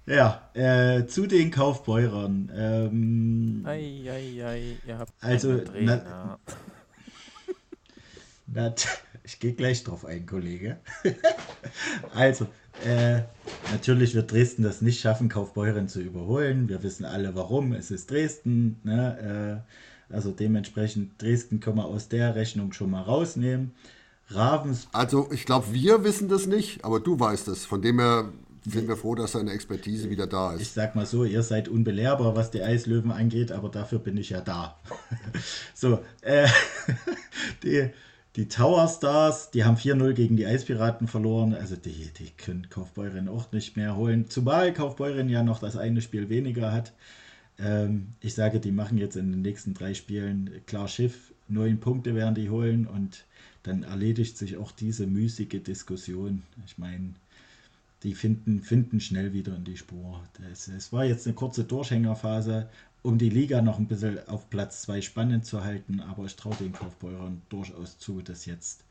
Ja, 0.07 0.49
äh, 0.55 1.07
zu 1.07 1.27
den 1.27 1.51
Kaufbeurern. 1.51 2.51
Ähm, 2.57 3.63
Ei, 3.67 4.03
ei, 4.11 4.45
ei, 4.45 4.77
ihr 4.87 4.99
habt 4.99 5.13
Also, 5.21 5.59
Trainer. 5.59 6.39
Nat- 8.53 8.87
ich 9.25 9.39
gehe 9.41 9.53
gleich 9.55 9.85
drauf 9.85 10.05
ein, 10.05 10.27
Kollege. 10.27 10.79
also, 12.15 12.47
äh, 12.85 13.23
natürlich 13.73 14.15
wird 14.15 14.31
Dresden 14.33 14.63
das 14.63 14.81
nicht 14.83 15.01
schaffen, 15.01 15.29
Kaufbeuren 15.29 15.89
zu 15.89 16.01
überholen. 16.01 16.69
Wir 16.69 16.83
wissen 16.83 17.05
alle 17.05 17.35
warum. 17.35 17.73
Es 17.73 17.91
ist 17.91 18.11
Dresden. 18.11 18.81
Ne? 18.85 19.65
Äh, 20.11 20.13
also 20.15 20.31
dementsprechend, 20.31 21.21
Dresden 21.21 21.61
können 21.61 21.77
wir 21.77 21.85
aus 21.85 22.09
der 22.09 22.35
Rechnung 22.35 22.73
schon 22.73 22.91
mal 22.91 23.03
rausnehmen. 23.03 23.73
Ravens 24.31 24.89
Also, 24.93 25.29
ich 25.33 25.45
glaube, 25.47 25.73
wir 25.73 26.05
wissen 26.05 26.29
das 26.29 26.47
nicht, 26.47 26.85
aber 26.85 27.01
du 27.01 27.19
weißt 27.19 27.49
es. 27.49 27.65
Von 27.65 27.83
dem 27.83 27.99
her 27.99 28.31
sind 28.67 28.87
wir 28.89 28.97
froh, 28.97 29.15
dass 29.15 29.33
deine 29.33 29.53
Expertise 29.53 30.11
wieder 30.11 30.27
da 30.27 30.55
Ich 30.55 30.63
ist. 30.63 30.75
sag 30.75 30.95
mal 30.95 31.07
so, 31.07 31.25
ihr 31.25 31.43
seid 31.43 31.69
unbelehrbar, 31.69 32.37
was 32.37 32.51
die 32.51 32.63
Eislöwen 32.63 33.11
angeht, 33.11 33.53
aber 33.53 33.71
dafür 33.71 33.99
bin 33.99 34.17
ich 34.19 34.31
ja 34.31 34.41
da. 34.43 34.79
so, 35.75 36.01
äh, 36.21 36.47
die, 37.63 37.89
die 38.39 38.47
Tower 38.47 38.87
Stars, 38.87 39.51
die 39.51 39.65
haben 39.65 39.77
4-0 39.77 40.13
gegen 40.13 40.37
die 40.37 40.47
Eispiraten 40.47 41.09
verloren. 41.09 41.55
Also 41.55 41.75
die, 41.75 42.09
die 42.21 42.31
können 42.37 42.71
Kaufbeuren 42.71 43.29
auch 43.29 43.51
nicht 43.51 43.77
mehr 43.77 43.97
holen. 43.97 44.31
Zumal 44.31 44.73
Kaufbeuren 44.73 45.29
ja 45.29 45.43
noch 45.43 45.59
das 45.59 45.77
eine 45.77 46.01
Spiel 46.01 46.29
weniger 46.29 46.71
hat. 46.71 46.93
Ähm, 47.59 48.15
ich 48.21 48.35
sage, 48.35 48.61
die 48.61 48.71
machen 48.71 48.97
jetzt 48.97 49.17
in 49.17 49.33
den 49.33 49.43
nächsten 49.43 49.75
drei 49.75 49.93
Spielen 49.93 50.53
klar 50.67 50.87
Schiff. 50.87 51.33
Neun 51.49 51.81
Punkte 51.81 52.15
werden 52.15 52.37
die 52.37 52.49
holen 52.49 52.87
und 52.87 53.25
dann 53.65 53.83
erledigt 53.83 54.39
sich 54.39 54.57
auch 54.57 54.71
diese 54.71 55.09
müßige 55.09 55.61
Diskussion. 55.61 56.45
Ich 56.65 56.79
meine, 56.79 57.15
die 58.05 58.15
finden, 58.15 58.63
finden 58.63 59.01
schnell 59.01 59.33
wieder 59.33 59.57
in 59.57 59.65
die 59.65 59.77
Spur. 59.77 60.23
Es 60.53 60.93
war 60.93 61.05
jetzt 61.05 61.27
eine 61.27 61.35
kurze 61.35 61.65
Durchhängerphase, 61.65 62.69
um 63.03 63.19
die 63.19 63.31
Liga 63.31 63.63
noch 63.63 63.79
ein 63.79 63.87
bisschen 63.87 64.27
auf 64.29 64.51
Platz 64.51 64.83
2 64.83 65.01
spannend 65.01 65.47
zu 65.47 65.65
halten, 65.65 66.01
aber 66.01 66.25
ich 66.25 66.37
traue 66.37 66.57
den 66.57 66.73
Kaufbeurern 66.73 67.43
durchaus 67.49 67.99
zu, 67.99 68.23
dass 68.23 68.47
jetzt 68.47 68.85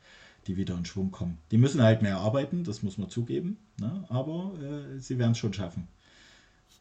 die 0.46 0.56
wieder 0.56 0.74
in 0.76 0.84
Schwung 0.84 1.10
kommen. 1.10 1.38
Die 1.50 1.58
müssen 1.58 1.82
halt 1.82 2.02
mehr 2.02 2.18
arbeiten, 2.18 2.64
das 2.64 2.82
muss 2.82 2.98
man 2.98 3.10
zugeben, 3.10 3.58
ne? 3.78 4.04
aber 4.08 4.54
äh, 4.60 4.98
sie 4.98 5.18
werden 5.18 5.32
es 5.32 5.38
schon 5.38 5.52
schaffen. 5.52 5.88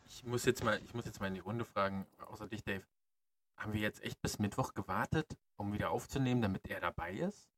Ich 0.07 0.23
muss, 0.23 0.45
jetzt 0.45 0.63
mal, 0.63 0.79
ich 0.83 0.93
muss 0.93 1.05
jetzt 1.05 1.19
mal 1.19 1.27
in 1.27 1.33
die 1.33 1.41
Runde 1.41 1.65
fragen, 1.65 2.05
außer 2.27 2.47
dich, 2.47 2.63
Dave. 2.63 2.83
Haben 3.57 3.73
wir 3.73 3.81
jetzt 3.81 4.03
echt 4.03 4.21
bis 4.21 4.39
Mittwoch 4.39 4.73
gewartet, 4.73 5.35
um 5.57 5.73
wieder 5.73 5.89
aufzunehmen, 5.89 6.41
damit 6.41 6.67
er 6.67 6.79
dabei 6.79 7.13
ist? 7.13 7.49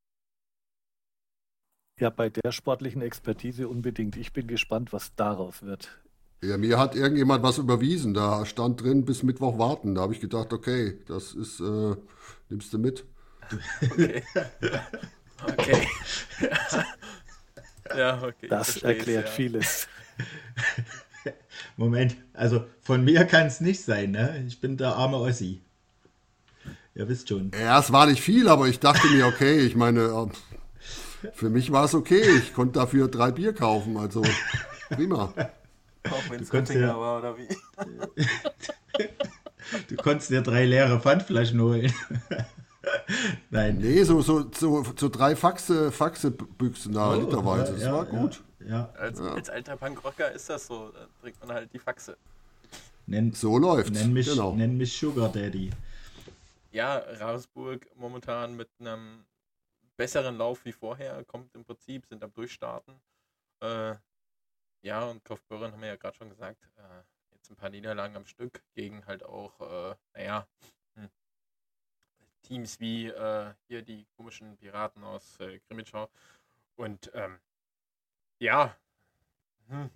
Ja, 2.00 2.10
bei 2.10 2.30
der 2.30 2.54
sportlichen 2.54 3.02
Expertise 3.02 3.68
unbedingt. 3.68 4.16
Ich 4.16 4.32
bin 4.32 4.48
gespannt, 4.48 4.94
was 4.94 5.14
daraus 5.16 5.62
wird. 5.62 6.02
Ja, 6.42 6.58
mir 6.58 6.80
hat 6.80 6.96
irgendjemand 6.96 7.44
was 7.44 7.58
überwiesen. 7.58 8.14
Da 8.14 8.46
stand 8.46 8.82
drin, 8.82 9.06
bis 9.06 9.24
Mittwoch 9.24 9.58
warten. 9.58 9.96
Da 9.96 10.02
habe 10.02 10.14
ich 10.14 10.22
gedacht, 10.22 10.54
okay, 10.54 10.98
das 11.08 11.34
ist, 11.34 11.60
äh, 11.60 11.96
nimmst 12.50 12.74
du 12.74 12.78
mit. 12.80 13.06
Okay. 13.82 14.24
okay. 15.48 15.88
ja, 17.98 18.22
okay. 18.22 18.50
Das 18.50 18.76
erklärt 18.84 19.28
ja. 19.28 19.32
vieles. 19.32 19.88
Moment, 21.78 22.18
also 22.34 22.66
von 22.82 23.06
mir 23.06 23.24
kann 23.24 23.48
es 23.48 23.62
nicht 23.62 23.82
sein, 23.82 24.12
ne? 24.12 24.44
Ich 24.46 24.60
bin 24.60 24.76
der 24.76 24.98
arme 24.98 25.16
Ossi. 25.16 25.62
Ihr 26.94 27.08
wisst 27.08 27.30
schon. 27.30 27.52
Ja, 27.58 27.80
es 27.80 27.94
war 27.94 28.08
nicht 28.08 28.22
viel, 28.22 28.50
aber 28.50 28.68
ich 28.68 28.82
dachte 28.82 29.08
mir, 29.08 29.28
okay, 29.28 29.60
ich 29.60 29.78
meine, 29.78 30.02
äh, 30.02 31.32
für 31.32 31.50
mich 31.50 31.72
war 31.72 31.86
es 31.86 31.96
okay. 31.96 32.22
Ich 32.38 32.54
konnte 32.54 32.80
dafür 32.80 33.08
drei 33.08 33.32
Bier 33.32 33.54
kaufen, 33.54 33.96
also 33.96 34.22
prima. 34.90 35.34
Auch 36.06 36.30
wenn 36.30 36.42
es 36.42 36.74
ja, 36.74 36.98
war, 36.98 37.20
oder 37.20 37.38
wie? 37.38 37.48
du 39.88 39.96
konntest 39.98 40.30
dir 40.30 40.42
drei 40.42 40.66
leere 40.66 41.00
Pfandflaschen 41.00 41.62
holen. 41.62 41.94
Nein. 43.50 43.78
Nee, 43.80 44.04
so, 44.04 44.22
so, 44.22 44.50
so, 44.52 44.84
so 44.96 45.10
drei 45.10 45.36
Faxe, 45.36 45.92
Faxe-Büchsen 45.92 46.94
da, 46.94 47.12
oh, 47.12 47.20
literweise. 47.20 47.74
Das 47.74 47.84
ja, 47.84 47.94
war 47.94 48.06
gut. 48.06 48.42
Ja. 48.66 48.90
Als, 48.98 49.20
als 49.20 49.50
alter 49.50 49.78
Punkrocker 49.78 50.32
ist 50.32 50.50
das 50.50 50.68
so. 50.68 50.90
Da 50.90 51.08
trinkt 51.22 51.40
man 51.46 51.56
halt 51.56 51.74
die 51.74 51.80
Faxe. 51.80 52.18
Nenn, 53.06 53.34
so 53.34 53.58
läuft. 53.58 53.94
Nenn 53.94 54.14
mich, 54.14 54.28
genau. 54.28 54.54
nenn 54.54 54.78
mich 54.78 54.98
Sugar 54.98 55.30
Daddy. 55.30 55.72
Ja, 56.72 56.98
Ravensburg 56.98 57.88
momentan 57.96 58.56
mit 58.56 58.70
einem 58.80 59.26
besseren 59.98 60.38
Lauf 60.38 60.64
wie 60.66 60.72
vorher, 60.72 61.24
kommt 61.26 61.54
im 61.56 61.64
Prinzip, 61.64 62.06
sind 62.06 62.24
am 62.24 62.32
Durchstarten. 62.34 62.94
Äh, 63.62 63.96
ja, 64.82 65.04
und 65.06 65.24
Kaufbeuren 65.26 65.72
haben 65.72 65.82
wir 65.82 65.90
ja 65.90 65.96
gerade 65.96 66.18
schon 66.18 66.30
gesagt, 66.30 66.64
äh, 66.78 67.04
jetzt 67.32 67.50
ein 67.50 67.56
paar 67.56 67.70
Niederlagen 67.70 68.16
am 68.16 68.26
Stück 68.26 68.64
gegen 68.74 69.06
halt 69.06 69.24
auch, 69.24 69.60
äh, 69.62 69.96
naja, 70.14 70.48
hm, 70.96 71.10
Teams 72.42 72.80
wie 72.80 73.08
äh, 73.08 73.54
hier 73.68 73.82
die 73.82 74.06
komischen 74.16 74.58
Piraten 74.58 75.04
aus 75.04 75.40
äh, 75.40 75.60
Grimmitschau. 75.60 76.10
Und 76.76 77.12
ähm, 77.14 77.40
ja, 78.40 78.76
hm, 79.68 79.90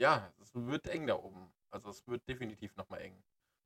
ja, 0.00 0.32
es 0.40 0.54
wird 0.54 0.86
eng 0.88 1.06
da 1.06 1.14
oben. 1.14 1.52
Also 1.70 1.90
es 1.90 2.06
wird 2.08 2.26
definitiv 2.26 2.74
nochmal 2.76 3.02
eng. 3.02 3.22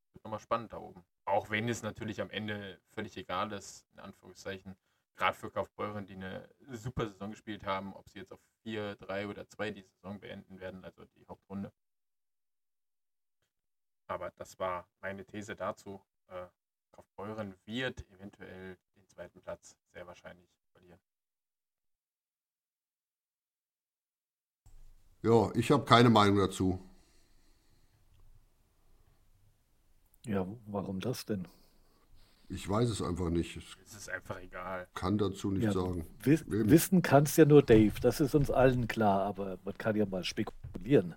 Es 0.08 0.14
wird 0.14 0.24
nochmal 0.24 0.40
spannend 0.40 0.72
da 0.72 0.78
oben. 0.78 1.04
Auch 1.24 1.48
wenn 1.48 1.68
es 1.68 1.82
natürlich 1.82 2.20
am 2.20 2.30
Ende 2.30 2.80
völlig 2.92 3.16
egal 3.16 3.52
ist, 3.52 3.86
in 3.92 4.00
Anführungszeichen, 4.00 4.76
gerade 5.16 5.36
für 5.36 5.50
Kaufbeuren, 5.50 6.06
die 6.06 6.14
eine 6.14 6.48
super 6.72 7.08
Saison 7.08 7.30
gespielt 7.30 7.64
haben, 7.64 7.94
ob 7.94 8.08
sie 8.08 8.18
jetzt 8.20 8.32
auf 8.32 8.40
4, 8.62 8.96
3 8.96 9.28
oder 9.28 9.48
2 9.48 9.70
die 9.70 9.82
Saison 9.82 10.20
beenden 10.20 10.60
werden, 10.60 10.84
also 10.84 11.04
die 11.16 11.26
Hauptrunde. 11.26 11.72
Aber 14.06 14.30
das 14.36 14.58
war 14.58 14.86
meine 15.00 15.24
These 15.24 15.56
dazu. 15.56 16.02
Äh, 16.28 16.46
Kaufbeuren 16.92 17.54
wird 17.64 18.08
eventuell 18.10 18.78
den 18.94 19.08
zweiten 19.08 19.40
Platz 19.40 19.76
sehr 19.92 20.06
wahrscheinlich 20.06 20.50
verlieren. 20.72 21.00
Ja, 25.22 25.50
ich 25.54 25.70
habe 25.70 25.84
keine 25.84 26.10
Meinung 26.10 26.36
dazu. 26.36 26.78
Ja, 30.26 30.46
warum 30.66 31.00
das 31.00 31.24
denn? 31.26 31.48
Ich 32.48 32.68
weiß 32.68 32.88
es 32.90 33.02
einfach 33.02 33.30
nicht. 33.30 33.56
Es 33.56 33.94
ist 33.96 34.10
einfach 34.10 34.40
egal. 34.40 34.86
Kann 34.94 35.18
dazu 35.18 35.50
nicht 35.50 35.64
ja, 35.64 35.72
sagen. 35.72 36.06
Wiss, 36.22 36.44
wissen 36.46 37.02
kann 37.02 37.24
es 37.24 37.36
ja 37.36 37.44
nur 37.44 37.62
Dave, 37.62 37.92
das 38.00 38.20
ist 38.20 38.34
uns 38.34 38.50
allen 38.50 38.86
klar, 38.86 39.22
aber 39.22 39.58
man 39.64 39.76
kann 39.78 39.96
ja 39.96 40.06
mal 40.06 40.24
spekulieren. 40.24 41.14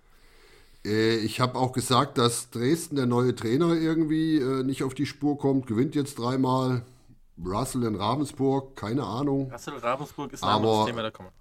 Äh, 0.84 1.16
ich 1.16 1.40
habe 1.40 1.58
auch 1.58 1.72
gesagt, 1.72 2.18
dass 2.18 2.50
Dresden, 2.50 2.96
der 2.96 3.06
neue 3.06 3.34
Trainer, 3.34 3.74
irgendwie 3.74 4.38
äh, 4.38 4.62
nicht 4.62 4.82
auf 4.82 4.94
die 4.94 5.06
Spur 5.06 5.38
kommt, 5.38 5.66
gewinnt 5.66 5.94
jetzt 5.94 6.18
dreimal. 6.18 6.84
Russell 7.44 7.84
in 7.84 7.94
Ravensburg, 7.94 8.74
keine 8.74 9.04
Ahnung. 9.04 9.52
Russell 9.52 9.76
Ravensburg 9.76 10.32
ist 10.32 10.42
ein 10.42 10.48
anderes 10.48 10.86
Thema, 10.86 11.02
da 11.02 11.10
kommen 11.10 11.28
wir 11.28 11.38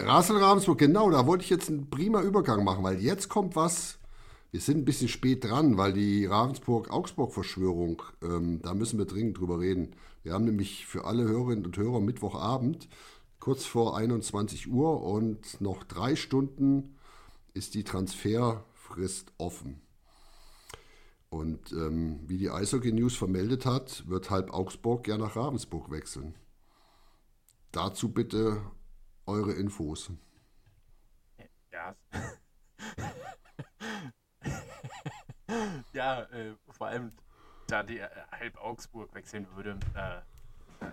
Russell 0.00 0.38
Ravensburg, 0.38 0.78
genau, 0.78 1.10
da 1.10 1.26
wollte 1.26 1.44
ich 1.44 1.50
jetzt 1.50 1.68
einen 1.68 1.90
prima 1.90 2.22
Übergang 2.22 2.64
machen, 2.64 2.82
weil 2.82 2.98
jetzt 3.00 3.28
kommt 3.28 3.54
was, 3.54 3.98
wir 4.50 4.60
sind 4.60 4.78
ein 4.78 4.84
bisschen 4.84 5.08
spät 5.08 5.44
dran, 5.44 5.76
weil 5.76 5.92
die 5.92 6.26
Ravensburg-Augsburg-Verschwörung, 6.26 8.02
ähm, 8.22 8.60
da 8.62 8.74
müssen 8.74 8.98
wir 8.98 9.06
dringend 9.06 9.38
drüber 9.38 9.60
reden. 9.60 9.94
Wir 10.22 10.32
haben 10.32 10.44
nämlich 10.44 10.86
für 10.86 11.04
alle 11.04 11.24
Hörerinnen 11.24 11.64
und 11.64 11.76
Hörer 11.76 12.00
Mittwochabend 12.00 12.88
kurz 13.38 13.64
vor 13.64 13.96
21 13.96 14.70
Uhr 14.70 15.02
und 15.02 15.60
noch 15.60 15.84
drei 15.84 16.16
Stunden 16.16 16.96
ist 17.54 17.74
die 17.74 17.84
Transferfrist 17.84 19.32
offen. 19.38 19.80
Und 21.30 21.70
ähm, 21.72 22.20
wie 22.26 22.38
die 22.38 22.50
Eishockey 22.50 22.92
News 22.92 23.14
vermeldet 23.14 23.64
hat, 23.64 24.06
wird 24.08 24.30
halb 24.30 24.52
Augsburg 24.52 25.06
ja 25.06 25.16
nach 25.16 25.36
Ravensburg 25.36 25.90
wechseln. 25.90 26.34
Dazu 27.70 28.12
bitte 28.12 28.60
eure 29.26 29.52
Infos. 29.52 30.10
Ja. 31.72 31.94
Ja, 35.92 36.22
äh, 36.24 36.54
vor 36.70 36.88
allem, 36.88 37.12
da 37.66 37.82
die 37.82 37.98
äh, 37.98 38.08
halb 38.32 38.56
Augsburg 38.58 39.14
wechseln 39.14 39.46
würde. 39.54 39.78
Äh, 39.94 40.18
äh, 40.86 40.92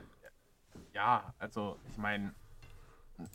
ja, 0.93 1.33
also 1.39 1.79
ich 1.89 1.97
meine, 1.97 2.33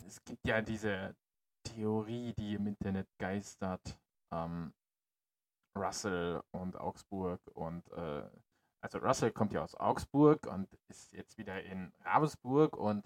es 0.07 0.23
gibt 0.23 0.45
ja 0.47 0.61
diese 0.61 1.15
Theorie, 1.63 2.33
die 2.37 2.55
im 2.55 2.67
Internet 2.67 3.07
geistert. 3.17 3.99
Ähm, 4.31 4.73
Russell 5.75 6.41
und 6.51 6.75
Augsburg 6.77 7.41
und 7.53 7.89
äh, 7.93 8.29
also 8.81 8.97
Russell 8.99 9.31
kommt 9.31 9.53
ja 9.53 9.63
aus 9.63 9.75
Augsburg 9.75 10.45
und 10.45 10.67
ist 10.89 11.13
jetzt 11.13 11.37
wieder 11.37 11.63
in 11.63 11.91
Ravensburg 12.03 12.75
und 12.75 13.05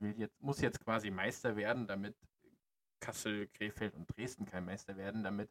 will 0.00 0.18
jetzt, 0.18 0.40
muss 0.40 0.60
jetzt 0.60 0.80
quasi 0.80 1.10
Meister 1.10 1.54
werden, 1.54 1.86
damit 1.86 2.16
Kassel, 3.00 3.46
Krefeld 3.48 3.94
und 3.94 4.06
Dresden 4.16 4.46
kein 4.46 4.64
Meister 4.64 4.96
werden, 4.96 5.22
damit 5.22 5.50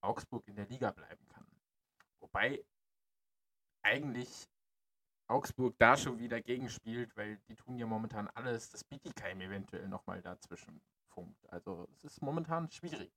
Augsburg 0.00 0.46
in 0.48 0.56
der 0.56 0.66
Liga 0.66 0.90
bleiben 0.90 1.28
kann. 1.28 1.46
Wobei 2.32 2.64
eigentlich 3.82 4.48
Augsburg 5.28 5.76
da 5.78 5.96
schon 5.96 6.18
wieder 6.18 6.40
gegenspielt, 6.40 7.16
weil 7.16 7.38
die 7.48 7.56
tun 7.56 7.78
ja 7.78 7.86
momentan 7.86 8.28
alles, 8.28 8.70
das 8.70 8.84
Bietigheim 8.84 9.40
eventuell 9.40 9.88
nochmal 9.88 10.22
dazwischen 10.22 10.80
funkt. 11.08 11.46
Also 11.50 11.88
es 11.92 12.04
ist 12.04 12.22
momentan 12.22 12.70
schwierig. 12.70 13.12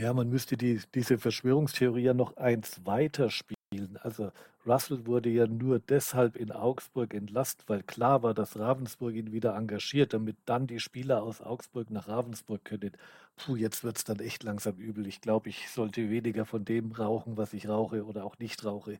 Ja, 0.00 0.12
man 0.12 0.28
müsste 0.28 0.56
die, 0.56 0.82
diese 0.94 1.18
Verschwörungstheorie 1.18 2.02
ja 2.02 2.14
noch 2.14 2.36
eins 2.36 2.84
weiter 2.84 3.30
spielen. 3.30 3.63
Also 4.02 4.32
Russell 4.66 5.06
wurde 5.06 5.28
ja 5.28 5.46
nur 5.46 5.78
deshalb 5.78 6.36
in 6.36 6.52
Augsburg 6.52 7.12
entlasst, 7.14 7.64
weil 7.68 7.82
klar 7.82 8.22
war, 8.22 8.34
dass 8.34 8.58
Ravensburg 8.58 9.14
ihn 9.14 9.32
wieder 9.32 9.54
engagiert, 9.54 10.14
damit 10.14 10.36
dann 10.46 10.66
die 10.66 10.80
Spieler 10.80 11.22
aus 11.22 11.40
Augsburg 11.40 11.90
nach 11.90 12.08
Ravensburg 12.08 12.64
können. 12.64 12.92
Puh, 13.36 13.56
jetzt 13.56 13.84
wird 13.84 13.98
es 13.98 14.04
dann 14.04 14.20
echt 14.20 14.42
langsam 14.42 14.76
übel. 14.76 15.06
Ich 15.06 15.20
glaube, 15.20 15.48
ich 15.48 15.70
sollte 15.70 16.08
weniger 16.10 16.46
von 16.46 16.64
dem 16.64 16.92
rauchen, 16.92 17.36
was 17.36 17.52
ich 17.52 17.68
rauche 17.68 18.04
oder 18.04 18.24
auch 18.24 18.38
nicht 18.38 18.64
rauche. 18.64 18.98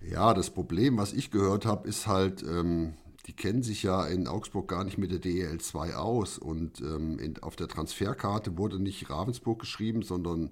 Ja, 0.00 0.34
das 0.34 0.50
Problem, 0.50 0.98
was 0.98 1.12
ich 1.12 1.30
gehört 1.30 1.64
habe, 1.64 1.88
ist 1.88 2.06
halt, 2.06 2.42
ähm, 2.42 2.94
die 3.26 3.32
kennen 3.32 3.62
sich 3.62 3.82
ja 3.82 4.06
in 4.06 4.28
Augsburg 4.28 4.68
gar 4.68 4.84
nicht 4.84 4.98
mit 4.98 5.10
der 5.10 5.18
DEL 5.18 5.58
2 5.58 5.96
aus. 5.96 6.38
Und 6.38 6.80
ähm, 6.80 7.18
in, 7.18 7.42
auf 7.42 7.56
der 7.56 7.68
Transferkarte 7.68 8.58
wurde 8.58 8.78
nicht 8.78 9.08
Ravensburg 9.08 9.58
geschrieben, 9.58 10.02
sondern 10.02 10.50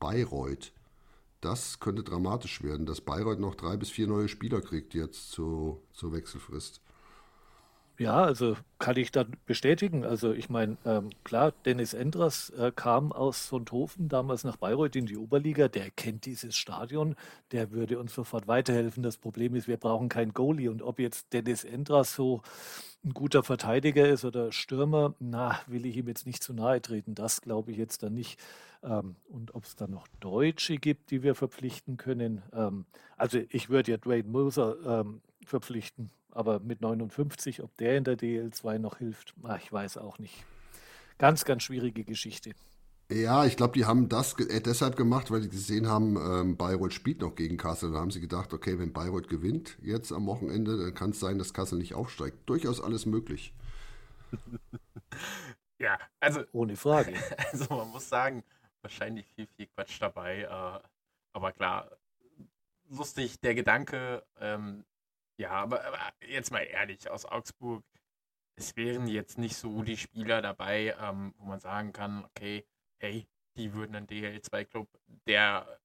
Bayreuth. 0.00 0.72
Das 1.40 1.78
könnte 1.80 2.02
dramatisch 2.02 2.62
werden, 2.62 2.84
dass 2.84 3.00
Bayreuth 3.00 3.38
noch 3.38 3.54
drei 3.54 3.76
bis 3.76 3.90
vier 3.90 4.08
neue 4.08 4.28
Spieler 4.28 4.60
kriegt 4.60 4.94
jetzt 4.94 5.30
zu, 5.30 5.80
zur 5.92 6.12
Wechselfrist. 6.12 6.80
Ja, 8.00 8.22
also 8.22 8.56
kann 8.78 8.96
ich 8.96 9.12
dann 9.12 9.36
bestätigen. 9.44 10.06
Also 10.06 10.32
ich 10.32 10.48
meine, 10.48 10.78
ähm, 10.86 11.10
klar, 11.22 11.52
Dennis 11.66 11.92
Endras 11.92 12.48
äh, 12.48 12.72
kam 12.74 13.12
aus 13.12 13.48
Sonthofen 13.48 14.08
damals 14.08 14.42
nach 14.42 14.56
Bayreuth 14.56 14.96
in 14.96 15.04
die 15.04 15.18
Oberliga. 15.18 15.68
Der 15.68 15.90
kennt 15.90 16.24
dieses 16.24 16.56
Stadion, 16.56 17.14
der 17.52 17.72
würde 17.72 17.98
uns 17.98 18.14
sofort 18.14 18.48
weiterhelfen. 18.48 19.02
Das 19.02 19.18
Problem 19.18 19.54
ist, 19.54 19.68
wir 19.68 19.76
brauchen 19.76 20.08
keinen 20.08 20.32
Goalie. 20.32 20.70
Und 20.70 20.80
ob 20.80 20.98
jetzt 20.98 21.34
Dennis 21.34 21.64
Endras 21.64 22.14
so 22.14 22.40
ein 23.04 23.12
guter 23.12 23.42
Verteidiger 23.42 24.08
ist 24.08 24.24
oder 24.24 24.50
Stürmer, 24.50 25.14
na, 25.20 25.60
will 25.66 25.84
ich 25.84 25.98
ihm 25.98 26.08
jetzt 26.08 26.26
nicht 26.26 26.42
zu 26.42 26.54
nahe 26.54 26.80
treten. 26.80 27.14
Das 27.14 27.42
glaube 27.42 27.70
ich 27.70 27.76
jetzt 27.76 28.02
dann 28.02 28.14
nicht. 28.14 28.40
Ähm, 28.82 29.16
und 29.28 29.54
ob 29.54 29.64
es 29.64 29.76
dann 29.76 29.90
noch 29.90 30.08
Deutsche 30.20 30.76
gibt, 30.76 31.10
die 31.10 31.22
wir 31.22 31.34
verpflichten 31.34 31.96
können. 31.96 32.42
Ähm, 32.52 32.86
also 33.16 33.38
ich 33.50 33.68
würde 33.68 33.92
ja 33.92 33.96
Dwayne 33.98 34.28
Moser 34.28 35.00
ähm, 35.00 35.20
verpflichten 35.44 36.10
aber 36.32 36.60
mit 36.60 36.80
59, 36.80 37.62
ob 37.62 37.76
der 37.76 37.96
in 37.96 38.04
der 38.04 38.18
DL2 38.18 38.78
noch 38.78 38.98
hilft, 38.98 39.34
ach, 39.42 39.58
ich 39.62 39.72
weiß 39.72 39.98
auch 39.98 40.18
nicht. 40.18 40.44
Ganz, 41.18 41.44
ganz 41.44 41.62
schwierige 41.62 42.04
Geschichte. 42.04 42.52
Ja, 43.10 43.44
ich 43.44 43.56
glaube, 43.56 43.72
die 43.74 43.84
haben 43.84 44.08
das 44.08 44.38
äh, 44.38 44.60
deshalb 44.60 44.96
gemacht, 44.96 45.30
weil 45.30 45.42
sie 45.42 45.48
gesehen 45.48 45.88
haben, 45.88 46.16
ähm, 46.16 46.56
Bayreuth 46.56 46.94
spielt 46.94 47.20
noch 47.20 47.34
gegen 47.34 47.56
Kassel. 47.56 47.92
Da 47.92 47.98
haben 47.98 48.12
sie 48.12 48.20
gedacht, 48.20 48.52
okay, 48.54 48.78
wenn 48.78 48.92
Bayreuth 48.92 49.28
gewinnt 49.28 49.76
jetzt 49.82 50.12
am 50.12 50.26
Wochenende, 50.26 50.78
dann 50.78 50.94
kann 50.94 51.10
es 51.10 51.18
sein, 51.18 51.38
dass 51.38 51.52
Kassel 51.52 51.78
nicht 51.78 51.94
aufsteigt. 51.94 52.36
Durchaus 52.46 52.80
alles 52.80 53.06
möglich. 53.06 53.52
ja, 55.78 55.98
also. 56.20 56.42
Ohne 56.52 56.76
Frage. 56.76 57.14
Also 57.52 57.74
man 57.74 57.88
muss 57.88 58.08
sagen, 58.08 58.44
wahrscheinlich 58.82 59.26
viel, 59.28 59.46
viel 59.46 59.66
Quatsch 59.66 60.00
dabei. 60.00 60.42
Äh, 60.42 60.88
aber 61.32 61.52
klar, 61.52 61.90
lustig 62.88 63.40
der 63.40 63.54
Gedanke, 63.54 64.26
ähm, 64.38 64.84
ja, 65.36 65.52
aber, 65.52 65.84
aber 65.84 66.12
jetzt 66.26 66.50
mal 66.50 66.62
ehrlich, 66.62 67.10
aus 67.10 67.24
Augsburg, 67.24 67.84
es 68.56 68.76
wären 68.76 69.06
jetzt 69.06 69.38
nicht 69.38 69.56
so 69.56 69.82
die 69.82 69.96
Spieler 69.96 70.42
dabei, 70.42 70.94
ähm, 71.00 71.34
wo 71.38 71.46
man 71.46 71.60
sagen 71.60 71.92
kann, 71.92 72.24
okay, 72.24 72.66
hey, 72.98 73.26
die 73.56 73.72
würden 73.72 73.96
ein 73.96 74.06
DL2-Club, 74.06 74.88
der 75.26 75.80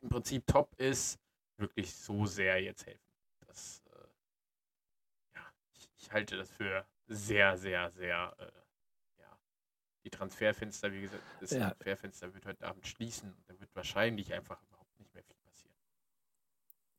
im 0.00 0.08
Prinzip 0.08 0.46
top 0.46 0.72
ist, 0.78 1.18
wirklich 1.56 1.94
so 1.94 2.24
sehr 2.26 2.62
jetzt 2.62 2.86
helfen. 2.86 3.12
Das, 3.46 3.82
äh, 3.86 5.34
ja, 5.34 5.52
ich, 5.72 5.90
ich, 5.96 6.12
halte 6.12 6.36
das 6.36 6.50
für 6.50 6.86
sehr, 7.06 7.56
sehr, 7.56 7.90
sehr, 7.90 8.34
äh, 8.38 8.50
die 10.04 10.10
Transferfenster, 10.10 10.92
wie 10.92 11.02
gesagt, 11.02 11.22
das 11.40 11.50
ja. 11.50 11.70
Transferfenster 11.70 12.34
wird 12.34 12.46
heute 12.46 12.66
Abend 12.66 12.86
schließen. 12.86 13.34
Da 13.46 13.58
wird 13.60 13.74
wahrscheinlich 13.74 14.32
einfach 14.32 14.58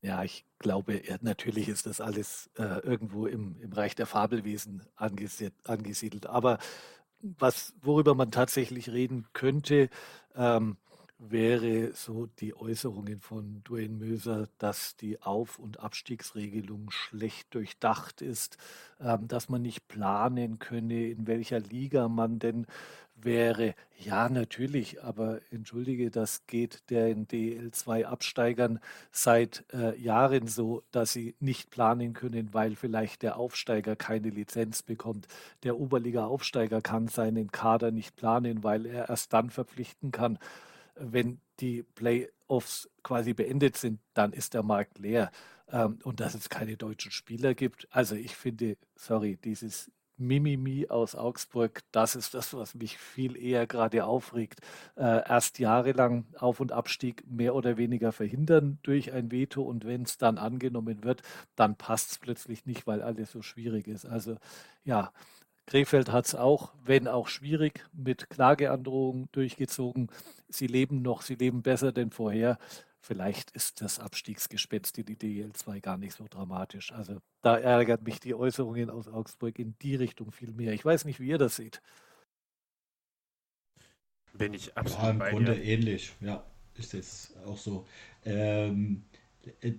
ja, 0.02 0.24
ich 0.24 0.44
glaube, 0.58 1.00
natürlich 1.20 1.68
ist 1.68 1.86
das 1.86 2.00
alles 2.00 2.50
äh, 2.58 2.80
irgendwo 2.80 3.26
im, 3.26 3.60
im 3.60 3.72
Reich 3.72 3.94
der 3.94 4.06
Fabelwesen 4.06 4.82
angesiedelt. 4.96 6.26
Aber 6.26 6.58
was, 7.20 7.72
worüber 7.80 8.16
man 8.16 8.32
tatsächlich 8.32 8.90
reden 8.90 9.28
könnte, 9.32 9.88
ähm, 10.34 10.76
wäre 11.30 11.92
so 11.94 12.26
die 12.40 12.54
Äußerungen 12.54 13.20
von 13.20 13.62
Dwayne 13.64 13.96
Möser, 13.96 14.48
dass 14.58 14.96
die 14.96 15.22
Auf- 15.22 15.58
und 15.58 15.80
Abstiegsregelung 15.80 16.90
schlecht 16.90 17.54
durchdacht 17.54 18.22
ist, 18.22 18.58
ähm, 19.00 19.28
dass 19.28 19.48
man 19.48 19.62
nicht 19.62 19.86
planen 19.88 20.58
könne, 20.58 21.06
in 21.08 21.26
welcher 21.26 21.60
Liga 21.60 22.08
man 22.08 22.38
denn 22.38 22.66
wäre. 23.14 23.74
Ja, 23.98 24.28
natürlich, 24.28 25.02
aber 25.04 25.40
entschuldige, 25.50 26.10
das 26.10 26.46
geht 26.46 26.90
den 26.90 27.28
DL2-Absteigern 27.28 28.80
seit 29.12 29.64
äh, 29.72 29.96
Jahren 30.00 30.48
so, 30.48 30.82
dass 30.90 31.12
sie 31.12 31.36
nicht 31.38 31.70
planen 31.70 32.14
können, 32.14 32.52
weil 32.52 32.74
vielleicht 32.74 33.22
der 33.22 33.36
Aufsteiger 33.36 33.94
keine 33.94 34.30
Lizenz 34.30 34.82
bekommt. 34.82 35.28
Der 35.62 35.78
Oberliga-Aufsteiger 35.78 36.80
kann 36.80 37.06
seinen 37.06 37.52
Kader 37.52 37.92
nicht 37.92 38.16
planen, 38.16 38.64
weil 38.64 38.86
er 38.86 39.08
erst 39.08 39.32
dann 39.32 39.50
verpflichten 39.50 40.10
kann, 40.10 40.38
wenn 40.96 41.40
die 41.60 41.82
Playoffs 41.82 42.88
quasi 43.02 43.34
beendet 43.34 43.76
sind, 43.76 44.00
dann 44.14 44.32
ist 44.32 44.54
der 44.54 44.62
Markt 44.62 44.98
leer. 44.98 45.30
Ähm, 45.70 45.98
und 46.04 46.20
dass 46.20 46.34
es 46.34 46.48
keine 46.48 46.76
deutschen 46.76 47.12
Spieler 47.12 47.54
gibt. 47.54 47.88
Also 47.90 48.14
ich 48.14 48.36
finde, 48.36 48.76
sorry, 48.96 49.38
dieses 49.42 49.90
Mimimi 50.18 50.86
aus 50.88 51.14
Augsburg, 51.14 51.82
das 51.90 52.14
ist 52.14 52.34
das, 52.34 52.54
was 52.54 52.74
mich 52.74 52.98
viel 52.98 53.36
eher 53.36 53.66
gerade 53.66 54.04
aufregt. 54.04 54.60
Äh, 54.96 55.28
erst 55.28 55.58
jahrelang 55.58 56.26
Auf- 56.38 56.60
und 56.60 56.72
Abstieg 56.72 57.24
mehr 57.28 57.54
oder 57.54 57.76
weniger 57.76 58.12
verhindern 58.12 58.78
durch 58.82 59.12
ein 59.12 59.30
Veto 59.30 59.62
und 59.62 59.84
wenn 59.84 60.02
es 60.02 60.18
dann 60.18 60.38
angenommen 60.38 61.04
wird, 61.04 61.22
dann 61.56 61.76
passt 61.76 62.12
es 62.12 62.18
plötzlich 62.18 62.66
nicht, 62.66 62.86
weil 62.86 63.02
alles 63.02 63.32
so 63.32 63.42
schwierig 63.42 63.88
ist. 63.88 64.06
Also 64.06 64.36
ja, 64.84 65.12
Krefeld 65.66 66.10
hat 66.10 66.26
es 66.26 66.34
auch, 66.34 66.74
wenn 66.84 67.08
auch 67.08 67.28
schwierig, 67.28 67.84
mit 67.92 68.28
Klageandrohungen 68.30 69.28
durchgezogen. 69.32 70.10
Sie 70.48 70.66
leben 70.66 71.02
noch, 71.02 71.22
sie 71.22 71.36
leben 71.36 71.62
besser 71.62 71.92
denn 71.92 72.10
vorher. 72.10 72.58
Vielleicht 73.00 73.50
ist 73.52 73.80
das 73.80 73.98
Abstiegsgespenst 73.98 74.96
in 74.98 75.06
die 75.06 75.16
DL2 75.16 75.80
gar 75.80 75.96
nicht 75.98 76.14
so 76.14 76.26
dramatisch. 76.28 76.92
Also 76.92 77.18
da 77.42 77.56
ärgert 77.58 78.02
mich 78.02 78.20
die 78.20 78.34
Äußerungen 78.34 78.90
aus 78.90 79.08
Augsburg 79.08 79.58
in 79.58 79.74
die 79.82 79.96
Richtung 79.96 80.30
viel 80.30 80.52
mehr. 80.52 80.72
Ich 80.72 80.84
weiß 80.84 81.04
nicht, 81.04 81.18
wie 81.18 81.28
ihr 81.28 81.38
das 81.38 81.56
seht. 81.56 81.82
Bin 84.34 84.54
ich 84.54 84.76
absolut 84.76 85.04
ja, 85.04 85.10
im 85.10 85.18
Grunde 85.18 85.54
dir. 85.56 85.64
ähnlich. 85.64 86.12
Ja, 86.20 86.44
ist 86.74 86.94
es 86.94 87.34
auch 87.44 87.58
so. 87.58 87.86
Ähm, 88.24 89.04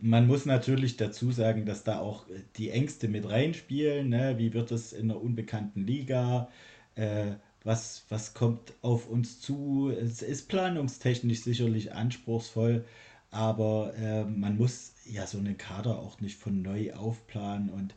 man 0.02 0.28
muss 0.28 0.46
natürlich 0.46 0.98
dazu 0.98 1.32
sagen, 1.32 1.66
dass 1.66 1.84
da 1.84 2.00
auch 2.00 2.28
äh, 2.30 2.44
die 2.58 2.70
Ängste 2.70 3.08
mit 3.08 3.30
reinspielen. 3.30 4.10
Ne? 4.10 4.38
Wie 4.38 4.54
wird 4.54 4.72
es 4.72 4.94
in 4.94 5.10
einer 5.10 5.22
unbekannten 5.22 5.86
Liga? 5.86 6.50
Äh, 6.96 7.34
was, 7.64 8.06
was 8.10 8.34
kommt 8.34 8.74
auf 8.82 9.08
uns 9.08 9.40
zu? 9.40 9.90
Es 9.90 10.22
ist 10.22 10.50
planungstechnisch 10.50 11.42
sicherlich 11.42 11.94
anspruchsvoll, 11.94 12.86
aber 13.32 13.94
äh, 13.96 14.26
man 14.26 14.58
muss 14.58 14.94
ja 15.06 15.26
so 15.26 15.38
einen 15.38 15.58
Kader 15.58 16.00
auch 16.00 16.20
nicht 16.20 16.38
von 16.38 16.62
neu 16.62 16.94
aufplanen. 16.94 17.70
Und 17.70 17.96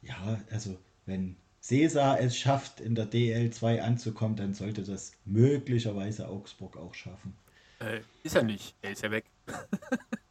ja, 0.00 0.40
also 0.50 0.78
wenn 1.04 1.36
Cesar 1.60 2.20
es 2.20 2.36
schafft, 2.36 2.80
in 2.80 2.94
der 2.94 3.10
DL2 3.10 3.80
anzukommen, 3.80 4.36
dann 4.36 4.54
sollte 4.54 4.82
das 4.82 5.12
möglicherweise 5.24 6.28
Augsburg 6.28 6.76
auch 6.76 6.94
schaffen. 6.94 7.36
Äh, 7.80 8.00
ist 8.22 8.34
er 8.34 8.42
nicht, 8.42 8.74
er 8.80 8.92
ist 8.92 9.02
ja 9.02 9.10
weg. 9.10 9.24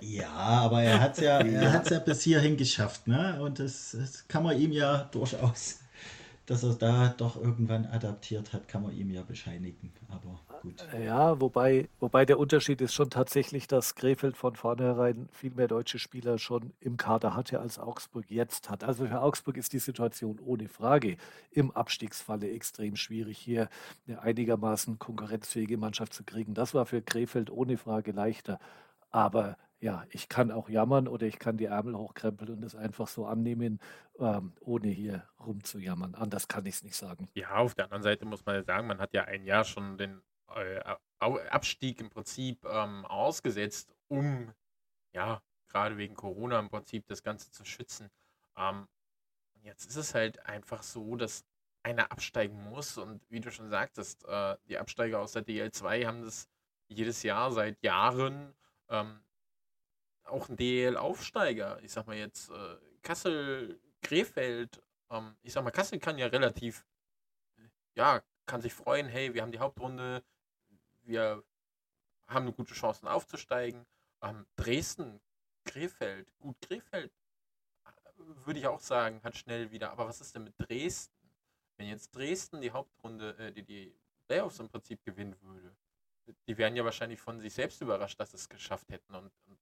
Ja, 0.00 0.30
aber 0.30 0.82
er 0.82 1.00
hat 1.00 1.12
es 1.12 1.24
ja, 1.24 1.38
er 1.38 1.84
ja 1.84 1.98
bis 2.00 2.22
hierhin 2.22 2.56
geschafft, 2.56 3.06
ne? 3.06 3.40
Und 3.40 3.58
das, 3.58 3.96
das 3.98 4.26
kann 4.28 4.42
man 4.42 4.58
ihm 4.58 4.72
ja 4.72 5.08
durchaus, 5.12 5.80
dass 6.46 6.62
er 6.64 6.74
da 6.74 7.14
doch 7.16 7.36
irgendwann 7.36 7.86
adaptiert 7.86 8.52
hat, 8.52 8.66
kann 8.68 8.82
man 8.82 8.96
ihm 8.96 9.10
ja 9.10 9.22
bescheinigen. 9.22 9.92
Aber 10.08 10.40
gut. 10.62 10.84
Ja, 11.04 11.40
wobei, 11.40 11.88
wobei 12.00 12.24
der 12.24 12.38
Unterschied 12.38 12.80
ist 12.80 12.94
schon 12.94 13.10
tatsächlich, 13.10 13.66
dass 13.66 13.94
Krefeld 13.94 14.36
von 14.36 14.56
vornherein 14.56 15.28
viel 15.32 15.52
mehr 15.52 15.68
deutsche 15.68 15.98
Spieler 15.98 16.38
schon 16.38 16.72
im 16.80 16.96
Kader 16.96 17.34
hatte, 17.34 17.60
als 17.60 17.78
Augsburg 17.78 18.24
jetzt 18.28 18.70
hat. 18.70 18.84
Also 18.84 19.06
für 19.06 19.20
Augsburg 19.20 19.56
ist 19.56 19.72
die 19.72 19.78
Situation 19.78 20.38
ohne 20.44 20.68
Frage 20.68 21.16
im 21.52 21.70
Abstiegsfalle 21.70 22.50
extrem 22.50 22.96
schwierig, 22.96 23.38
hier 23.38 23.68
eine 24.06 24.22
einigermaßen 24.22 24.98
konkurrenzfähige 24.98 25.76
Mannschaft 25.76 26.14
zu 26.14 26.24
kriegen. 26.24 26.54
Das 26.54 26.74
war 26.74 26.86
für 26.86 27.02
Krefeld 27.02 27.50
ohne 27.50 27.76
Frage 27.76 28.12
leichter. 28.12 28.58
Aber 29.10 29.56
ja, 29.80 30.04
ich 30.10 30.28
kann 30.28 30.50
auch 30.50 30.68
jammern 30.68 31.08
oder 31.08 31.26
ich 31.26 31.38
kann 31.38 31.56
die 31.56 31.64
Ärmel 31.64 31.96
hochkrempeln 31.96 32.50
und 32.50 32.62
es 32.62 32.74
einfach 32.74 33.08
so 33.08 33.26
annehmen, 33.26 33.80
ähm, 34.18 34.52
ohne 34.60 34.88
hier 34.88 35.26
rumzujammern. 35.44 36.14
Anders 36.14 36.48
kann 36.48 36.66
ich 36.66 36.76
es 36.76 36.82
nicht 36.82 36.96
sagen. 36.96 37.28
Ja, 37.34 37.56
auf 37.56 37.74
der 37.74 37.86
anderen 37.86 38.02
Seite 38.02 38.26
muss 38.26 38.44
man 38.44 38.56
ja 38.56 38.62
sagen, 38.62 38.86
man 38.86 38.98
hat 38.98 39.14
ja 39.14 39.24
ein 39.24 39.44
Jahr 39.44 39.64
schon 39.64 39.96
den 39.96 40.20
äh, 40.54 40.80
Abstieg 41.18 42.00
im 42.00 42.10
Prinzip 42.10 42.64
ähm, 42.64 43.04
ausgesetzt, 43.06 43.94
um 44.08 44.52
ja, 45.12 45.42
gerade 45.68 45.96
wegen 45.96 46.14
Corona 46.14 46.58
im 46.58 46.68
Prinzip 46.68 47.06
das 47.06 47.22
Ganze 47.22 47.50
zu 47.50 47.64
schützen. 47.64 48.10
Ähm, 48.56 48.86
jetzt 49.62 49.86
ist 49.86 49.96
es 49.96 50.14
halt 50.14 50.44
einfach 50.46 50.82
so, 50.82 51.16
dass 51.16 51.44
einer 51.82 52.12
absteigen 52.12 52.62
muss 52.68 52.98
und 52.98 53.22
wie 53.30 53.40
du 53.40 53.50
schon 53.50 53.70
sagtest, 53.70 54.26
äh, 54.26 54.56
die 54.68 54.78
Absteiger 54.78 55.20
aus 55.20 55.32
der 55.32 55.46
DL2 55.46 56.06
haben 56.06 56.22
das 56.22 56.48
jedes 56.88 57.22
Jahr 57.22 57.52
seit 57.52 57.82
Jahren 57.82 58.54
ähm, 58.90 59.22
auch 60.24 60.48
ein 60.48 60.56
DL-Aufsteiger, 60.56 61.82
ich 61.82 61.92
sag 61.92 62.06
mal 62.06 62.16
jetzt 62.16 62.50
äh, 62.50 62.76
Kassel, 63.02 63.80
Krefeld, 64.02 64.82
ähm, 65.10 65.36
ich 65.42 65.52
sag 65.52 65.64
mal, 65.64 65.70
Kassel 65.70 65.98
kann 65.98 66.18
ja 66.18 66.26
relativ, 66.26 66.86
ja, 67.94 68.22
kann 68.46 68.60
sich 68.60 68.74
freuen, 68.74 69.08
hey, 69.08 69.34
wir 69.34 69.42
haben 69.42 69.52
die 69.52 69.58
Hauptrunde, 69.58 70.22
wir 71.02 71.42
haben 72.26 72.46
eine 72.46 72.52
gute 72.52 72.74
Chance 72.74 73.10
aufzusteigen. 73.10 73.86
Ähm, 74.22 74.46
Dresden, 74.56 75.20
Krefeld, 75.64 76.28
gut, 76.38 76.60
Krefeld 76.60 77.12
würde 78.44 78.60
ich 78.60 78.66
auch 78.66 78.80
sagen, 78.80 79.22
hat 79.22 79.36
schnell 79.36 79.70
wieder, 79.70 79.90
aber 79.90 80.06
was 80.06 80.20
ist 80.20 80.34
denn 80.34 80.44
mit 80.44 80.54
Dresden? 80.58 81.14
Wenn 81.76 81.88
jetzt 81.88 82.14
Dresden 82.14 82.60
die 82.60 82.70
Hauptrunde, 82.70 83.36
äh, 83.38 83.52
die, 83.52 83.62
die 83.62 83.94
Playoffs 84.26 84.58
im 84.60 84.68
Prinzip 84.68 85.02
gewinnen 85.04 85.36
würde, 85.40 85.74
die 86.48 86.58
wären 86.58 86.76
ja 86.76 86.84
wahrscheinlich 86.84 87.20
von 87.20 87.40
sich 87.40 87.54
selbst 87.54 87.80
überrascht, 87.80 88.18
dass 88.20 88.30
sie 88.30 88.36
es 88.36 88.48
geschafft 88.48 88.90
hätten. 88.90 89.14
Und, 89.14 89.32
und 89.46 89.58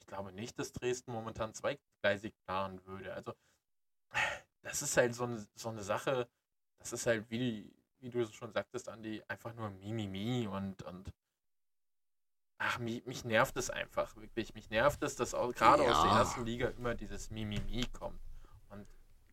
ich 0.00 0.06
glaube 0.06 0.32
nicht, 0.32 0.58
dass 0.58 0.72
Dresden 0.72 1.12
momentan 1.12 1.54
zweigleisig 1.54 2.34
planen 2.44 2.84
würde. 2.86 3.14
Also 3.14 3.34
das 4.62 4.82
ist 4.82 4.96
halt 4.96 5.14
so 5.14 5.24
eine, 5.24 5.46
so 5.54 5.68
eine 5.68 5.82
Sache, 5.82 6.28
das 6.78 6.92
ist 6.92 7.06
halt, 7.06 7.30
wie, 7.30 7.72
wie 8.00 8.10
du 8.10 8.26
schon 8.26 8.52
sagtest, 8.52 8.88
Andi, 8.88 9.22
einfach 9.28 9.54
nur 9.54 9.70
Mimimi 9.70 10.46
und, 10.46 10.82
und 10.82 11.12
ach, 12.58 12.78
mich, 12.78 13.04
mich 13.06 13.24
nervt 13.24 13.56
es 13.56 13.70
einfach, 13.70 14.14
wirklich. 14.16 14.54
Mich 14.54 14.70
nervt 14.70 15.02
es, 15.02 15.16
dass 15.16 15.34
auch 15.34 15.52
gerade 15.52 15.84
ja. 15.84 15.92
aus 15.92 16.02
der 16.02 16.12
ersten 16.12 16.44
Liga 16.44 16.68
immer 16.68 16.94
dieses 16.94 17.30
Mimimi 17.30 17.86
kommt. 17.92 18.20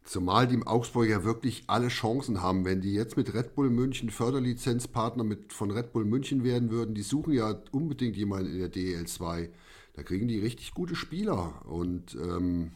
Zumal 0.09 0.47
die 0.47 0.65
Augsburg 0.65 1.07
ja 1.07 1.23
wirklich 1.23 1.65
alle 1.67 1.89
Chancen 1.89 2.41
haben, 2.41 2.65
wenn 2.65 2.81
die 2.81 2.95
jetzt 2.95 3.15
mit 3.15 3.31
Red 3.35 3.53
Bull 3.53 3.69
München 3.69 4.09
Förderlizenzpartner 4.09 5.23
mit, 5.23 5.53
von 5.53 5.69
Red 5.69 5.93
Bull 5.93 6.03
München 6.03 6.43
werden 6.43 6.71
würden, 6.71 6.95
die 6.95 7.03
suchen 7.03 7.31
ja 7.31 7.61
unbedingt 7.71 8.17
jemanden 8.17 8.51
in 8.51 8.57
der 8.57 8.69
DEL 8.69 9.05
2. 9.05 9.51
Da 9.93 10.01
kriegen 10.01 10.27
die 10.27 10.39
richtig 10.39 10.73
gute 10.73 10.95
Spieler. 10.95 11.63
Und 11.67 12.15
ähm, 12.15 12.71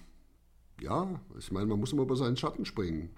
ja, 0.80 1.20
ich 1.40 1.52
meine, 1.52 1.66
man 1.66 1.80
muss 1.80 1.92
immer 1.92 2.04
über 2.04 2.16
seinen 2.16 2.38
Schatten 2.38 2.66
springen. 2.66 3.10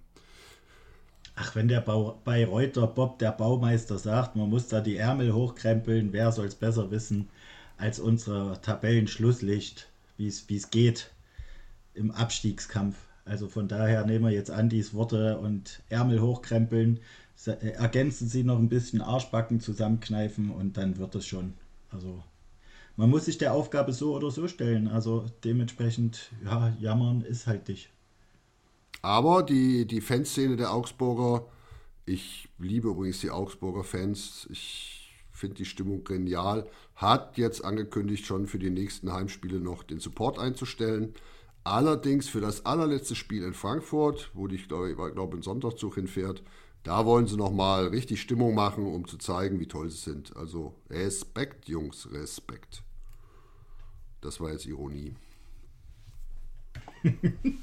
Ach, 1.35 1.53
wenn 1.57 1.67
der 1.67 1.81
Bau, 1.81 2.21
bei 2.23 2.45
Reuter 2.45 2.87
Bob, 2.87 3.19
der 3.19 3.33
Baumeister, 3.33 3.97
sagt, 3.97 4.37
man 4.37 4.49
muss 4.49 4.69
da 4.69 4.79
die 4.79 4.95
Ärmel 4.95 5.33
hochkrempeln, 5.33 6.13
wer 6.13 6.31
soll 6.31 6.45
es 6.45 6.55
besser 6.55 6.89
wissen 6.89 7.27
als 7.75 7.99
unser 7.99 8.61
Tabellenschlusslicht, 8.61 9.89
wie 10.15 10.27
es 10.27 10.69
geht 10.69 11.11
im 11.93 12.11
Abstiegskampf. 12.11 12.95
Also 13.25 13.47
von 13.47 13.67
daher 13.67 14.05
nehmen 14.05 14.25
wir 14.25 14.31
jetzt 14.31 14.51
Andis 14.51 14.93
Worte 14.93 15.39
und 15.39 15.81
Ärmel 15.89 16.21
hochkrempeln, 16.21 16.99
äh, 17.47 17.69
ergänzen 17.71 18.27
sie 18.27 18.43
noch 18.43 18.59
ein 18.59 18.69
bisschen 18.69 19.01
Arschbacken 19.01 19.59
zusammenkneifen 19.59 20.51
und 20.51 20.77
dann 20.77 20.97
wird 20.97 21.15
es 21.15 21.25
schon. 21.25 21.53
Also 21.89 22.23
man 22.97 23.09
muss 23.09 23.25
sich 23.25 23.37
der 23.37 23.53
Aufgabe 23.53 23.93
so 23.93 24.15
oder 24.15 24.31
so 24.31 24.47
stellen. 24.47 24.87
Also 24.87 25.25
dementsprechend, 25.43 26.31
ja, 26.43 26.75
jammern 26.79 27.21
ist 27.21 27.47
halt 27.47 27.67
dich. 27.67 27.89
Aber 29.01 29.43
die, 29.43 29.85
die 29.85 30.01
Fanszene 30.01 30.55
der 30.55 30.71
Augsburger, 30.71 31.45
ich 32.05 32.49
liebe 32.57 32.89
übrigens 32.89 33.19
die 33.21 33.31
Augsburger 33.31 33.83
Fans, 33.83 34.47
ich 34.49 35.13
finde 35.31 35.55
die 35.55 35.65
Stimmung 35.65 36.03
genial, 36.03 36.67
hat 36.95 37.37
jetzt 37.37 37.65
angekündigt, 37.65 38.25
schon 38.25 38.47
für 38.47 38.59
die 38.59 38.69
nächsten 38.69 39.11
Heimspiele 39.11 39.59
noch 39.59 39.83
den 39.83 39.99
Support 39.99 40.39
einzustellen. 40.39 41.13
Allerdings 41.65 42.29
für 42.29 42.41
das 42.41 42.63
allerletzte 42.63 43.15
Spiel 43.15 43.43
in 43.43 43.55
Frankfurt, 43.55 44.29
wo 44.35 44.45
die, 44.45 44.55
ich 44.55 44.67
glaube, 44.67 44.95
glaub, 44.95 45.33
ein 45.33 45.41
Sonntagszug 45.41 45.95
hinfährt, 45.95 46.43
da 46.83 47.07
wollen 47.07 47.25
sie 47.25 47.37
nochmal 47.37 47.87
richtig 47.87 48.21
Stimmung 48.21 48.53
machen, 48.53 48.85
um 48.85 49.07
zu 49.07 49.17
zeigen, 49.17 49.59
wie 49.59 49.67
toll 49.67 49.89
sie 49.89 49.97
sind. 49.97 50.37
Also 50.37 50.75
Respekt, 50.91 51.67
Jungs, 51.67 52.07
Respekt. 52.11 52.83
Das 54.21 54.39
war 54.39 54.51
jetzt 54.51 54.67
Ironie. 54.67 55.15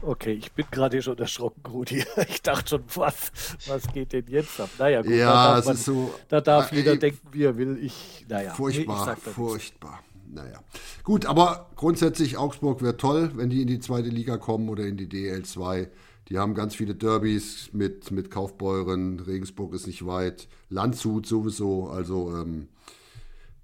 Okay, 0.00 0.32
ich 0.32 0.50
bin 0.52 0.64
gerade 0.70 1.00
schon 1.02 1.18
erschrocken, 1.18 1.60
Rudi. 1.66 2.02
Ich 2.28 2.40
dachte 2.42 2.70
schon, 2.70 2.84
was, 2.94 3.30
was 3.66 3.86
geht 3.92 4.12
denn 4.12 4.26
jetzt 4.28 4.58
ab? 4.58 4.70
Naja, 4.78 5.02
gut, 5.02 5.12
ja, 5.12 5.26
da 5.26 5.54
darf, 5.56 5.66
man, 5.66 5.76
so, 5.76 6.14
da 6.28 6.40
darf 6.40 6.72
äh, 6.72 6.76
jeder 6.76 6.92
äh, 6.92 6.98
denken, 6.98 7.28
wie 7.32 7.44
er 7.44 7.56
will. 7.56 7.78
Ich, 7.82 8.24
naja, 8.28 8.54
furchtbar, 8.54 9.06
nee, 9.06 9.12
ich 9.12 9.34
furchtbar. 9.34 10.02
Naja, 10.30 10.62
gut, 11.04 11.26
aber 11.26 11.70
grundsätzlich 11.76 12.36
Augsburg 12.36 12.82
wäre 12.82 12.96
toll, 12.96 13.32
wenn 13.34 13.50
die 13.50 13.62
in 13.62 13.66
die 13.66 13.80
zweite 13.80 14.08
Liga 14.08 14.36
kommen 14.36 14.68
oder 14.68 14.86
in 14.86 14.96
die 14.96 15.08
DL2. 15.08 15.88
Die 16.28 16.38
haben 16.38 16.54
ganz 16.54 16.74
viele 16.74 16.94
Derbys 16.94 17.72
mit, 17.72 18.10
mit 18.10 18.30
Kaufbeuren, 18.30 19.20
Regensburg 19.20 19.72
ist 19.72 19.86
nicht 19.86 20.04
weit, 20.04 20.48
Landshut 20.68 21.24
sowieso, 21.26 21.88
also 21.88 22.36
ähm, 22.36 22.68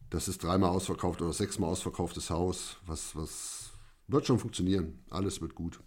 das 0.08 0.28
ist 0.28 0.42
dreimal 0.42 0.70
ausverkauft 0.70 1.20
oder 1.20 1.32
sechsmal 1.32 1.70
ausverkauftes 1.70 2.30
Haus. 2.30 2.78
Was, 2.86 3.14
was 3.16 3.64
wird 4.06 4.26
schon 4.26 4.38
funktionieren. 4.38 5.02
Alles 5.10 5.40
wird 5.40 5.54
gut. 5.54 5.80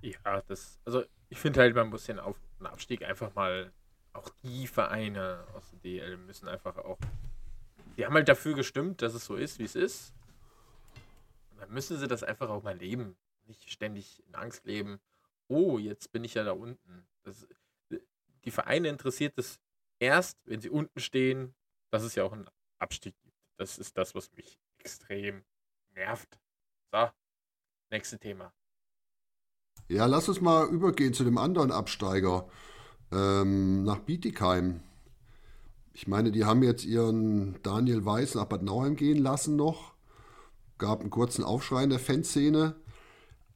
Ja, 0.00 0.42
das, 0.48 0.78
also 0.84 1.04
ich 1.28 1.38
finde 1.38 1.60
halt, 1.60 1.74
man 1.74 1.88
muss 1.88 2.04
den 2.04 2.18
Auf 2.18 2.36
Abstieg 2.60 3.04
einfach 3.04 3.34
mal, 3.34 3.72
auch 4.12 4.28
die 4.42 4.66
Vereine 4.66 5.44
aus 5.54 5.70
der 5.70 5.78
DL 5.80 6.16
müssen 6.18 6.48
einfach 6.48 6.76
auch 6.76 6.98
die 7.96 8.06
haben 8.06 8.14
halt 8.14 8.28
dafür 8.28 8.54
gestimmt, 8.54 9.02
dass 9.02 9.14
es 9.14 9.24
so 9.24 9.36
ist, 9.36 9.58
wie 9.58 9.64
es 9.64 9.74
ist. 9.74 10.12
Und 11.50 11.60
dann 11.60 11.72
müssen 11.72 11.98
sie 11.98 12.08
das 12.08 12.22
einfach 12.22 12.48
auch 12.48 12.62
mal 12.62 12.76
leben. 12.76 13.16
Nicht 13.46 13.70
ständig 13.70 14.22
in 14.26 14.34
Angst 14.34 14.64
leben. 14.64 15.00
Oh, 15.48 15.78
jetzt 15.78 16.12
bin 16.12 16.24
ich 16.24 16.34
ja 16.34 16.44
da 16.44 16.52
unten. 16.52 17.06
Das, 17.24 17.46
die 18.44 18.50
Vereine 18.50 18.88
interessiert 18.88 19.34
es 19.36 19.60
erst, 19.98 20.38
wenn 20.44 20.60
sie 20.60 20.70
unten 20.70 21.00
stehen, 21.00 21.54
dass 21.90 22.02
es 22.02 22.14
ja 22.14 22.24
auch 22.24 22.32
einen 22.32 22.48
Abstieg 22.78 23.14
gibt. 23.20 23.36
Das 23.58 23.78
ist 23.78 23.96
das, 23.98 24.14
was 24.14 24.32
mich 24.32 24.58
extrem 24.78 25.44
nervt. 25.94 26.40
So, 26.90 27.10
nächstes 27.90 28.18
Thema. 28.18 28.52
Ja, 29.88 30.06
lass 30.06 30.28
uns 30.28 30.40
mal 30.40 30.68
übergehen 30.68 31.14
zu 31.14 31.24
dem 31.24 31.38
anderen 31.38 31.70
Absteiger 31.70 32.48
ähm, 33.12 33.84
nach 33.84 34.00
Bietigheim. 34.00 34.82
Ich 35.94 36.08
meine, 36.08 36.32
die 36.32 36.44
haben 36.44 36.62
jetzt 36.62 36.84
ihren 36.84 37.56
Daniel 37.62 38.04
Weiß 38.04 38.34
nach 38.34 38.46
Bad 38.46 38.62
Nauheim 38.62 38.96
gehen 38.96 39.18
lassen 39.18 39.56
noch. 39.56 39.92
Gab 40.78 41.00
einen 41.00 41.10
kurzen 41.10 41.44
Aufschrei 41.44 41.84
in 41.84 41.90
der 41.90 41.98
Fanszene. 41.98 42.76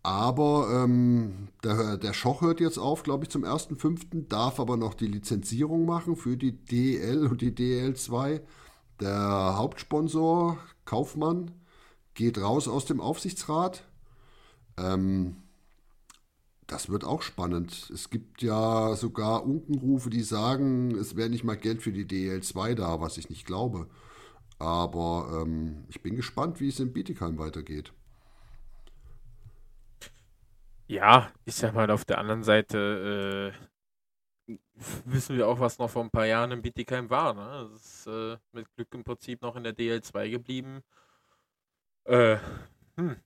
Aber 0.02 0.68
ähm, 0.72 1.48
der, 1.64 1.96
der 1.96 2.12
Schoch 2.12 2.40
hört 2.40 2.60
jetzt 2.60 2.78
auf, 2.78 3.02
glaube 3.02 3.24
ich, 3.24 3.30
zum 3.30 3.44
1.5., 3.44 4.28
darf 4.28 4.60
aber 4.60 4.76
noch 4.76 4.94
die 4.94 5.08
Lizenzierung 5.08 5.84
machen 5.84 6.14
für 6.14 6.36
die 6.36 6.52
DL 6.52 7.26
und 7.26 7.40
die 7.40 7.50
DL2. 7.50 8.40
Der 9.00 9.56
Hauptsponsor, 9.56 10.58
Kaufmann, 10.84 11.50
geht 12.14 12.38
raus 12.38 12.68
aus 12.68 12.84
dem 12.84 13.00
Aufsichtsrat. 13.00 13.82
Ähm, 14.76 15.38
das 16.66 16.88
wird 16.88 17.04
auch 17.04 17.22
spannend. 17.22 17.90
Es 17.92 18.10
gibt 18.10 18.42
ja 18.42 18.94
sogar 18.96 19.44
Unkenrufe, 19.44 20.10
die 20.10 20.22
sagen, 20.22 20.96
es 20.96 21.16
wäre 21.16 21.30
nicht 21.30 21.44
mal 21.44 21.56
Geld 21.56 21.82
für 21.82 21.92
die 21.92 22.06
DL2 22.06 22.74
da, 22.74 23.00
was 23.00 23.18
ich 23.18 23.30
nicht 23.30 23.46
glaube. 23.46 23.88
Aber 24.58 25.42
ähm, 25.42 25.84
ich 25.88 26.02
bin 26.02 26.16
gespannt, 26.16 26.60
wie 26.60 26.68
es 26.68 26.80
in 26.80 26.92
Bietigheim 26.92 27.38
weitergeht. 27.38 27.92
Ja, 30.88 31.30
ich 31.44 31.54
sag 31.54 31.74
mal, 31.74 31.90
auf 31.90 32.04
der 32.04 32.18
anderen 32.18 32.42
Seite 32.44 33.52
äh, 34.46 34.56
wissen 35.04 35.36
wir 35.36 35.48
auch, 35.48 35.60
was 35.60 35.78
noch 35.78 35.90
vor 35.90 36.02
ein 36.02 36.10
paar 36.10 36.26
Jahren 36.26 36.52
in 36.52 36.62
Bietigheim 36.62 37.10
war. 37.10 37.34
Ne? 37.34 37.68
Das 37.72 37.82
ist 37.82 38.06
äh, 38.06 38.36
mit 38.52 38.72
Glück 38.76 38.94
im 38.94 39.04
Prinzip 39.04 39.42
noch 39.42 39.56
in 39.56 39.64
der 39.64 39.74
DL2 39.74 40.30
geblieben. 40.30 40.82
Äh, 42.04 42.38
hm, 42.96 43.16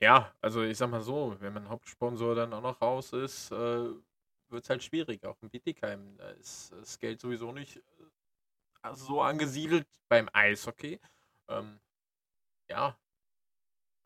ja, 0.00 0.34
also 0.40 0.62
ich 0.62 0.78
sag 0.78 0.90
mal 0.90 1.02
so, 1.02 1.36
wenn 1.40 1.52
mein 1.52 1.68
Hauptsponsor 1.68 2.34
dann 2.34 2.52
auch 2.54 2.62
noch 2.62 2.80
raus 2.80 3.12
ist, 3.12 3.50
äh, 3.52 3.90
wird 4.48 4.64
es 4.64 4.70
halt 4.70 4.82
schwierig, 4.82 5.24
auch 5.24 5.36
in 5.42 5.50
Bietigheim. 5.50 6.16
Da 6.16 6.30
ist 6.30 6.72
das 6.72 6.98
Geld 6.98 7.20
sowieso 7.20 7.52
nicht 7.52 7.76
äh, 7.76 8.94
so 8.94 9.20
angesiedelt 9.20 9.86
beim 10.08 10.28
Eishockey. 10.32 11.00
Ähm, 11.48 11.80
ja, 12.68 12.98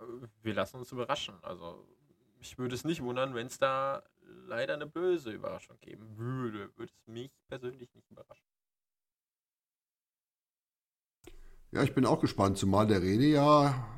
äh, 0.00 0.04
wir 0.42 0.54
lassen 0.54 0.78
uns 0.78 0.90
überraschen. 0.90 1.42
Also 1.42 1.86
mich 2.38 2.58
würde 2.58 2.74
es 2.74 2.84
nicht 2.84 3.02
wundern, 3.02 3.34
wenn 3.34 3.46
es 3.46 3.58
da 3.58 4.02
leider 4.46 4.74
eine 4.74 4.86
böse 4.86 5.30
Überraschung 5.30 5.78
geben 5.80 6.18
würde. 6.18 6.76
Würde 6.76 6.92
es 6.92 7.06
mich 7.06 7.30
persönlich 7.46 7.94
nicht 7.94 8.10
überraschen. 8.10 8.44
Ja, 11.70 11.82
ich 11.82 11.94
bin 11.94 12.04
auch 12.04 12.20
gespannt, 12.20 12.58
zumal 12.58 12.86
der 12.86 13.00
Rede 13.02 13.26
ja 13.26 13.93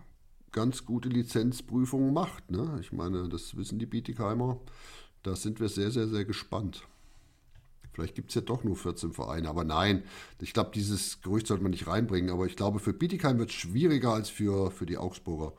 ganz 0.56 0.86
gute 0.86 1.10
Lizenzprüfungen 1.10 2.14
macht. 2.14 2.50
Ne? 2.50 2.78
Ich 2.80 2.90
meine, 2.90 3.28
das 3.28 3.58
wissen 3.58 3.78
die 3.78 3.84
Bietigheimer. 3.84 4.58
Da 5.22 5.36
sind 5.36 5.60
wir 5.60 5.68
sehr, 5.68 5.90
sehr, 5.90 6.08
sehr 6.08 6.24
gespannt. 6.24 6.88
Vielleicht 7.92 8.14
gibt 8.14 8.30
es 8.30 8.36
ja 8.36 8.40
doch 8.40 8.64
nur 8.64 8.74
14 8.74 9.12
Vereine. 9.12 9.50
Aber 9.50 9.64
nein, 9.64 10.02
ich 10.40 10.54
glaube, 10.54 10.70
dieses 10.74 11.20
Gerücht 11.20 11.46
sollte 11.46 11.62
man 11.62 11.72
nicht 11.72 11.86
reinbringen. 11.86 12.30
Aber 12.30 12.46
ich 12.46 12.56
glaube, 12.56 12.78
für 12.78 12.94
Bietigheim 12.94 13.38
wird 13.38 13.50
es 13.50 13.56
schwieriger 13.56 14.14
als 14.14 14.30
für, 14.30 14.70
für 14.70 14.86
die 14.86 14.96
Augsburger. 14.96 15.52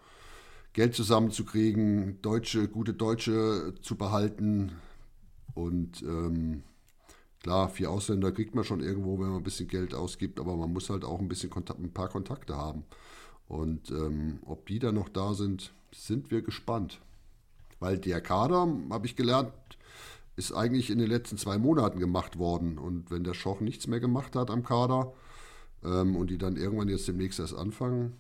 Geld 0.74 0.96
zusammenzukriegen, 0.96 2.20
Deutsche, 2.24 2.68
gute 2.68 2.96
Deutsche 2.96 3.76
zu 3.82 3.98
behalten. 3.98 4.72
Und 5.54 6.02
ähm, 6.02 6.64
klar, 7.44 7.70
vier 7.70 7.92
Ausländer 7.92 8.32
kriegt 8.32 8.56
man 8.56 8.64
schon 8.64 8.80
irgendwo, 8.82 9.20
wenn 9.20 9.30
man 9.30 9.38
ein 9.38 9.44
bisschen 9.44 9.68
Geld 9.68 9.94
ausgibt. 9.94 10.40
Aber 10.40 10.56
man 10.58 10.74
muss 10.74 10.90
halt 10.90 11.06
auch 11.06 11.20
ein 11.20 11.28
bisschen 11.28 11.52
Kontakt, 11.52 11.80
ein 11.80 11.94
paar 11.94 12.10
Kontakte 12.10 12.56
haben. 12.56 12.84
Und 13.48 13.92
ähm, 13.92 14.40
ob 14.46 14.66
die 14.68 14.80
dann 14.80 14.96
noch 14.96 15.10
da 15.10 15.34
sind, 15.34 15.74
sind 15.94 16.32
wir 16.32 16.42
gespannt. 16.42 17.00
Weil 17.80 17.98
der 17.98 18.22
Kader, 18.22 18.68
habe 18.90 19.06
ich 19.06 19.16
gelernt, 19.16 19.52
ist 20.36 20.52
eigentlich 20.52 20.90
in 20.90 21.00
den 21.00 21.08
letzten 21.08 21.38
zwei 21.38 21.58
Monaten 21.58 22.00
gemacht 22.00 22.38
worden. 22.38 22.78
Und 22.78 23.10
wenn 23.12 23.24
der 23.24 23.34
Schoch 23.34 23.60
nichts 23.60 23.88
mehr 23.88 24.00
gemacht 24.00 24.36
hat 24.36 24.50
am 24.52 24.64
Kader 24.64 25.14
ähm, 25.84 26.16
und 26.16 26.30
die 26.30 26.38
dann 26.38 26.58
irgendwann 26.58 26.90
jetzt 26.90 27.08
demnächst 27.08 27.40
erst 27.40 27.56
anfangen, 27.56 28.16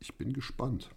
ich 0.00 0.16
bin 0.16 0.32
gespannt. 0.32 0.90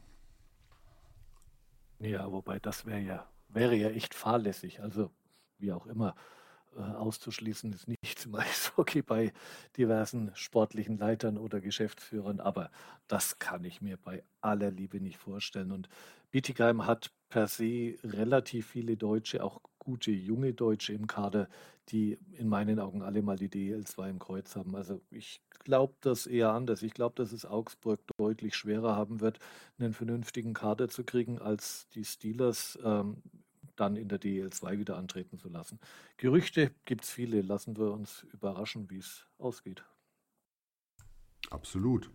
Ja, 1.99 2.31
wobei 2.31 2.59
das 2.59 2.85
wäre 2.85 2.99
ja, 2.99 3.27
wäre 3.49 3.75
ja 3.75 3.89
echt 3.89 4.13
fahrlässig. 4.13 4.81
Also 4.81 5.11
wie 5.57 5.71
auch 5.71 5.87
immer. 5.87 6.15
Äh, 6.75 6.81
auszuschließen 6.81 7.73
ist 7.73 7.87
nichts 7.87 8.25
im 8.25 8.35
Eishockey 8.35 9.01
bei 9.01 9.33
diversen 9.77 10.31
sportlichen 10.35 10.97
Leitern 10.97 11.37
oder 11.37 11.59
Geschäftsführern, 11.59 12.39
aber 12.39 12.69
das 13.07 13.39
kann 13.39 13.63
ich 13.63 13.81
mir 13.81 13.97
bei 13.97 14.23
aller 14.41 14.71
Liebe 14.71 14.99
nicht 14.99 15.17
vorstellen. 15.17 15.71
Und 15.71 15.89
Bietigheim 16.29 16.85
hat 16.85 17.11
per 17.29 17.47
se 17.47 17.95
relativ 18.03 18.67
viele 18.67 18.97
Deutsche, 18.97 19.43
auch 19.43 19.61
gute 19.79 20.11
junge 20.11 20.53
Deutsche 20.53 20.93
im 20.93 21.07
Kader, 21.07 21.47
die 21.89 22.19
in 22.37 22.47
meinen 22.49 22.79
Augen 22.79 23.01
alle 23.01 23.21
mal 23.21 23.37
die 23.37 23.49
DL2 23.49 24.09
im 24.09 24.19
Kreuz 24.19 24.55
haben. 24.55 24.75
Also 24.75 25.01
ich 25.09 25.41
glaube 25.63 25.95
das 26.01 26.27
eher 26.27 26.51
anders. 26.51 26.83
Ich 26.83 26.93
glaube, 26.93 27.15
dass 27.15 27.31
es 27.31 27.45
Augsburg 27.45 28.01
deutlich 28.17 28.55
schwerer 28.55 28.95
haben 28.95 29.21
wird, 29.21 29.39
einen 29.79 29.93
vernünftigen 29.93 30.53
Kader 30.53 30.89
zu 30.89 31.03
kriegen, 31.03 31.39
als 31.39 31.87
die 31.89 32.03
Steelers 32.03 32.77
ähm, 32.83 33.21
dann 33.79 33.95
in 33.95 34.07
der 34.07 34.19
DL2 34.19 34.77
wieder 34.77 34.97
antreten 34.97 35.37
zu 35.37 35.49
lassen. 35.49 35.79
Gerüchte 36.17 36.71
gibt 36.85 37.03
es 37.03 37.09
viele. 37.09 37.41
Lassen 37.41 37.77
wir 37.77 37.91
uns 37.91 38.25
überraschen, 38.33 38.89
wie 38.89 38.97
es 38.97 39.25
ausgeht. 39.37 39.83
Absolut. 41.49 42.09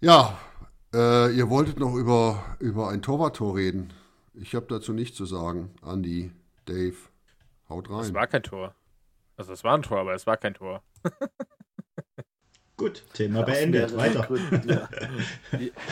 Ja, 0.00 0.38
äh, 0.92 1.34
ihr 1.36 1.48
wolltet 1.50 1.78
noch 1.78 1.94
über, 1.94 2.56
über 2.58 2.88
ein 2.88 3.02
Torwarttor 3.02 3.56
reden. 3.56 3.92
Ich 4.34 4.54
habe 4.54 4.66
dazu 4.66 4.92
nichts 4.92 5.16
zu 5.16 5.26
sagen. 5.26 5.70
Andy, 5.82 6.32
Dave, 6.64 6.96
haut 7.68 7.90
rein. 7.90 8.00
Es 8.00 8.14
war 8.14 8.26
kein 8.26 8.42
Tor. 8.42 8.74
Also 9.36 9.52
es 9.52 9.62
war 9.62 9.74
ein 9.74 9.82
Tor, 9.82 10.00
aber 10.00 10.14
es 10.14 10.26
war 10.26 10.36
kein 10.36 10.54
Tor. 10.54 10.82
Gut, 12.80 13.04
Thema 13.12 13.42
beendet. 13.42 13.94
Weiter. 13.94 14.26
ja, 14.64 14.88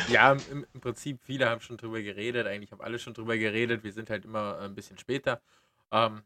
ja 0.09 0.33
im, 0.33 0.65
im, 0.73 0.81
Prinzip, 0.81 1.21
viele 1.23 1.47
haben 1.47 1.61
schon 1.61 1.77
drüber 1.77 2.01
geredet. 2.01 2.47
Eigentlich 2.47 2.73
haben 2.73 2.81
alle 2.81 2.99
schon 2.99 3.13
drüber 3.13 3.37
geredet. 3.37 3.85
Wir 3.85 3.93
sind 3.93 4.09
halt 4.09 4.25
immer 4.25 4.59
ein 4.61 4.75
bisschen 4.75 4.97
später. 4.97 5.43
Ähm, 5.93 6.23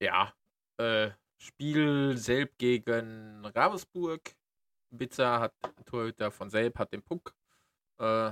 ja, 0.00 0.32
äh, 0.76 1.10
Spiel 1.36 2.16
Selb 2.16 2.56
gegen 2.58 3.44
Ravensburg. 3.44 4.20
Bitzer 4.90 5.40
hat 5.40 5.54
Torhüter 5.84 6.30
von 6.30 6.48
Selb 6.48 6.78
hat 6.78 6.92
den 6.92 7.02
Puck. 7.02 7.34
Äh, 7.98 8.30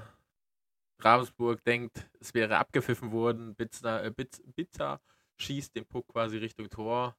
Ravensburg 1.01 1.65
denkt, 1.65 2.09
es 2.21 2.33
wäre 2.33 2.59
abgepfiffen 2.59 3.11
worden. 3.11 3.57
Bitzer, 3.57 4.05
äh, 4.05 4.13
Bitzer 4.13 5.01
schießt 5.37 5.75
den 5.75 5.85
Puck 5.85 6.07
quasi 6.07 6.37
Richtung 6.37 6.71
Tor. 6.71 7.17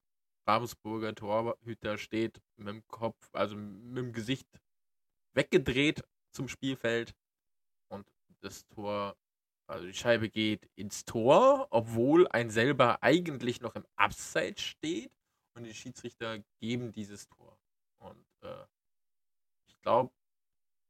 Ravensburger 0.47 1.13
Torhüter 1.13 1.97
steht 1.97 2.41
mit 2.55 2.67
dem 2.67 2.87
Kopf, 2.87 3.29
also 3.33 3.55
mit 3.55 3.97
dem 3.97 4.13
Gesicht 4.13 4.47
weggedreht 5.33 6.03
zum 6.31 6.47
Spielfeld. 6.47 7.13
Und 7.89 8.07
das 8.41 8.65
Tor, 8.67 9.17
also 9.67 9.85
die 9.85 9.93
Scheibe 9.93 10.29
geht 10.29 10.69
ins 10.75 11.05
Tor, 11.05 11.67
obwohl 11.71 12.27
ein 12.29 12.49
selber 12.49 13.03
eigentlich 13.03 13.61
noch 13.61 13.75
im 13.75 13.85
Abseits 13.95 14.61
steht. 14.61 15.11
Und 15.55 15.63
die 15.63 15.73
Schiedsrichter 15.73 16.39
geben 16.59 16.91
dieses 16.91 17.27
Tor. 17.27 17.57
Und 17.99 18.25
äh, 18.41 18.65
ich 19.67 19.79
glaube, 19.81 20.13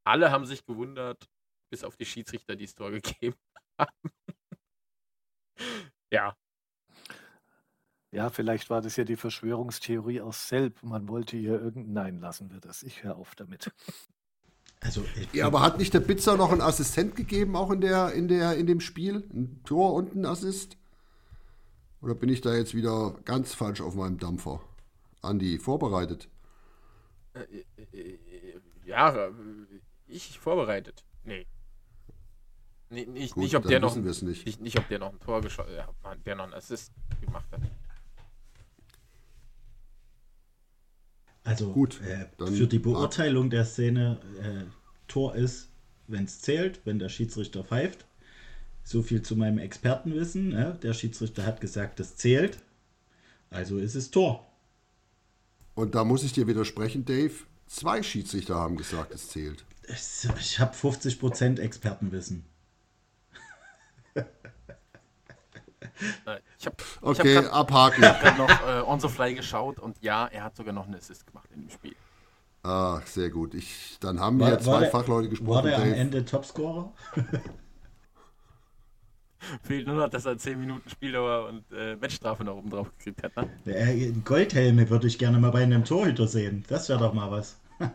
alle 0.06 0.32
haben 0.32 0.46
sich 0.46 0.66
gewundert, 0.66 1.30
bis 1.72 1.84
auf 1.84 1.96
die 1.96 2.06
Schiedsrichter, 2.06 2.56
die 2.56 2.66
das 2.66 2.76
Tor 2.76 2.92
gegeben 3.02 3.38
haben. 3.80 4.12
ja. 6.12 6.36
Ja, 8.18 8.32
vielleicht 8.32 8.72
war 8.72 8.82
das 8.82 8.96
ja 8.96 9.04
die 9.04 9.16
Verschwörungstheorie 9.16 10.22
aus 10.22 10.48
Selb. 10.48 10.82
Man 10.82 11.08
wollte 11.08 11.38
hier 11.38 11.62
irgendein. 11.62 11.94
Nein, 11.94 12.20
lassen 12.20 12.50
wir 12.52 12.60
das. 12.60 12.82
Ich 12.82 13.04
höre 13.04 13.16
auf 13.16 13.36
damit. 13.36 13.72
Also, 14.80 15.06
ja, 15.34 15.46
aber 15.46 15.62
hat 15.62 15.78
nicht 15.78 15.94
der 15.94 16.00
Pizza 16.00 16.36
noch 16.36 16.52
einen 16.52 16.62
Assistent 16.62 17.16
gegeben, 17.16 17.56
auch 17.56 17.70
in, 17.70 17.80
der, 17.80 18.14
in, 18.14 18.28
der, 18.28 18.58
in 18.58 18.66
dem 18.66 18.80
Spiel? 18.80 19.24
Ein 19.32 19.62
Tor 19.66 19.94
und 19.94 20.16
ein 20.16 20.26
Assist? 20.26 20.78
Oder 22.02 22.16
bin 22.16 22.30
ich 22.30 22.42
da 22.42 22.56
jetzt 22.56 22.74
wieder 22.74 23.20
ganz 23.24 23.54
falsch 23.54 23.82
auf 23.82 23.94
meinem 23.94 24.18
Dampfer? 24.18 24.62
Andi, 25.22 25.60
vorbereitet? 25.60 26.28
Äh, 27.36 27.66
äh, 27.94 28.00
äh, 28.00 28.60
ja, 28.84 29.30
ich 30.08 30.40
vorbereitet. 30.40 31.04
Nee. 31.24 31.46
Nee, 32.90 33.06
nicht, 33.06 33.36
Gut, 33.36 33.44
nicht, 33.44 33.56
ob 33.56 33.68
der 33.68 33.80
noch 33.80 33.96
ein, 33.96 34.04
nicht. 34.04 34.24
Nicht, 34.24 34.60
nicht, 34.60 34.80
ob 34.80 34.88
der 34.88 34.98
noch 34.98 35.12
ein 35.12 35.20
Tor 35.20 35.40
geschossen 35.42 35.78
hat, 36.02 36.26
der 36.26 36.34
noch 36.34 36.46
ein 36.46 36.54
Assist 36.56 36.92
gemacht 37.22 37.46
hat. 37.52 37.62
Also 41.48 41.72
Gut, 41.72 42.02
äh, 42.02 42.26
für 42.52 42.68
die 42.68 42.78
Beurteilung 42.78 43.50
der 43.50 43.64
Szene 43.64 44.20
äh, 44.42 44.66
Tor 45.08 45.34
ist, 45.34 45.70
wenn 46.08 46.26
es 46.26 46.42
zählt, 46.42 46.82
wenn 46.84 47.00
der 47.00 47.08
Schiedsrichter 47.08 47.64
pfeift. 47.64 48.04
So 48.84 49.02
viel 49.02 49.22
zu 49.22 49.38
meinem 49.38 49.58
Expertenwissen. 49.58 50.50
Ne? 50.50 50.78
Der 50.84 50.92
Schiedsrichter 50.92 51.46
hat 51.46 51.62
gesagt, 51.62 52.02
es 52.02 52.18
zählt. 52.18 52.58
Also 53.50 53.78
ist 53.78 53.96
es 53.96 54.12
Tor. 54.12 54.46
Und 55.74 55.96
da 55.96 56.04
muss 56.04 56.24
ich 56.24 56.34
dir 56.34 56.48
widersprechen, 56.48 57.06
Dave. 57.06 57.34
Zwei 57.66 58.04
Schiedsrichter 58.04 58.56
haben 58.56 58.76
gesagt, 58.76 59.14
es 59.14 59.30
zählt. 59.30 59.64
Ich 59.88 60.60
habe 60.60 60.76
50% 60.76 61.62
Expertenwissen. 61.62 62.44
Ich 66.60 66.66
habe 66.66 66.76
okay, 67.02 67.40
ich 67.40 67.46
hab 67.46 67.54
abhaken. 67.54 68.04
Ich 68.04 68.10
habe 68.10 68.38
noch 68.38 68.68
äh, 68.68 68.82
on 68.82 69.00
the 69.00 69.08
fly 69.08 69.34
geschaut 69.36 69.80
und 69.80 70.02
ja, 70.02 70.28
er 70.28 70.44
hat 70.44 70.56
sogar 70.56 70.74
noch 70.74 70.86
einen 70.86 70.96
Assist 70.96 71.26
gemacht 71.28 71.50
in 71.54 71.62
dem 71.62 71.70
Spiel. 71.70 71.96
Ach, 72.64 73.06
sehr 73.06 73.30
gut. 73.30 73.54
Ich, 73.54 73.98
dann 74.00 74.20
haben 74.20 74.40
war, 74.40 74.50
wir 74.52 74.60
zwei 74.60 74.82
der, 74.82 74.92
Fachleute 74.92 75.30
gesprochen. 75.30 75.50
War 75.50 75.62
der 75.62 75.78
Dave. 75.78 75.92
am 75.92 75.94
Ende 75.94 76.26
Topscorer? 76.26 76.92
Fehlt 79.64 79.88
nur 79.88 79.96
noch, 79.96 80.10
dass 80.10 80.26
er 80.26 80.38
10 80.38 80.60
Minuten 80.60 80.90
Spieldauer 80.90 81.48
und 81.48 81.64
äh, 81.72 81.96
Matchstrafe 81.96 82.44
noch 82.44 82.56
oben 82.56 82.70
drauf 82.70 82.92
gekriegt 82.98 83.24
hat. 83.24 83.36
Ne? 83.38 83.50
Äh, 83.74 84.12
Goldhelme 84.26 84.90
würde 84.90 85.08
ich 85.08 85.18
gerne 85.18 85.40
mal 85.40 85.52
bei 85.52 85.64
einem 85.64 85.86
Torhüter 85.86 86.28
sehen. 86.28 86.66
Das 86.68 86.90
wäre 86.90 87.00
doch 87.00 87.14
mal 87.14 87.32
was. 87.32 87.58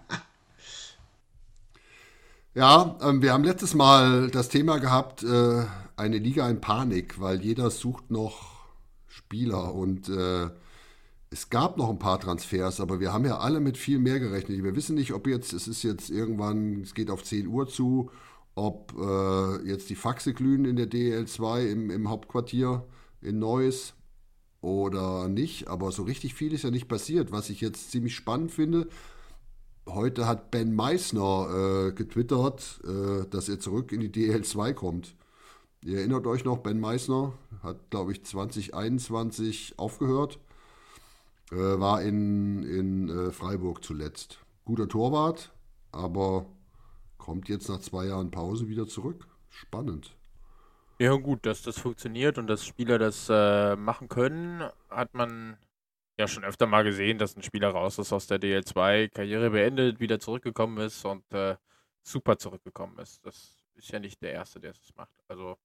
ja, 2.54 2.96
ähm, 3.02 3.20
wir 3.20 3.32
haben 3.32 3.44
letztes 3.44 3.74
Mal 3.74 4.30
das 4.30 4.48
Thema 4.48 4.78
gehabt, 4.78 5.22
äh, 5.22 5.64
eine 5.97 6.18
Liga 6.18 6.49
in 6.49 6.61
Panik, 6.61 7.20
weil 7.20 7.43
jeder 7.43 7.70
sucht 7.70 8.11
noch 8.11 8.53
Spieler 9.09 9.74
und 9.74 10.09
äh, 10.09 10.51
es 11.30 11.49
gab 11.49 11.78
noch 11.78 11.88
ein 11.88 11.99
paar 11.99 12.20
Transfers, 12.20 12.80
aber 12.80 13.01
wir 13.01 13.12
haben 13.12 13.24
ja 13.24 13.38
alle 13.38 13.61
mit 13.61 13.78
viel 13.78 13.99
mehr 13.99 14.20
gerechnet. 14.20 14.62
Wir 14.62 14.76
wissen 14.76 14.95
nicht, 14.95 15.12
ob 15.12 15.26
jetzt, 15.26 15.53
es 15.53 15.66
ist 15.66 15.82
jetzt 15.82 16.11
irgendwann, 16.11 16.82
es 16.82 16.95
geht 16.95 17.11
auf 17.11 17.22
10 17.24 17.47
Uhr 17.47 17.68
zu, 17.68 18.11
ob 18.55 18.95
äh, 18.99 19.66
jetzt 19.66 19.88
die 19.88 19.95
Faxe 19.95 20.34
glühen 20.34 20.66
in 20.66 20.76
der 20.76 20.90
DL2 20.90 21.66
im, 21.66 21.90
im 21.90 22.11
Hauptquartier 22.11 22.84
in 23.22 23.38
Neuss 23.38 23.95
oder 24.61 25.28
nicht. 25.28 25.68
Aber 25.68 25.90
so 25.90 26.03
richtig 26.03 26.34
viel 26.34 26.53
ist 26.53 26.64
ja 26.64 26.70
nicht 26.70 26.88
passiert. 26.88 27.32
Was 27.32 27.49
ich 27.49 27.62
jetzt 27.62 27.90
ziemlich 27.90 28.14
spannend 28.14 28.53
finde, 28.53 28.88
heute 29.88 30.26
hat 30.26 30.51
Ben 30.51 30.74
Meissner 30.74 31.88
äh, 31.88 31.93
getwittert, 31.93 32.80
äh, 32.84 33.26
dass 33.28 33.49
er 33.49 33.59
zurück 33.59 33.93
in 33.93 34.01
die 34.01 34.11
DL2 34.11 34.74
kommt. 34.74 35.14
Ihr 35.84 35.98
erinnert 35.98 36.26
euch 36.26 36.44
noch, 36.44 36.58
Ben 36.58 36.78
Meissner 36.78 37.32
hat, 37.62 37.90
glaube 37.90 38.12
ich, 38.12 38.24
2021 38.24 39.78
aufgehört, 39.78 40.38
äh, 41.50 41.56
war 41.56 42.02
in, 42.02 42.62
in 42.62 43.08
äh, 43.08 43.32
Freiburg 43.32 43.82
zuletzt. 43.82 44.38
Guter 44.64 44.88
Torwart, 44.88 45.52
aber 45.90 46.46
kommt 47.18 47.48
jetzt 47.48 47.68
nach 47.68 47.80
zwei 47.80 48.06
Jahren 48.06 48.30
Pause 48.30 48.68
wieder 48.68 48.86
zurück. 48.86 49.26
Spannend. 49.48 50.16
Ja, 51.00 51.14
gut, 51.16 51.46
dass 51.46 51.62
das 51.62 51.80
funktioniert 51.80 52.38
und 52.38 52.46
dass 52.46 52.64
Spieler 52.64 52.98
das 52.98 53.28
äh, 53.28 53.74
machen 53.74 54.08
können, 54.08 54.62
hat 54.88 55.14
man 55.14 55.56
ja 56.16 56.28
schon 56.28 56.44
öfter 56.44 56.66
mal 56.66 56.84
gesehen, 56.84 57.18
dass 57.18 57.36
ein 57.36 57.42
Spieler 57.42 57.70
raus 57.70 57.98
ist 57.98 58.12
aus 58.12 58.28
der 58.28 58.40
DL2, 58.40 59.08
Karriere 59.08 59.50
beendet, 59.50 59.98
wieder 59.98 60.20
zurückgekommen 60.20 60.78
ist 60.78 61.04
und 61.04 61.24
äh, 61.32 61.56
super 62.02 62.38
zurückgekommen 62.38 62.98
ist. 62.98 63.26
Das 63.26 63.56
ist 63.74 63.90
ja 63.90 63.98
nicht 63.98 64.22
der 64.22 64.32
Erste, 64.32 64.60
der 64.60 64.70
es 64.70 64.94
macht. 64.96 65.18
Also 65.26 65.56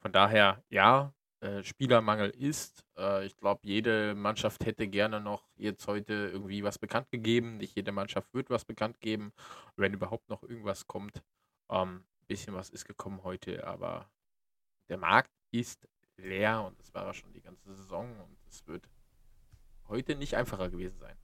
von 0.00 0.12
daher, 0.12 0.62
ja, 0.68 1.12
äh, 1.40 1.62
Spielermangel 1.62 2.30
ist. 2.30 2.84
Äh, 2.96 3.26
ich 3.26 3.36
glaube, 3.36 3.60
jede 3.62 4.14
Mannschaft 4.16 4.64
hätte 4.66 4.88
gerne 4.88 5.20
noch 5.20 5.48
jetzt 5.56 5.86
heute 5.86 6.30
irgendwie 6.32 6.64
was 6.64 6.78
bekannt 6.78 7.10
gegeben. 7.10 7.58
Nicht 7.58 7.76
jede 7.76 7.92
Mannschaft 7.92 8.34
wird 8.34 8.50
was 8.50 8.64
bekannt 8.64 9.00
geben. 9.00 9.32
Wenn 9.76 9.92
überhaupt 9.92 10.28
noch 10.28 10.42
irgendwas 10.42 10.88
kommt, 10.88 11.22
ein 11.68 11.88
ähm, 11.88 12.04
bisschen 12.26 12.54
was 12.54 12.70
ist 12.70 12.86
gekommen 12.86 13.22
heute, 13.22 13.66
aber 13.66 14.10
der 14.88 14.98
Markt 14.98 15.30
ist 15.52 15.88
leer 16.16 16.64
und 16.66 16.78
das 16.80 16.92
war 16.92 17.06
er 17.06 17.14
schon 17.14 17.32
die 17.32 17.40
ganze 17.40 17.72
Saison 17.72 18.10
und 18.20 18.36
es 18.48 18.66
wird 18.66 18.88
heute 19.86 20.16
nicht 20.16 20.36
einfacher 20.36 20.68
gewesen 20.70 20.98
sein. 20.98 21.16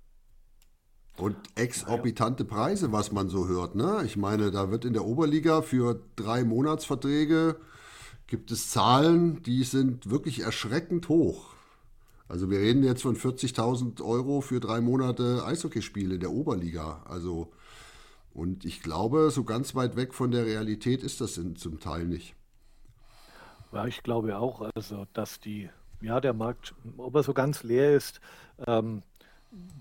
Und 1.17 1.37
exorbitante 1.57 2.45
Preise, 2.45 2.93
was 2.93 3.13
man 3.13 3.29
so 3.29 3.47
hört. 3.49 3.75
Ne? 3.75 4.03
Ich 4.05 4.17
meine, 4.17 4.51
da 4.51 4.71
wird 4.71 4.85
in 4.85 4.93
der 4.93 5.05
Oberliga 5.05 5.63
für 5.63 6.01
drei 6.17 6.45
Monatsverträge 6.45 7.57
gibt 8.27 8.51
es 8.51 8.71
Zahlen, 8.71 9.43
die 9.43 9.65
sind 9.65 10.11
wirklich 10.11 10.41
erschreckend 10.41 11.09
hoch. 11.09 11.55
Also 12.29 12.51
wir 12.51 12.59
reden 12.59 12.83
jetzt 12.85 13.03
von 13.03 13.17
40.000 13.17 14.03
Euro 14.03 14.41
für 14.41 14.61
drei 14.61 14.81
Monate 14.81 15.45
Eishockeyspiele 15.45 16.15
in 16.15 16.21
der 16.21 16.31
Oberliga. 16.31 17.03
Also 17.07 17.53
und 18.35 18.65
ich 18.65 18.83
glaube, 18.83 19.31
so 19.31 19.45
ganz 19.45 19.77
weit 19.77 19.95
weg 19.95 20.13
von 20.13 20.33
der 20.33 20.45
Realität 20.45 21.05
ist 21.05 21.21
das 21.21 21.39
in, 21.39 21.55
zum 21.55 21.79
Teil 21.79 22.05
nicht. 22.05 22.35
Ja, 23.73 23.87
ich 23.87 24.03
glaube 24.03 24.37
auch, 24.37 24.69
also 24.75 25.07
dass 25.13 25.39
die, 25.39 25.71
ja, 26.01 26.21
der 26.21 26.33
Markt, 26.33 26.75
ob 26.97 27.15
er 27.15 27.23
so 27.23 27.33
ganz 27.33 27.63
leer 27.63 27.95
ist, 27.95 28.21
ähm, 28.67 29.03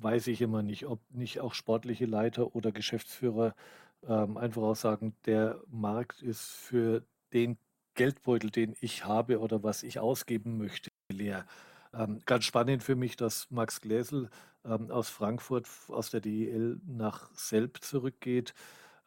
weiß 0.01 0.27
ich 0.27 0.41
immer 0.41 0.61
nicht, 0.61 0.85
ob 0.85 0.99
nicht 1.11 1.39
auch 1.39 1.55
sportliche 1.55 2.05
Leiter 2.05 2.55
oder 2.55 2.71
Geschäftsführer 2.71 3.55
ähm, 4.07 4.37
einfach 4.37 4.61
auch 4.61 4.75
sagen, 4.75 5.15
der 5.25 5.59
Markt 5.71 6.21
ist 6.21 6.51
für 6.51 7.03
den 7.33 7.57
Geldbeutel, 7.95 8.49
den 8.49 8.75
ich 8.81 9.05
habe 9.05 9.39
oder 9.39 9.63
was 9.63 9.83
ich 9.83 9.99
ausgeben 9.99 10.57
möchte, 10.57 10.89
leer. 11.11 11.45
Ähm, 11.93 12.19
ganz 12.25 12.45
spannend 12.45 12.83
für 12.83 12.95
mich, 12.95 13.15
dass 13.15 13.49
Max 13.51 13.81
Gläsel 13.81 14.29
ähm, 14.65 14.89
aus 14.89 15.09
Frankfurt, 15.09 15.67
aus 15.87 16.09
der 16.09 16.21
DEL 16.21 16.79
nach 16.85 17.29
Selb 17.35 17.83
zurückgeht. 17.83 18.53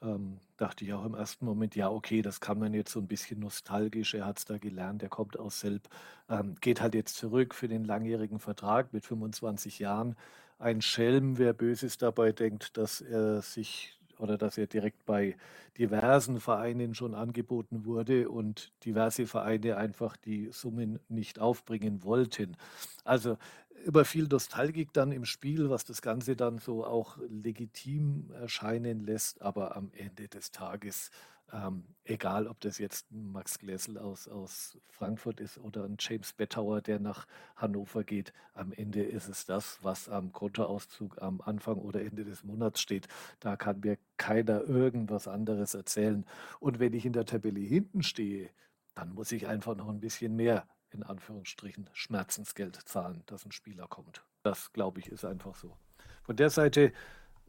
Ähm, 0.03 0.39
dachte 0.57 0.84
ich 0.84 0.93
auch 0.93 1.05
im 1.05 1.14
ersten 1.14 1.45
Moment, 1.47 1.74
ja, 1.74 1.91
okay, 1.91 2.22
das 2.22 2.41
kann 2.41 2.59
man 2.59 2.74
jetzt 2.74 2.93
so 2.93 3.01
ein 3.01 3.09
bisschen 3.09 3.41
nostalgisch. 3.41 4.14
Er 4.14 4.26
hat 4.26 4.39
es 4.39 4.45
da 4.45 4.59
gelernt, 4.59 5.03
er 5.03 5.09
kommt 5.09 5.39
aus 5.39 5.61
Selb, 5.61 5.89
ähm, 6.28 6.55
geht 6.61 6.80
halt 6.80 6.95
jetzt 6.95 7.16
zurück 7.16 7.55
für 7.55 7.68
den 7.68 7.84
langjährigen 7.84 8.39
Vertrag 8.39 8.93
mit 8.93 9.07
25 9.07 9.78
Jahren. 9.78 10.16
Ein 10.59 10.80
Schelm, 10.82 11.39
wer 11.39 11.53
Böses 11.53 11.99
dabei 11.99 12.32
denkt, 12.32 12.76
dass 12.76 13.01
er 13.01 13.43
sich 13.43 13.99
oder 14.19 14.39
dass 14.39 14.59
er 14.59 14.67
direkt 14.67 15.05
bei 15.07 15.37
diversen 15.79 16.41
Vereinen 16.41 16.95
schon 16.95 17.14
angeboten 17.14 17.85
wurde 17.85 18.29
und 18.29 18.73
diverse 18.85 19.27
Vereine 19.27 19.77
einfach 19.77 20.17
die 20.17 20.51
Summen 20.53 20.99
nicht 21.09 21.39
aufbringen 21.39 22.03
wollten. 22.03 22.57
Also 23.05 23.37
über 23.85 24.05
viel 24.05 24.27
Nostalgik 24.27 24.93
dann 24.93 25.12
im 25.12 25.25
Spiel, 25.25 25.71
was 25.71 25.85
das 25.85 26.03
Ganze 26.03 26.35
dann 26.35 26.59
so 26.59 26.85
auch 26.85 27.19
legitim 27.29 28.31
erscheinen 28.33 29.01
lässt, 29.01 29.43
aber 29.43 29.77
am 29.77 29.91
Ende 29.93 30.29
des 30.29 30.51
Tages 30.51 31.11
ähm, 31.53 31.84
egal, 32.05 32.49
ob 32.49 32.61
das 32.61 32.78
jetzt 32.78 33.11
ein 33.12 33.30
Max 33.30 33.59
Glessel 33.59 33.99
aus, 33.99 34.26
aus 34.28 34.78
Frankfurt 34.90 35.40
ist 35.40 35.59
oder 35.59 35.84
ein 35.84 35.97
James 35.99 36.32
Bettauer, 36.32 36.80
der 36.80 36.99
nach 36.99 37.26
Hannover 37.55 38.03
geht, 38.05 38.32
am 38.55 38.72
Ende 38.72 39.03
ist 39.03 39.28
es 39.28 39.47
das, 39.47 39.78
was 39.82 40.09
am 40.09 40.32
Kontoauszug 40.32 41.22
am 41.22 41.40
Anfang 41.40 41.76
oder 41.76 42.01
Ende 42.01 42.24
des 42.24 42.42
Monats 42.42 42.80
steht. 42.80 43.07
Da 43.40 43.57
kann 43.57 43.80
mir 43.80 43.99
keiner 44.16 44.62
irgendwas 44.62 45.28
anderes 45.28 45.74
erzählen. 45.74 46.24
Und 46.59 46.80
wenn 46.80 46.92
ich 46.92 47.07
in 47.07 47.12
der 47.12 47.26
Tabelle 47.26 47.61
hinten 47.61 48.03
stehe, 48.03 48.51
dann 48.94 49.14
muss 49.14 49.30
ich 49.30 49.47
einfach 49.47 49.76
noch 49.76 49.88
ein 49.88 50.01
bisschen 50.01 50.34
mehr, 50.34 50.66
in 50.90 51.03
Anführungsstrichen, 51.03 51.90
Schmerzensgeld 51.92 52.76
zahlen, 52.88 53.22
dass 53.26 53.44
ein 53.44 53.53
Spieler 53.53 53.86
kommt. 53.86 54.24
Das, 54.42 54.72
glaube 54.72 55.01
ich, 55.01 55.09
ist 55.12 55.24
einfach 55.24 55.55
so. 55.55 55.76
Von 56.22 56.36
der 56.36 56.51
Seite 56.51 56.92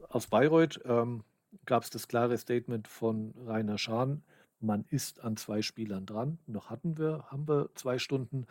aus 0.09 0.27
Bayreuth, 0.27 0.81
ähm, 0.85 1.23
gab 1.65 1.83
es 1.83 1.89
das 1.89 2.07
klare 2.07 2.37
Statement 2.37 2.87
von 2.87 3.33
Rainer 3.45 3.77
Schahn, 3.77 4.23
man 4.59 4.85
ist 4.89 5.21
an 5.21 5.37
zwei 5.37 5.61
Spielern 5.61 6.05
dran. 6.05 6.39
Noch 6.47 6.69
hatten 6.69 6.97
wir, 6.97 7.25
haben 7.27 7.47
wir 7.47 7.69
zwei 7.75 7.99
Stunden. 7.99 8.47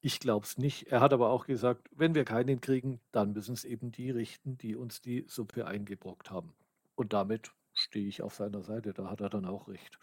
Ich 0.00 0.20
glaube 0.20 0.46
es 0.46 0.56
nicht. 0.56 0.86
Er 0.86 1.00
hat 1.00 1.12
aber 1.12 1.30
auch 1.30 1.46
gesagt, 1.46 1.88
wenn 1.92 2.14
wir 2.14 2.24
keinen 2.24 2.60
kriegen, 2.60 3.00
dann 3.10 3.32
müssen 3.32 3.54
es 3.54 3.64
eben 3.64 3.90
die 3.90 4.10
richten, 4.10 4.56
die 4.58 4.76
uns 4.76 5.00
die 5.00 5.24
Suppe 5.26 5.66
eingebrockt 5.66 6.30
haben. 6.30 6.52
Und 6.94 7.12
damit 7.12 7.52
stehe 7.74 8.06
ich 8.06 8.22
auf 8.22 8.34
seiner 8.34 8.62
Seite. 8.62 8.92
Da 8.92 9.10
hat 9.10 9.20
er 9.20 9.30
dann 9.30 9.44
auch 9.44 9.66
recht. 9.68 9.98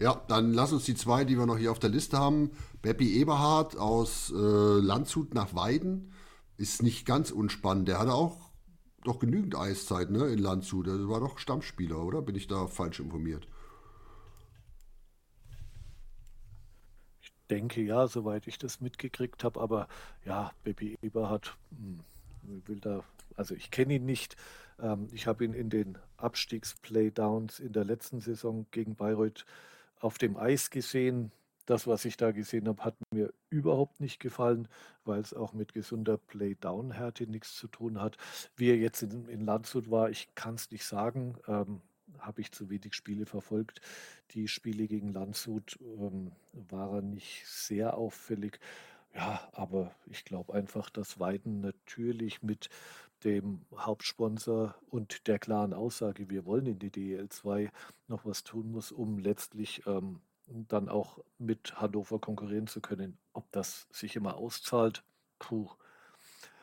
Ja, 0.00 0.24
dann 0.28 0.52
lass 0.52 0.72
uns 0.72 0.84
die 0.84 0.96
zwei, 0.96 1.24
die 1.24 1.38
wir 1.38 1.46
noch 1.46 1.58
hier 1.58 1.70
auf 1.70 1.78
der 1.78 1.90
Liste 1.90 2.18
haben. 2.18 2.50
Beppi 2.82 3.20
Eberhardt 3.20 3.76
aus 3.76 4.32
äh, 4.32 4.34
Landshut 4.34 5.34
nach 5.34 5.54
Weiden 5.54 6.12
ist 6.56 6.82
nicht 6.82 7.06
ganz 7.06 7.30
unspannend. 7.30 7.88
Der 7.88 7.98
hatte 7.98 8.14
auch 8.14 8.50
doch 9.04 9.18
genügend 9.18 9.54
Eiszeit 9.54 10.10
ne, 10.10 10.26
in 10.26 10.38
Landshut. 10.38 10.86
Der 10.86 11.08
war 11.08 11.20
doch 11.20 11.38
Stammspieler, 11.38 12.02
oder? 12.02 12.22
Bin 12.22 12.34
ich 12.34 12.48
da 12.48 12.66
falsch 12.66 12.98
informiert? 12.98 13.46
Ich 17.20 17.32
denke 17.50 17.82
ja, 17.82 18.08
soweit 18.08 18.46
ich 18.48 18.58
das 18.58 18.80
mitgekriegt 18.80 19.44
habe. 19.44 19.60
Aber 19.60 19.88
ja, 20.24 20.52
Baby 20.64 20.98
Eberhardt, 21.02 21.56
hm, 21.70 22.00
will 22.66 22.80
da, 22.80 23.04
also 23.36 23.54
ich 23.54 23.70
kenne 23.70 23.94
ihn 23.94 24.06
nicht. 24.06 24.36
Ähm, 24.80 25.08
ich 25.12 25.26
habe 25.26 25.44
ihn 25.44 25.52
in 25.52 25.70
den 25.70 25.98
Abstiegsplaydowns 26.16 27.60
in 27.60 27.72
der 27.72 27.84
letzten 27.84 28.20
Saison 28.20 28.66
gegen 28.70 28.96
Bayreuth 28.96 29.44
auf 30.00 30.18
dem 30.18 30.36
Eis 30.36 30.70
gesehen 30.70 31.30
das, 31.66 31.86
was 31.86 32.04
ich 32.04 32.16
da 32.16 32.32
gesehen 32.32 32.68
habe, 32.68 32.84
hat 32.84 32.96
mir 33.12 33.32
überhaupt 33.50 34.00
nicht 34.00 34.20
gefallen, 34.20 34.68
weil 35.04 35.20
es 35.20 35.34
auch 35.34 35.52
mit 35.52 35.72
gesunder 35.72 36.18
Play-Down-Härte 36.18 37.26
nichts 37.26 37.56
zu 37.56 37.68
tun 37.68 38.00
hat. 38.00 38.16
Wie 38.56 38.68
er 38.68 38.76
jetzt 38.76 39.02
in, 39.02 39.28
in 39.28 39.44
Landshut 39.44 39.90
war, 39.90 40.10
ich 40.10 40.34
kann 40.34 40.54
es 40.54 40.70
nicht 40.70 40.84
sagen. 40.84 41.36
Ähm, 41.46 41.80
habe 42.18 42.40
ich 42.40 42.52
zu 42.52 42.70
wenig 42.70 42.94
Spiele 42.94 43.26
verfolgt. 43.26 43.80
Die 44.32 44.48
Spiele 44.48 44.86
gegen 44.86 45.12
Landshut 45.12 45.78
ähm, 45.80 46.32
waren 46.52 47.10
nicht 47.10 47.46
sehr 47.46 47.96
auffällig. 47.96 48.60
Ja, 49.14 49.48
aber 49.52 49.94
ich 50.06 50.24
glaube 50.24 50.54
einfach, 50.54 50.90
dass 50.90 51.20
Weiden 51.20 51.60
natürlich 51.60 52.42
mit 52.42 52.68
dem 53.22 53.64
Hauptsponsor 53.76 54.74
und 54.90 55.26
der 55.28 55.38
klaren 55.38 55.72
Aussage, 55.72 56.28
wir 56.30 56.44
wollen 56.44 56.66
in 56.66 56.78
die 56.78 56.90
DL 56.90 57.28
2 57.28 57.70
noch 58.08 58.24
was 58.26 58.44
tun 58.44 58.70
muss, 58.70 58.92
um 58.92 59.18
letztlich 59.18 59.82
ähm, 59.86 60.20
dann 60.46 60.88
auch 60.88 61.18
mit 61.38 61.80
Hannover 61.80 62.18
konkurrieren 62.18 62.66
zu 62.66 62.80
können. 62.80 63.18
Ob 63.32 63.50
das 63.52 63.86
sich 63.90 64.16
immer 64.16 64.36
auszahlt, 64.36 65.02
puh, 65.38 65.68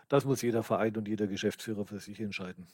das 0.08 0.26
muss 0.26 0.42
jeder 0.42 0.64
Verein 0.64 0.96
und 0.98 1.08
jeder 1.08 1.28
Geschäftsführer 1.28 1.86
für 1.86 2.00
sich 2.00 2.20
entscheiden. 2.20 2.68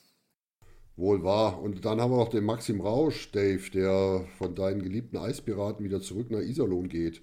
Wohl 0.95 1.23
wahr. 1.23 1.61
Und 1.61 1.85
dann 1.85 2.01
haben 2.01 2.11
wir 2.11 2.17
noch 2.17 2.29
den 2.29 2.43
Maxim 2.43 2.81
Rausch, 2.81 3.31
Dave, 3.31 3.69
der 3.71 4.25
von 4.37 4.55
deinen 4.55 4.81
geliebten 4.81 5.17
Eispiraten 5.17 5.85
wieder 5.85 6.01
zurück 6.01 6.31
nach 6.31 6.39
Iserlohn 6.39 6.89
geht. 6.89 7.21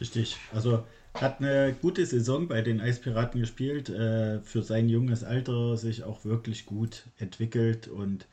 Richtig. 0.00 0.36
Also 0.52 0.84
hat 1.14 1.40
eine 1.40 1.74
gute 1.80 2.06
Saison 2.06 2.46
bei 2.46 2.62
den 2.62 2.80
Eispiraten 2.80 3.40
gespielt, 3.40 3.88
äh, 3.88 4.40
für 4.42 4.62
sein 4.62 4.88
junges 4.88 5.24
Alter 5.24 5.76
sich 5.76 6.04
auch 6.04 6.24
wirklich 6.24 6.66
gut 6.66 7.04
entwickelt 7.18 7.88
und 7.88 8.28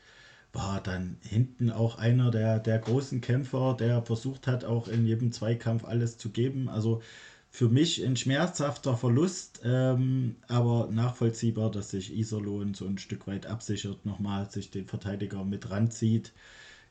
war 0.54 0.82
dann 0.82 1.18
hinten 1.22 1.72
auch 1.72 1.98
einer 1.98 2.32
der, 2.32 2.60
der 2.60 2.80
großen 2.80 3.22
Kämpfer, 3.22 3.76
der 3.78 4.04
versucht 4.04 4.48
hat, 4.48 4.64
auch 4.64 4.88
in 4.88 5.06
jedem 5.06 5.32
Zweikampf 5.32 5.84
alles 5.84 6.18
zu 6.18 6.30
geben. 6.30 6.70
Also 6.70 7.02
für 7.50 7.70
mich 7.70 8.04
ein 8.04 8.16
schmerzhafter 8.16 8.96
Verlust, 8.96 9.62
ähm, 9.64 10.38
aber 10.48 10.90
nachvollziehbar, 10.92 11.72
dass 11.72 11.92
sich 11.92 12.16
Iserlohn 12.16 12.74
so 12.76 12.86
ein 12.86 12.98
Stück 12.98 13.28
weit 13.28 13.48
absichert, 13.48 14.06
nochmal 14.06 14.50
sich 14.50 14.72
den 14.72 14.88
Verteidiger 14.88 15.44
mit 15.44 15.70
ranzieht. 15.70 16.34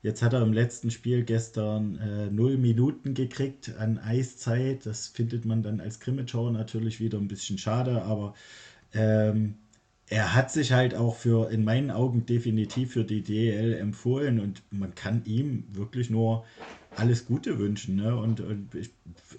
Jetzt 0.03 0.23
hat 0.23 0.33
er 0.33 0.43
im 0.43 0.53
letzten 0.53 0.91
Spiel 0.91 1.23
gestern 1.25 1.97
äh, 1.99 2.31
null 2.31 2.59
Minuten 2.59 3.15
gekriegt 3.15 3.77
an 3.79 3.99
Eiszeit. 3.99 4.85
Das 4.87 5.07
findet 5.09 5.45
man 5.45 5.63
dann 5.63 5.81
als 5.81 6.01
Krimitschauer 6.01 6.51
natürlich 6.51 6.99
wieder 6.99 7.19
ein 7.19 7.29
bisschen 7.29 7.59
schade, 7.59 8.03
aber 8.03 8.35
ähm, 8.93 9.55
er 10.13 10.35
hat 10.35 10.53
sich 10.53 10.73
halt 10.73 10.95
auch 10.95 11.17
für, 11.17 11.51
in 11.51 11.65
meinen 11.65 11.91
Augen, 11.91 12.27
definitiv 12.27 12.93
für 12.93 13.05
die 13.05 13.23
DL 13.23 13.73
empfohlen 13.73 14.41
und 14.41 14.63
man 14.71 14.95
kann 14.95 15.23
ihm 15.25 15.65
wirklich 15.73 16.11
nur 16.11 16.45
alles 16.95 17.25
Gute 17.25 17.59
wünschen. 17.59 17.97
Ne? 17.97 18.15
Und, 18.15 18.43
und 18.43 18.75
ich 18.75 18.91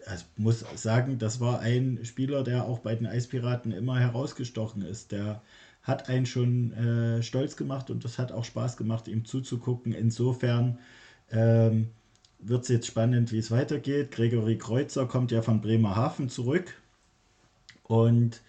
also 0.07 0.25
muss 0.35 0.65
sagen, 0.75 1.19
das 1.19 1.39
war 1.39 1.59
ein 1.59 1.99
Spieler, 2.03 2.43
der 2.43 2.65
auch 2.65 2.79
bei 2.79 2.95
den 2.95 3.05
Eispiraten 3.05 3.71
immer 3.71 3.99
herausgestochen 3.99 4.81
ist. 4.81 5.11
Der 5.11 5.43
hat 5.83 6.09
einen 6.09 6.25
schon 6.25 6.73
äh, 6.73 7.21
stolz 7.21 7.55
gemacht 7.55 7.91
und 7.91 8.03
das 8.03 8.17
hat 8.17 8.31
auch 8.31 8.43
Spaß 8.43 8.75
gemacht, 8.75 9.07
ihm 9.07 9.25
zuzugucken. 9.25 9.93
Insofern 9.93 10.79
ähm, 11.31 11.89
wird 12.39 12.63
es 12.63 12.69
jetzt 12.69 12.87
spannend, 12.87 13.31
wie 13.31 13.37
es 13.37 13.51
weitergeht. 13.51 14.09
Gregory 14.09 14.57
Kreuzer 14.57 15.05
kommt 15.05 15.31
ja 15.31 15.43
von 15.43 15.61
Bremerhaven 15.61 16.29
zurück 16.29 16.81
und 17.83 18.41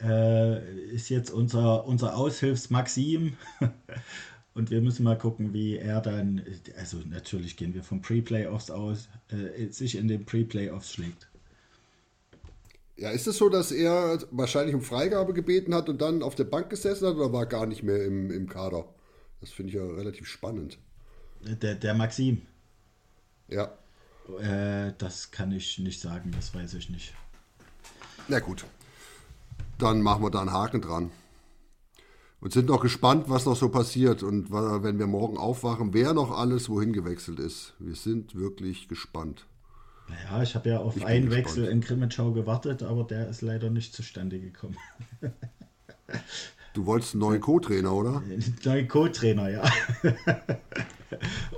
äh, 0.00 0.90
ist 0.90 1.08
jetzt 1.08 1.30
unser, 1.30 1.86
unser 1.86 2.16
Aushilfs 2.16 2.70
Maxim. 2.70 3.36
Und 4.54 4.70
wir 4.70 4.80
müssen 4.80 5.04
mal 5.04 5.16
gucken, 5.16 5.52
wie 5.52 5.76
er 5.76 6.00
dann, 6.00 6.42
also 6.76 6.98
natürlich 7.08 7.56
gehen 7.56 7.74
wir 7.74 7.84
von 7.84 8.02
Pre-Playoffs 8.02 8.70
aus, 8.70 9.08
äh, 9.28 9.68
sich 9.68 9.96
in 9.96 10.08
den 10.08 10.24
Pre-Playoffs 10.24 10.92
schlägt. 10.92 11.28
Ja, 12.96 13.10
ist 13.10 13.28
es 13.28 13.38
so, 13.38 13.48
dass 13.48 13.70
er 13.70 14.18
wahrscheinlich 14.32 14.74
um 14.74 14.82
Freigabe 14.82 15.32
gebeten 15.32 15.72
hat 15.72 15.88
und 15.88 16.00
dann 16.00 16.24
auf 16.24 16.34
der 16.34 16.44
Bank 16.44 16.70
gesessen 16.70 17.06
hat 17.06 17.14
oder 17.14 17.32
war 17.32 17.46
gar 17.46 17.66
nicht 17.66 17.84
mehr 17.84 18.04
im, 18.04 18.32
im 18.32 18.48
Kader? 18.48 18.84
Das 19.40 19.50
finde 19.50 19.70
ich 19.70 19.76
ja 19.76 19.86
relativ 19.86 20.26
spannend. 20.26 20.78
Der, 21.40 21.76
der 21.76 21.94
Maxim. 21.94 22.42
Ja. 23.46 23.78
Äh, 24.40 24.92
das 24.98 25.30
kann 25.30 25.52
ich 25.52 25.78
nicht 25.78 26.00
sagen, 26.00 26.32
das 26.34 26.52
weiß 26.52 26.74
ich 26.74 26.90
nicht. 26.90 27.14
Na 28.26 28.40
gut 28.40 28.64
dann 29.78 30.02
machen 30.02 30.22
wir 30.22 30.30
da 30.30 30.40
einen 30.40 30.52
Haken 30.52 30.80
dran. 30.80 31.10
Und 32.40 32.52
sind 32.52 32.68
noch 32.68 32.80
gespannt, 32.80 33.24
was 33.28 33.46
noch 33.46 33.56
so 33.56 33.68
passiert 33.68 34.22
und 34.22 34.52
wenn 34.52 34.98
wir 34.98 35.08
morgen 35.08 35.36
aufwachen, 35.36 35.92
wer 35.92 36.12
noch 36.14 36.30
alles 36.30 36.68
wohin 36.68 36.92
gewechselt 36.92 37.40
ist. 37.40 37.74
Wir 37.80 37.96
sind 37.96 38.36
wirklich 38.36 38.86
gespannt. 38.86 39.46
Naja, 40.08 40.42
ich 40.42 40.54
habe 40.54 40.68
ja 40.68 40.78
auf 40.78 41.02
einen 41.04 41.30
Wechsel 41.30 41.64
in 41.64 41.80
Grimmitschau 41.80 42.32
gewartet, 42.32 42.82
aber 42.82 43.04
der 43.04 43.28
ist 43.28 43.42
leider 43.42 43.70
nicht 43.70 43.94
zustande 43.94 44.40
gekommen. 44.40 44.76
Du 46.74 46.86
wolltest 46.86 47.14
einen 47.14 47.22
neuen 47.22 47.40
Co-Trainer, 47.40 47.92
oder? 47.92 48.22
Neuen 48.64 48.86
Co-Trainer, 48.86 49.48
ja. 49.50 49.64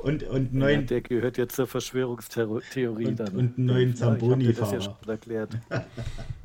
und, 0.03 0.23
und 0.23 0.55
neuen, 0.55 0.81
ja, 0.81 0.87
der 0.87 1.01
gehört 1.03 1.37
jetzt 1.37 1.57
zur 1.57 1.67
Verschwörungstheorie 1.67 3.07
und, 3.07 3.21
dann. 3.21 3.37
Und 3.37 3.59
einen 3.59 3.67
neuen 3.67 3.97
Zamboni-Fahrer. 3.97 4.73
Ja, 4.73 4.81
schon 4.81 4.95
erklärt. 5.07 5.59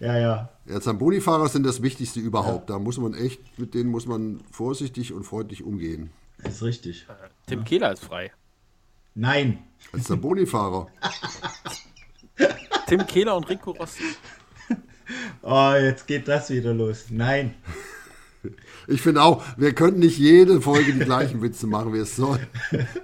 Ja, 0.00 0.18
ja. 0.18 0.48
Ja, 0.66 0.80
Zamboni-Fahrer 0.80 1.48
sind 1.48 1.64
das 1.64 1.82
Wichtigste 1.82 2.20
überhaupt. 2.20 2.68
Ja. 2.68 2.76
Da 2.76 2.78
muss 2.78 2.98
man 2.98 3.14
echt, 3.14 3.58
mit 3.58 3.74
denen 3.74 3.90
muss 3.90 4.06
man 4.06 4.40
vorsichtig 4.50 5.12
und 5.12 5.24
freundlich 5.24 5.62
umgehen. 5.62 6.10
Das 6.42 6.56
ist 6.56 6.62
richtig. 6.62 7.06
Äh, 7.08 7.28
Tim 7.46 7.64
Kehler 7.64 7.92
ist 7.92 8.04
frei. 8.04 8.32
Nein. 9.14 9.64
Als 9.92 10.06
der 10.06 10.16
Boni-Fahrer. 10.16 10.88
Tim 12.86 13.06
Kehler 13.06 13.36
und 13.36 13.48
Rico 13.48 13.72
Rossi. 13.72 14.04
Oh, 15.42 15.72
jetzt 15.74 16.06
geht 16.06 16.28
das 16.28 16.50
wieder 16.50 16.74
los. 16.74 17.06
Nein. 17.10 17.54
Ich 18.86 19.02
finde 19.02 19.22
auch, 19.22 19.42
wir 19.56 19.72
könnten 19.74 20.00
nicht 20.00 20.18
jede 20.18 20.60
Folge 20.60 20.92
die 20.92 21.00
gleichen 21.00 21.42
Witze 21.42 21.66
machen, 21.66 21.92
wie 21.92 21.98
es 21.98 22.16
soll. 22.16 22.38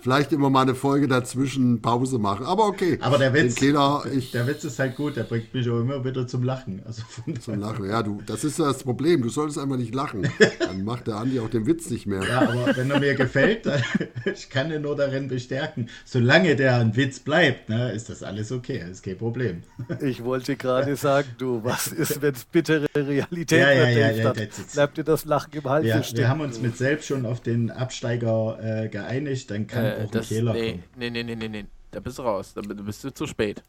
Vielleicht 0.00 0.32
immer 0.32 0.48
mal 0.48 0.62
eine 0.62 0.74
Folge 0.74 1.08
dazwischen 1.08 1.82
Pause 1.82 2.18
machen. 2.18 2.46
Aber 2.46 2.66
okay. 2.66 2.98
Aber 3.00 3.18
der 3.18 3.34
Witz, 3.34 3.56
Kehler, 3.56 4.04
ich, 4.14 4.30
der 4.30 4.46
Witz 4.46 4.64
ist 4.64 4.78
halt 4.78 4.96
gut, 4.96 5.16
der 5.16 5.24
bringt 5.24 5.52
mich 5.52 5.68
auch 5.68 5.80
immer 5.80 6.04
wieder 6.04 6.26
zum 6.26 6.42
Lachen. 6.44 6.82
Also 6.86 7.02
zum 7.40 7.58
Lachen. 7.60 7.88
Ja, 7.88 8.02
du, 8.02 8.22
das 8.26 8.44
ist 8.44 8.58
das 8.58 8.82
Problem. 8.84 9.22
Du 9.22 9.28
solltest 9.28 9.58
einfach 9.58 9.76
nicht 9.76 9.94
lachen. 9.94 10.26
Dann 10.60 10.84
macht 10.84 11.06
der 11.08 11.16
Andi 11.16 11.40
auch 11.40 11.50
den 11.50 11.66
Witz 11.66 11.90
nicht 11.90 12.06
mehr. 12.06 12.22
Ja, 12.22 12.42
aber 12.42 12.76
wenn 12.76 12.90
er 12.90 13.00
mir 13.00 13.14
gefällt, 13.14 13.66
dann 13.66 13.82
ich 14.24 14.48
kann 14.50 14.70
ihn 14.70 14.82
nur 14.82 14.96
darin 14.96 15.28
bestärken. 15.28 15.88
Solange 16.04 16.56
der 16.56 16.76
ein 16.78 16.94
Witz 16.96 17.18
bleibt, 17.20 17.68
ne, 17.68 17.92
ist 17.92 18.08
das 18.08 18.22
alles 18.22 18.52
okay, 18.52 18.82
ist 18.90 19.02
kein 19.02 19.18
Problem. 19.18 19.62
Ich 20.00 20.22
wollte 20.24 20.56
gerade 20.56 20.94
sagen, 20.96 21.28
du, 21.38 21.62
was 21.64 21.88
ist, 21.88 22.22
wenn 22.22 22.34
es 22.34 22.44
bittere 22.44 22.86
Realität 22.96 23.60
Ja, 23.60 23.72
ja, 23.72 23.86
wird? 23.88 23.96
ja, 23.96 24.10
ja, 24.10 24.32
das 24.32 24.72
bleibt 24.72 24.96
dir 24.98 25.04
das 25.04 25.23
Lachen 25.24 25.52
im 25.52 25.64
Hals 25.64 25.86
Ja, 25.86 26.02
wir 26.16 26.28
haben 26.28 26.40
uns 26.40 26.60
mit 26.60 26.76
selbst 26.76 27.06
schon 27.06 27.26
auf 27.26 27.40
den 27.40 27.70
Absteiger 27.70 28.58
äh, 28.84 28.88
geeinigt, 28.88 29.50
dann 29.50 29.66
kann 29.66 29.84
Äh, 29.84 29.94
auch 29.96 30.00
ein 30.02 30.10
das, 30.10 30.28
Fehler 30.28 30.52
nee, 30.52 30.70
kommen. 30.72 30.84
nee, 30.96 31.10
nee, 31.10 31.22
nee, 31.22 31.36
nee, 31.36 31.48
nee. 31.48 31.64
Da 31.90 32.00
bist 32.00 32.18
du 32.18 32.22
raus. 32.22 32.52
Da 32.54 32.60
bi- 32.60 32.74
bist 32.74 33.02
du 33.04 33.12
zu 33.12 33.26
spät. 33.26 33.62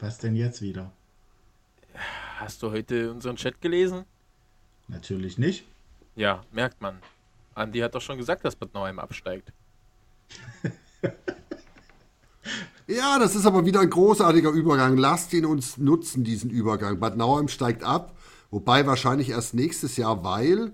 Was 0.00 0.18
denn 0.18 0.36
jetzt 0.36 0.60
wieder? 0.60 0.92
Hast 2.38 2.62
du 2.62 2.70
heute 2.70 3.10
unseren 3.10 3.36
Chat 3.36 3.60
gelesen? 3.60 4.04
Natürlich 4.88 5.38
nicht. 5.38 5.64
Ja, 6.16 6.42
merkt 6.52 6.80
man. 6.80 6.98
Andi 7.54 7.78
hat 7.80 7.94
doch 7.94 8.00
schon 8.02 8.18
gesagt, 8.18 8.44
dass 8.44 8.54
Bad 8.56 8.74
Nauheim 8.74 8.98
absteigt. 8.98 9.52
Ja, 12.86 13.18
das 13.18 13.34
ist 13.36 13.44
aber 13.44 13.66
wieder 13.66 13.80
ein 13.80 13.90
großartiger 13.90 14.48
Übergang. 14.50 14.96
Lasst 14.96 15.34
ihn 15.34 15.44
uns 15.44 15.76
nutzen, 15.76 16.24
diesen 16.24 16.48
Übergang. 16.48 16.98
Bad 16.98 17.18
Nauheim 17.18 17.48
steigt 17.48 17.84
ab, 17.84 18.16
wobei 18.50 18.86
wahrscheinlich 18.86 19.30
erst 19.30 19.54
nächstes 19.54 19.96
Jahr, 19.96 20.24
weil, 20.24 20.72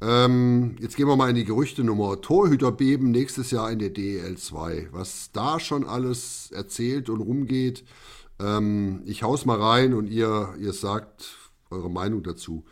ähm, 0.00 0.76
jetzt 0.80 0.96
gehen 0.96 1.06
wir 1.06 1.16
mal 1.16 1.30
in 1.30 1.36
die 1.36 1.44
Gerüchtenummer, 1.44 2.20
Torhüterbeben 2.20 3.10
nächstes 3.10 3.50
Jahr 3.50 3.70
in 3.70 3.78
der 3.78 3.90
DEL 3.90 4.36
2. 4.36 4.88
Was 4.92 5.30
da 5.32 5.60
schon 5.60 5.84
alles 5.86 6.50
erzählt 6.52 7.08
und 7.08 7.20
rumgeht, 7.20 7.84
ähm, 8.40 9.02
ich 9.06 9.22
hau's 9.22 9.44
mal 9.44 9.60
rein 9.60 9.94
und 9.94 10.08
ihr, 10.08 10.54
ihr 10.58 10.72
sagt 10.72 11.36
eure 11.70 11.90
Meinung 11.90 12.22
dazu. 12.22 12.64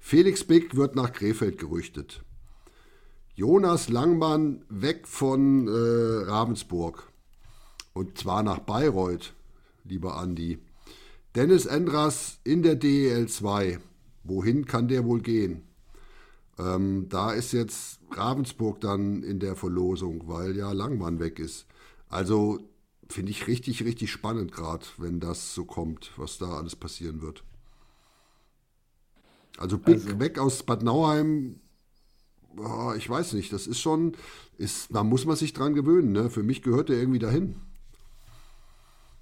Felix 0.00 0.44
Bick 0.44 0.76
wird 0.76 0.96
nach 0.96 1.12
Krefeld 1.12 1.58
gerüchtet. 1.58 2.22
Jonas 3.34 3.88
Langmann 3.88 4.64
weg 4.68 5.06
von 5.06 5.68
äh, 5.68 6.24
Ravensburg. 6.28 7.08
Und 7.92 8.18
zwar 8.18 8.42
nach 8.42 8.60
Bayreuth, 8.60 9.34
lieber 9.84 10.16
Andi. 10.16 10.58
Dennis 11.34 11.66
Endras 11.66 12.38
in 12.42 12.62
der 12.62 12.74
DEL 12.74 13.28
2. 13.28 13.78
Wohin 14.28 14.66
kann 14.66 14.88
der 14.88 15.04
wohl 15.04 15.20
gehen? 15.22 15.62
Ähm, 16.58 17.08
da 17.08 17.32
ist 17.32 17.52
jetzt 17.52 18.00
Ravensburg 18.10 18.80
dann 18.80 19.22
in 19.22 19.38
der 19.40 19.56
Verlosung, 19.56 20.28
weil 20.28 20.56
ja 20.56 20.72
Langmann 20.72 21.20
weg 21.20 21.38
ist. 21.38 21.66
Also 22.08 22.58
finde 23.08 23.30
ich 23.30 23.46
richtig, 23.46 23.84
richtig 23.84 24.10
spannend 24.10 24.52
gerade, 24.52 24.84
wenn 24.98 25.20
das 25.20 25.54
so 25.54 25.64
kommt, 25.64 26.12
was 26.16 26.38
da 26.38 26.46
alles 26.58 26.76
passieren 26.76 27.22
wird. 27.22 27.44
Also 29.58 29.78
Big 29.78 29.96
Also- 29.96 30.20
weg 30.20 30.38
aus 30.38 30.62
Bad 30.62 30.82
Nauheim, 30.82 31.60
oh, 32.56 32.92
ich 32.96 33.08
weiß 33.08 33.32
nicht, 33.34 33.52
das 33.52 33.66
ist 33.66 33.80
schon, 33.80 34.12
ist, 34.56 34.94
da 34.94 35.02
muss 35.04 35.24
man 35.26 35.36
sich 35.36 35.52
dran 35.52 35.74
gewöhnen. 35.74 36.12
Ne? 36.12 36.30
Für 36.30 36.42
mich 36.42 36.62
gehört 36.62 36.88
der 36.88 36.98
irgendwie 36.98 37.18
dahin. 37.18 37.56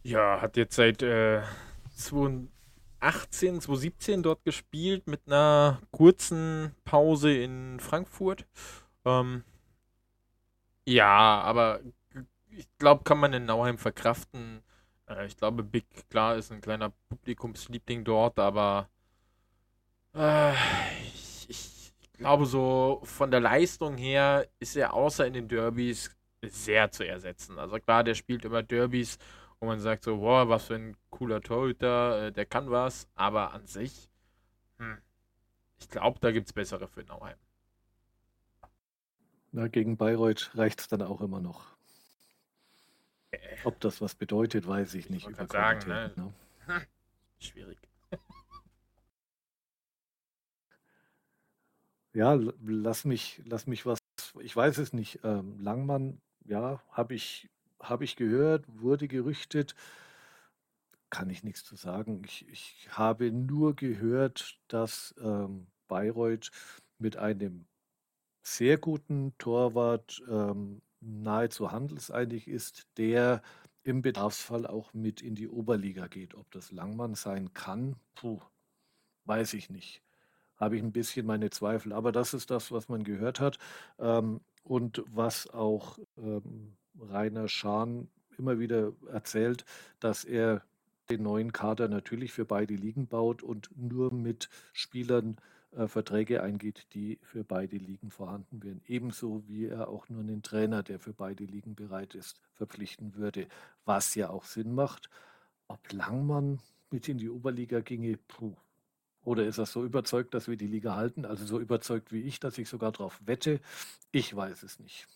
Ja, 0.02 0.40
hat 0.40 0.56
jetzt 0.56 0.76
seit 0.76 1.02
äh, 1.02 1.42
2018, 3.06 3.60
2017 3.60 4.22
dort 4.22 4.44
gespielt 4.44 5.06
mit 5.06 5.20
einer 5.26 5.80
kurzen 5.92 6.74
Pause 6.84 7.32
in 7.32 7.78
Frankfurt. 7.80 8.46
Ähm, 9.04 9.44
ja, 10.86 11.40
aber 11.40 11.80
ich 12.50 12.66
glaube, 12.78 13.04
kann 13.04 13.18
man 13.18 13.32
in 13.32 13.44
Nauheim 13.44 13.78
verkraften. 13.78 14.62
Äh, 15.08 15.26
ich 15.26 15.36
glaube, 15.36 15.62
Big, 15.62 15.86
klar, 16.10 16.36
ist 16.36 16.50
ein 16.52 16.60
kleiner 16.60 16.92
Publikumsliebling 17.08 18.04
dort, 18.04 18.38
aber 18.38 18.88
äh, 20.14 20.52
ich, 21.14 21.46
ich 21.48 21.92
glaube, 22.14 22.46
so 22.46 23.00
von 23.04 23.30
der 23.30 23.40
Leistung 23.40 23.96
her 23.96 24.48
ist 24.58 24.76
er 24.76 24.94
außer 24.94 25.26
in 25.26 25.34
den 25.34 25.48
Derbys 25.48 26.10
sehr 26.42 26.90
zu 26.90 27.06
ersetzen. 27.06 27.58
Also 27.58 27.78
klar, 27.78 28.04
der 28.04 28.14
spielt 28.14 28.44
immer 28.44 28.62
Derbys, 28.62 29.18
wo 29.60 29.66
man 29.66 29.80
sagt 29.80 30.04
so, 30.04 30.18
boah, 30.18 30.48
was 30.48 30.66
für 30.66 30.74
ein 30.74 30.96
cooler 31.10 31.40
Torhüter, 31.40 32.26
äh, 32.26 32.32
der 32.32 32.46
kann 32.46 32.70
was, 32.70 33.08
aber 33.14 33.52
an 33.52 33.66
sich, 33.66 34.10
hm, 34.78 34.98
ich 35.78 35.88
glaube, 35.88 36.18
da 36.20 36.32
gibt 36.32 36.46
es 36.46 36.52
bessere 36.52 36.88
für 36.88 37.04
Nauheim. 37.04 37.38
Na, 39.52 39.68
gegen 39.68 39.96
Bayreuth 39.96 40.50
reicht 40.54 40.80
es 40.80 40.88
dann 40.88 41.02
auch 41.02 41.20
immer 41.20 41.40
noch. 41.40 41.76
Ob 43.64 43.80
das 43.80 44.00
was 44.00 44.14
bedeutet, 44.14 44.66
weiß 44.66 44.94
ich 44.94 45.10
nicht. 45.10 45.24
wollte 45.26 45.42
über 45.42 45.52
sagen, 45.52 45.80
Qualität, 45.80 46.16
ne? 46.16 46.32
Schwierig. 47.38 47.78
Ja, 52.12 52.32
lass 52.62 53.04
mich, 53.04 53.42
lass 53.44 53.66
mich 53.66 53.84
was, 53.84 53.98
ich 54.40 54.56
weiß 54.56 54.78
es 54.78 54.94
nicht. 54.94 55.20
Ähm, 55.22 55.60
Langmann, 55.60 56.18
ja, 56.46 56.80
habe 56.90 57.12
ich, 57.12 57.50
hab 57.80 58.02
ich 58.02 58.16
gehört, 58.16 58.64
wurde 58.68 59.08
gerüchtet, 59.08 59.74
kann 61.10 61.30
ich 61.30 61.44
nichts 61.44 61.64
zu 61.64 61.76
sagen. 61.76 62.22
Ich, 62.24 62.48
ich 62.48 62.88
habe 62.90 63.30
nur 63.30 63.76
gehört, 63.76 64.58
dass 64.68 65.14
ähm, 65.20 65.66
Bayreuth 65.88 66.50
mit 66.98 67.16
einem 67.16 67.66
sehr 68.42 68.78
guten 68.78 69.36
Torwart 69.38 70.22
ähm, 70.28 70.82
nahezu 71.00 71.72
handelseinig 71.72 72.48
ist, 72.48 72.86
der 72.96 73.42
im 73.84 74.02
Bedarfsfall 74.02 74.66
auch 74.66 74.92
mit 74.94 75.22
in 75.22 75.34
die 75.34 75.48
Oberliga 75.48 76.08
geht. 76.08 76.34
Ob 76.34 76.50
das 76.50 76.72
Langmann 76.72 77.14
sein 77.14 77.54
kann, 77.54 77.96
puh, 78.14 78.40
weiß 79.26 79.54
ich 79.54 79.70
nicht 79.70 80.02
habe 80.56 80.76
ich 80.76 80.82
ein 80.82 80.92
bisschen 80.92 81.26
meine 81.26 81.50
Zweifel. 81.50 81.92
Aber 81.92 82.12
das 82.12 82.34
ist 82.34 82.50
das, 82.50 82.72
was 82.72 82.88
man 82.88 83.04
gehört 83.04 83.40
hat 83.40 83.58
ähm, 83.98 84.40
und 84.64 85.02
was 85.06 85.48
auch 85.50 85.98
ähm, 86.16 86.76
Rainer 87.00 87.48
Schahn 87.48 88.08
immer 88.38 88.58
wieder 88.58 88.92
erzählt, 89.10 89.64
dass 90.00 90.24
er 90.24 90.62
den 91.08 91.22
neuen 91.22 91.52
Kader 91.52 91.88
natürlich 91.88 92.32
für 92.32 92.44
beide 92.44 92.74
Ligen 92.74 93.06
baut 93.06 93.42
und 93.42 93.70
nur 93.76 94.12
mit 94.12 94.48
Spielern 94.72 95.36
äh, 95.76 95.86
Verträge 95.86 96.42
eingeht, 96.42 96.86
die 96.94 97.18
für 97.22 97.44
beide 97.44 97.76
Ligen 97.76 98.10
vorhanden 98.10 98.62
wären. 98.62 98.80
Ebenso 98.86 99.46
wie 99.46 99.66
er 99.66 99.88
auch 99.88 100.08
nur 100.08 100.20
einen 100.20 100.42
Trainer, 100.42 100.82
der 100.82 100.98
für 100.98 101.12
beide 101.12 101.44
Ligen 101.44 101.74
bereit 101.74 102.14
ist, 102.14 102.40
verpflichten 102.54 103.14
würde, 103.14 103.46
was 103.84 104.14
ja 104.14 104.30
auch 104.30 104.44
Sinn 104.44 104.74
macht. 104.74 105.10
Ob 105.68 105.92
Langmann 105.92 106.60
mit 106.90 107.08
in 107.08 107.18
die 107.18 107.30
Oberliga 107.30 107.80
ginge, 107.80 108.18
puh, 108.28 108.54
oder 109.24 109.44
ist 109.44 109.58
er 109.58 109.66
so 109.66 109.84
überzeugt, 109.84 110.34
dass 110.34 110.46
wir 110.46 110.56
die 110.56 110.68
Liga 110.68 110.94
halten? 110.94 111.24
Also 111.24 111.44
so 111.44 111.58
überzeugt 111.58 112.12
wie 112.12 112.22
ich, 112.22 112.38
dass 112.38 112.58
ich 112.58 112.68
sogar 112.68 112.92
darauf 112.92 113.20
wette? 113.26 113.60
Ich 114.12 114.34
weiß 114.34 114.62
es 114.62 114.78
nicht. 114.78 115.08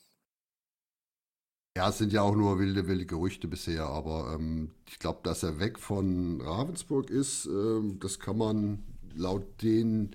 Ja, 1.76 1.88
es 1.88 1.98
sind 1.98 2.12
ja 2.12 2.22
auch 2.22 2.34
nur 2.34 2.58
wilde, 2.58 2.88
wilde 2.88 3.06
Gerüchte 3.06 3.46
bisher, 3.46 3.86
aber 3.86 4.34
ähm, 4.34 4.72
ich 4.88 4.98
glaube, 4.98 5.20
dass 5.22 5.44
er 5.44 5.60
weg 5.60 5.78
von 5.78 6.40
Ravensburg 6.40 7.10
ist, 7.10 7.46
ähm, 7.46 8.00
das 8.00 8.18
kann 8.18 8.38
man 8.38 8.82
laut 9.14 9.44
den, 9.62 10.10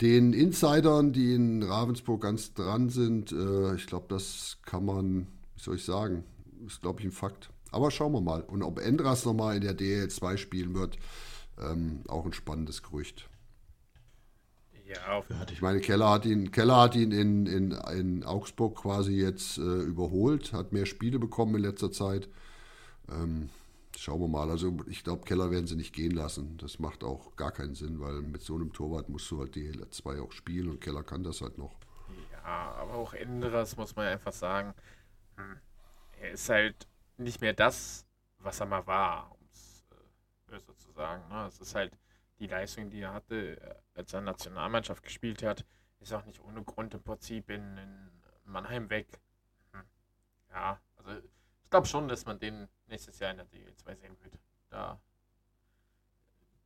den 0.00 0.32
Insidern, 0.32 1.12
die 1.12 1.34
in 1.34 1.64
Ravensburg 1.64 2.22
ganz 2.22 2.54
dran 2.54 2.88
sind, 2.88 3.32
äh, 3.32 3.74
ich 3.74 3.88
glaube, 3.88 4.06
das 4.08 4.58
kann 4.62 4.84
man, 4.84 5.26
wie 5.56 5.62
soll 5.62 5.74
ich 5.74 5.84
sagen, 5.84 6.22
ist, 6.66 6.82
glaube 6.82 7.00
ich, 7.00 7.06
ein 7.06 7.12
Fakt. 7.12 7.50
Aber 7.72 7.90
schauen 7.90 8.12
wir 8.12 8.20
mal. 8.20 8.42
Und 8.42 8.62
ob 8.62 8.78
Endras 8.78 9.24
nochmal 9.24 9.56
in 9.56 9.62
der 9.62 9.76
DL2 9.76 10.36
spielen 10.36 10.74
wird, 10.74 10.98
ähm, 11.60 12.02
auch 12.06 12.24
ein 12.24 12.32
spannendes 12.32 12.84
Gerücht. 12.84 13.28
Ja, 14.86 15.16
auf, 15.16 15.26
Ich 15.50 15.62
meine, 15.62 15.80
Keller 15.80 16.10
hat 16.10 16.24
ihn, 16.26 16.52
Keller 16.52 16.76
hat 16.76 16.94
ihn 16.94 17.10
in, 17.10 17.46
in, 17.46 17.72
in 17.72 18.24
Augsburg 18.24 18.76
quasi 18.76 19.14
jetzt 19.20 19.58
äh, 19.58 19.60
überholt, 19.60 20.52
hat 20.52 20.72
mehr 20.72 20.86
Spiele 20.86 21.18
bekommen 21.18 21.56
in 21.56 21.62
letzter 21.62 21.90
Zeit. 21.90 22.28
Ähm, 23.08 23.50
schauen 23.96 24.20
wir 24.20 24.28
mal. 24.28 24.48
Also 24.48 24.76
ich 24.86 25.02
glaube, 25.02 25.24
Keller 25.24 25.50
werden 25.50 25.66
sie 25.66 25.74
nicht 25.74 25.92
gehen 25.92 26.12
lassen. 26.12 26.56
Das 26.58 26.78
macht 26.78 27.02
auch 27.02 27.34
gar 27.34 27.50
keinen 27.50 27.74
Sinn, 27.74 28.00
weil 28.00 28.22
mit 28.22 28.42
so 28.42 28.54
einem 28.54 28.72
Torwart 28.72 29.08
musst 29.08 29.28
du 29.30 29.40
halt 29.40 29.56
die 29.56 29.72
zwei 29.90 30.20
auch 30.20 30.32
spielen 30.32 30.68
und 30.68 30.80
Keller 30.80 31.02
kann 31.02 31.24
das 31.24 31.40
halt 31.40 31.58
noch. 31.58 31.74
ja, 32.32 32.74
aber 32.76 32.94
auch 32.94 33.14
Endres 33.14 33.76
muss 33.76 33.96
man 33.96 34.06
einfach 34.06 34.32
sagen, 34.32 34.72
hm, 35.36 35.56
er 36.20 36.30
ist 36.30 36.48
halt 36.48 36.86
nicht 37.16 37.40
mehr 37.40 37.54
das, 37.54 38.04
was 38.38 38.60
er 38.60 38.66
mal 38.66 38.86
war, 38.86 39.32
um 39.32 39.48
es 39.52 39.84
äh, 39.90 40.50
böse 40.50 40.76
zu 40.76 40.92
sagen. 40.92 41.22
Ne? 41.28 41.46
Es 41.48 41.58
ist 41.58 41.74
halt 41.74 41.92
die 42.38 42.46
Leistung, 42.46 42.90
die 42.90 43.00
er 43.00 43.12
hatte, 43.12 43.60
äh, 43.60 43.74
als 43.94 44.12
er 44.12 44.20
Nationalmannschaft 44.20 45.02
gespielt 45.02 45.42
hat, 45.42 45.64
ist 46.00 46.12
auch 46.12 46.24
nicht 46.24 46.42
ohne 46.42 46.62
Grund 46.62 46.94
im 46.94 47.02
Prinzip 47.02 47.50
in, 47.50 47.76
in 47.78 48.10
Mannheim 48.44 48.90
weg. 48.90 49.20
Hm. 49.72 49.82
Ja, 50.50 50.80
also 50.96 51.10
ich 51.18 51.70
glaube 51.70 51.86
schon, 51.86 52.08
dass 52.08 52.26
man 52.26 52.38
den 52.38 52.68
nächstes 52.86 53.18
Jahr 53.18 53.30
in 53.30 53.38
der 53.38 53.46
DL2 53.46 53.96
sehen 53.96 54.16
wird. 54.22 54.38
Da 54.68 55.00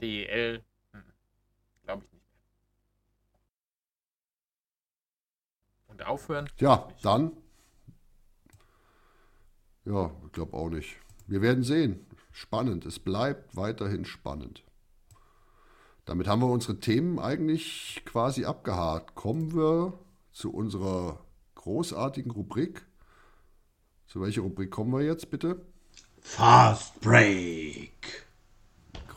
DEL, 0.01 0.65
hm. 0.93 1.03
glaube 1.83 2.05
ich 2.05 2.13
nicht 2.13 2.25
mehr. 2.33 2.43
Und 5.89 6.03
aufhören? 6.07 6.49
Ja, 6.59 6.89
dann. 7.03 7.37
Ja, 9.85 10.11
ich 10.27 10.33
glaube 10.33 10.57
auch 10.57 10.69
nicht. 10.69 10.97
Wir 11.27 11.43
werden 11.43 11.63
sehen. 11.63 12.07
Spannend. 12.33 12.87
Es 12.87 12.99
bleibt 12.99 13.57
weiterhin 13.57 14.05
spannend. 14.05 14.65
Damit 16.11 16.27
haben 16.27 16.43
wir 16.43 16.49
unsere 16.49 16.81
Themen 16.81 17.21
eigentlich 17.21 18.03
quasi 18.05 18.45
abgehakt. 18.45 19.15
Kommen 19.15 19.55
wir 19.55 19.93
zu 20.33 20.53
unserer 20.53 21.21
großartigen 21.55 22.33
Rubrik. 22.33 22.83
Zu 24.09 24.21
welcher 24.21 24.41
Rubrik 24.41 24.73
kommen 24.73 24.93
wir 24.93 25.07
jetzt 25.07 25.31
bitte? 25.31 25.61
Fast 26.21 27.01
Break. 27.01 28.27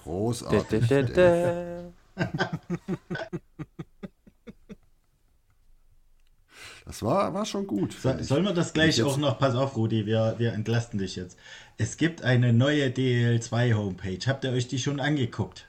Großartig. 0.04 0.88
Da, 0.88 1.02
da, 1.02 1.91
da, 2.16 2.30
Das 6.86 7.02
war, 7.02 7.34
war 7.34 7.46
schon 7.48 7.66
gut. 7.66 7.94
So, 7.94 8.14
sollen 8.22 8.44
wir 8.44 8.54
das 8.54 8.72
gleich 8.72 9.02
auch 9.02 9.18
noch, 9.18 9.39
pass 9.39 9.56
auf, 9.56 9.78
Rudi, 9.78 10.06
wir, 10.06 10.36
wir 10.38 10.54
entlasten 10.54 11.00
dich 11.00 11.16
jetzt. 11.16 11.39
Es 11.78 11.98
gibt 11.98 12.22
eine 12.22 12.54
neue 12.54 12.89
DL2 12.89 13.74
Homepage. 13.74 14.20
Habt 14.28 14.44
ihr 14.44 14.52
euch 14.52 14.68
die 14.68 14.78
schon 14.78 15.00
angeguckt? 15.00 15.66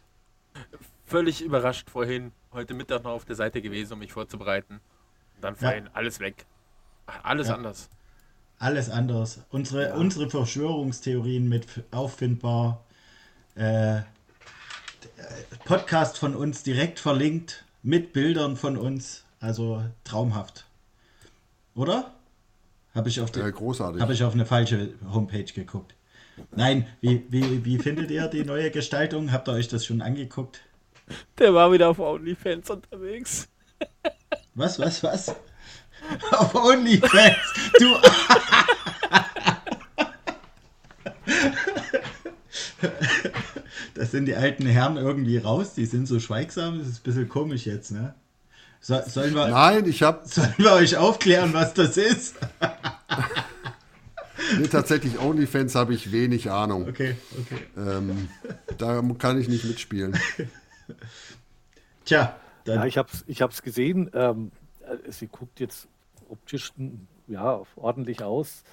Völlig 1.15 1.43
überrascht 1.43 1.91
vorhin, 1.91 2.33
heute 2.53 2.75
Mittag 2.75 3.05
noch 3.05 3.13
auf 3.13 3.25
der 3.25 3.37
Seite 3.37 3.63
gewesen, 3.63 3.93
um 3.93 4.01
mich 4.01 4.13
vorzubereiten. 4.13 4.81
Und 5.37 5.45
dann 5.45 5.55
vorhin 5.55 5.89
alles 5.93 6.19
weg. 6.19 6.45
Alles 7.23 7.47
Ja. 7.47 7.55
anders. 7.55 7.89
Alles 8.59 8.91
anders. 8.91 9.39
Unsere, 9.51 9.95
unsere 9.95 10.29
Verschwörungstheorien 10.29 11.49
mit 11.49 11.69
auffindbar. 11.93 12.83
Äh, 13.55 14.01
Podcast 15.65 16.19
von 16.19 16.35
uns 16.35 16.65
direkt 16.65 16.99
verlinkt 16.99 17.65
mit 17.85 18.13
Bildern 18.13 18.57
von 18.57 18.77
uns. 18.77 19.23
Also 19.39 19.85
traumhaft. 20.03 20.67
Oder? 21.77 22.13
Habe 22.93 23.09
ich, 23.09 23.21
auf 23.21 23.31
die- 23.31 23.39
Äh, 23.39 23.53
großartig. 23.53 24.03
hab 24.03 24.11
ich 24.11 24.25
auf 24.25 24.35
eine 24.35 24.47
falsche 24.47 24.95
Homepage 25.13 25.45
geguckt. 25.45 25.95
Nein, 26.57 26.89
wie, 27.01 27.25
wie, 27.29 27.65
wie 27.65 27.79
findet 27.79 28.11
ihr 28.11 28.27
die 28.27 28.43
neue 28.45 28.73
Gestaltung? 28.73 29.31
Habt 29.31 29.47
ihr 29.49 29.53
euch 29.53 29.69
das 29.69 29.87
schon 29.87 30.03
angeguckt? 30.03 30.61
Der 31.39 31.55
war 31.55 31.73
wieder 31.73 31.89
auf 31.89 31.99
OnlyFans 31.99 32.71
unterwegs. 32.71 33.49
Was, 34.55 34.79
was, 34.79 35.03
was? 35.03 35.35
Auf 36.31 36.55
OnlyFans. 36.55 37.37
Du. 37.79 37.97
Das 43.95 44.11
sind 44.11 44.27
die 44.27 44.35
alten 44.35 44.67
Herren 44.67 44.97
irgendwie 44.97 45.39
raus. 45.39 45.75
Die 45.75 45.87
sind 45.87 46.07
so 46.07 46.21
schweigsam. 46.21 46.79
Das 46.79 46.89
ist 46.89 46.99
ein 46.99 47.03
bisschen 47.05 47.29
komisch 47.29 47.67
jetzt, 47.67 47.93
ne? 47.93 48.15
So, 48.81 49.01
sollen, 49.07 49.35
wir, 49.35 49.49
Nein, 49.49 49.87
ich 49.89 50.03
habe 50.03 50.29
sollen 50.29 50.53
wir 50.59 50.73
euch 50.73 50.97
aufklären, 50.97 51.55
was 51.55 51.73
das 51.73 51.97
ist? 51.97 52.37
nee, 54.59 54.69
tatsächlich 54.69 55.19
OnlyFans 55.19 55.75
habe 55.75 55.95
ich 55.95 56.13
wenig 56.13 56.51
Ahnung. 56.51 56.87
Okay, 56.87 57.17
okay. 57.41 57.63
Ähm, 57.79 58.29
da 58.77 59.03
kann 59.19 59.41
ich 59.41 59.49
nicht 59.49 59.65
mitspielen. 59.65 60.19
Tja, 62.05 62.37
dann. 62.65 62.81
Ja, 62.81 62.87
ich 62.87 62.99
habe 62.99 63.09
es 63.13 63.25
ich 63.27 63.43
hab's 63.43 63.63
gesehen. 63.63 64.11
Ähm, 64.15 64.51
äh, 64.81 65.11
sie 65.11 65.29
guckt 65.29 65.61
jetzt 65.61 65.89
optisch 66.29 66.73
mm, 66.77 67.07
ja, 67.27 67.63
ordentlich 67.77 68.23
aus. 68.23 68.65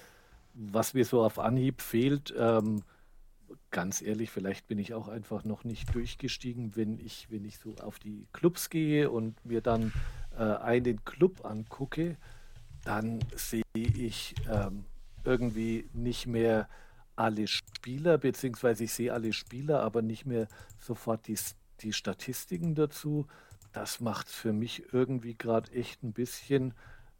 Was 0.54 0.94
mir 0.94 1.06
so 1.06 1.24
auf 1.24 1.40
Anhieb 1.40 1.82
fehlt, 1.82 2.34
ähm, 2.38 2.84
ganz 3.72 4.02
ehrlich, 4.02 4.30
vielleicht 4.30 4.68
bin 4.68 4.80
ich 4.80 4.94
auch 4.94 5.08
einfach 5.08 5.46
noch 5.46 5.64
nicht 5.64 5.96
durchgestiegen, 5.96 6.76
wenn 6.76 7.00
ich, 7.00 7.28
wenn 7.30 7.46
ich 7.46 7.58
so 7.58 7.74
auf 7.82 8.00
die 8.00 8.28
Clubs 8.34 8.70
gehe 8.70 9.10
und 9.10 9.44
mir 9.46 9.62
dann 9.62 9.94
äh, 10.38 10.44
einen 10.44 11.06
Club 11.06 11.46
angucke, 11.46 12.18
dann 12.84 13.20
sehe 13.36 13.64
ich 13.74 14.36
ähm, 14.52 14.84
irgendwie 15.24 15.90
nicht 15.94 16.28
mehr 16.28 16.68
alle 17.16 17.48
Spieler, 17.48 18.18
beziehungsweise 18.18 18.86
ich 18.86 18.94
sehe 18.94 19.14
alle 19.14 19.32
Spieler, 19.32 19.84
aber 19.84 20.02
nicht 20.02 20.26
mehr 20.26 20.48
sofort 20.80 21.28
die, 21.28 21.38
die 21.84 21.94
Statistiken 21.94 22.76
dazu. 22.76 23.28
Das 23.74 24.00
macht 24.02 24.28
es 24.28 24.34
für 24.34 24.54
mich 24.54 24.94
irgendwie 24.94 25.36
gerade 25.36 25.72
echt 25.72 26.04
ein 26.04 26.14
bisschen 26.14 26.74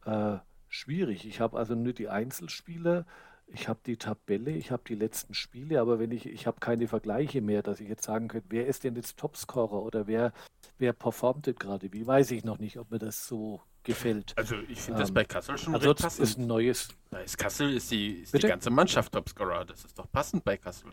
äh, 0.06 0.38
schwierig. 0.70 1.26
Ich 1.26 1.40
habe 1.40 1.58
also 1.58 1.76
nur 1.76 1.94
die 1.94 2.10
Einzelspieler, 2.10 3.06
ich 3.48 3.68
habe 3.68 3.80
die 3.86 3.98
Tabelle, 3.98 4.52
ich 4.52 4.72
habe 4.72 4.84
die 4.88 4.96
letzten 4.96 5.34
Spiele, 5.34 5.82
aber 5.82 6.00
wenn 6.00 6.12
ich, 6.12 6.26
ich 6.26 6.48
habe 6.48 6.60
keine 6.60 6.88
Vergleiche 6.88 7.42
mehr, 7.42 7.62
dass 7.62 7.80
ich 7.82 7.90
jetzt 7.90 8.04
sagen 8.06 8.28
könnte, 8.30 8.48
wer 8.50 8.68
ist 8.68 8.84
denn 8.84 8.96
jetzt 8.96 9.18
Topscorer 9.18 9.82
oder 9.84 10.08
wer, 10.08 10.32
wer 10.78 10.94
performt 10.94 11.48
denn 11.48 11.56
gerade? 11.56 11.92
Wie 11.92 12.08
weiß 12.08 12.32
ich 12.32 12.44
noch 12.46 12.60
nicht, 12.60 12.78
ob 12.78 12.92
mir 12.92 13.00
das 13.00 13.28
so 13.28 13.62
gefällt. 13.84 14.34
Also 14.38 14.56
ich 14.70 14.80
finde 14.80 15.00
das 15.02 15.10
Ähm, 15.10 15.16
bei 15.16 15.24
Kassel 15.26 15.58
schon 15.58 15.74
Also 15.74 15.90
recht 15.90 16.04
das 16.04 16.14
ist 16.14 16.20
passend. 16.20 16.44
ein 16.44 16.48
neues, 16.48 16.90
Da 17.10 17.20
ist 17.20 17.38
Kassel 17.38 17.74
ist 17.74 17.90
die, 17.92 18.22
ist 18.22 18.34
die 18.34 18.40
ganze 18.40 18.70
Mannschaft 18.70 19.12
Topscorer. 19.12 19.66
Das 19.66 19.84
ist 19.86 19.98
doch 19.98 20.10
passend 20.12 20.44
bei 20.44 20.56
Kassel. 20.58 20.92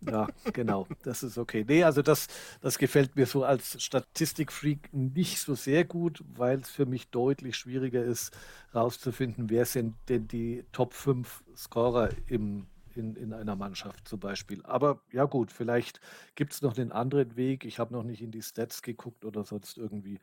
Ja, 0.00 0.32
genau, 0.52 0.88
das 1.02 1.22
ist 1.22 1.38
okay. 1.38 1.64
Nee, 1.66 1.84
also 1.84 2.02
das, 2.02 2.26
das 2.60 2.78
gefällt 2.78 3.14
mir 3.16 3.26
so 3.26 3.44
als 3.44 3.82
Statistikfreak 3.82 4.92
nicht 4.92 5.38
so 5.38 5.54
sehr 5.54 5.84
gut, 5.84 6.24
weil 6.34 6.58
es 6.60 6.70
für 6.70 6.86
mich 6.86 7.10
deutlich 7.10 7.56
schwieriger 7.56 8.02
ist, 8.02 8.36
rauszufinden, 8.74 9.48
wer 9.48 9.64
sind 9.64 9.94
denn 10.08 10.26
die 10.28 10.64
Top 10.72 10.92
5 10.94 11.44
Scorer 11.56 12.10
im, 12.26 12.66
in, 12.94 13.14
in 13.16 13.32
einer 13.32 13.54
Mannschaft 13.56 14.08
zum 14.08 14.18
Beispiel. 14.20 14.60
Aber 14.64 15.00
ja 15.12 15.24
gut, 15.24 15.52
vielleicht 15.52 16.00
gibt 16.34 16.52
es 16.52 16.62
noch 16.62 16.76
einen 16.76 16.92
anderen 16.92 17.36
Weg. 17.36 17.64
Ich 17.64 17.78
habe 17.78 17.92
noch 17.94 18.02
nicht 18.02 18.22
in 18.22 18.32
die 18.32 18.42
Stats 18.42 18.82
geguckt 18.82 19.24
oder 19.24 19.44
sonst 19.44 19.78
irgendwie. 19.78 20.18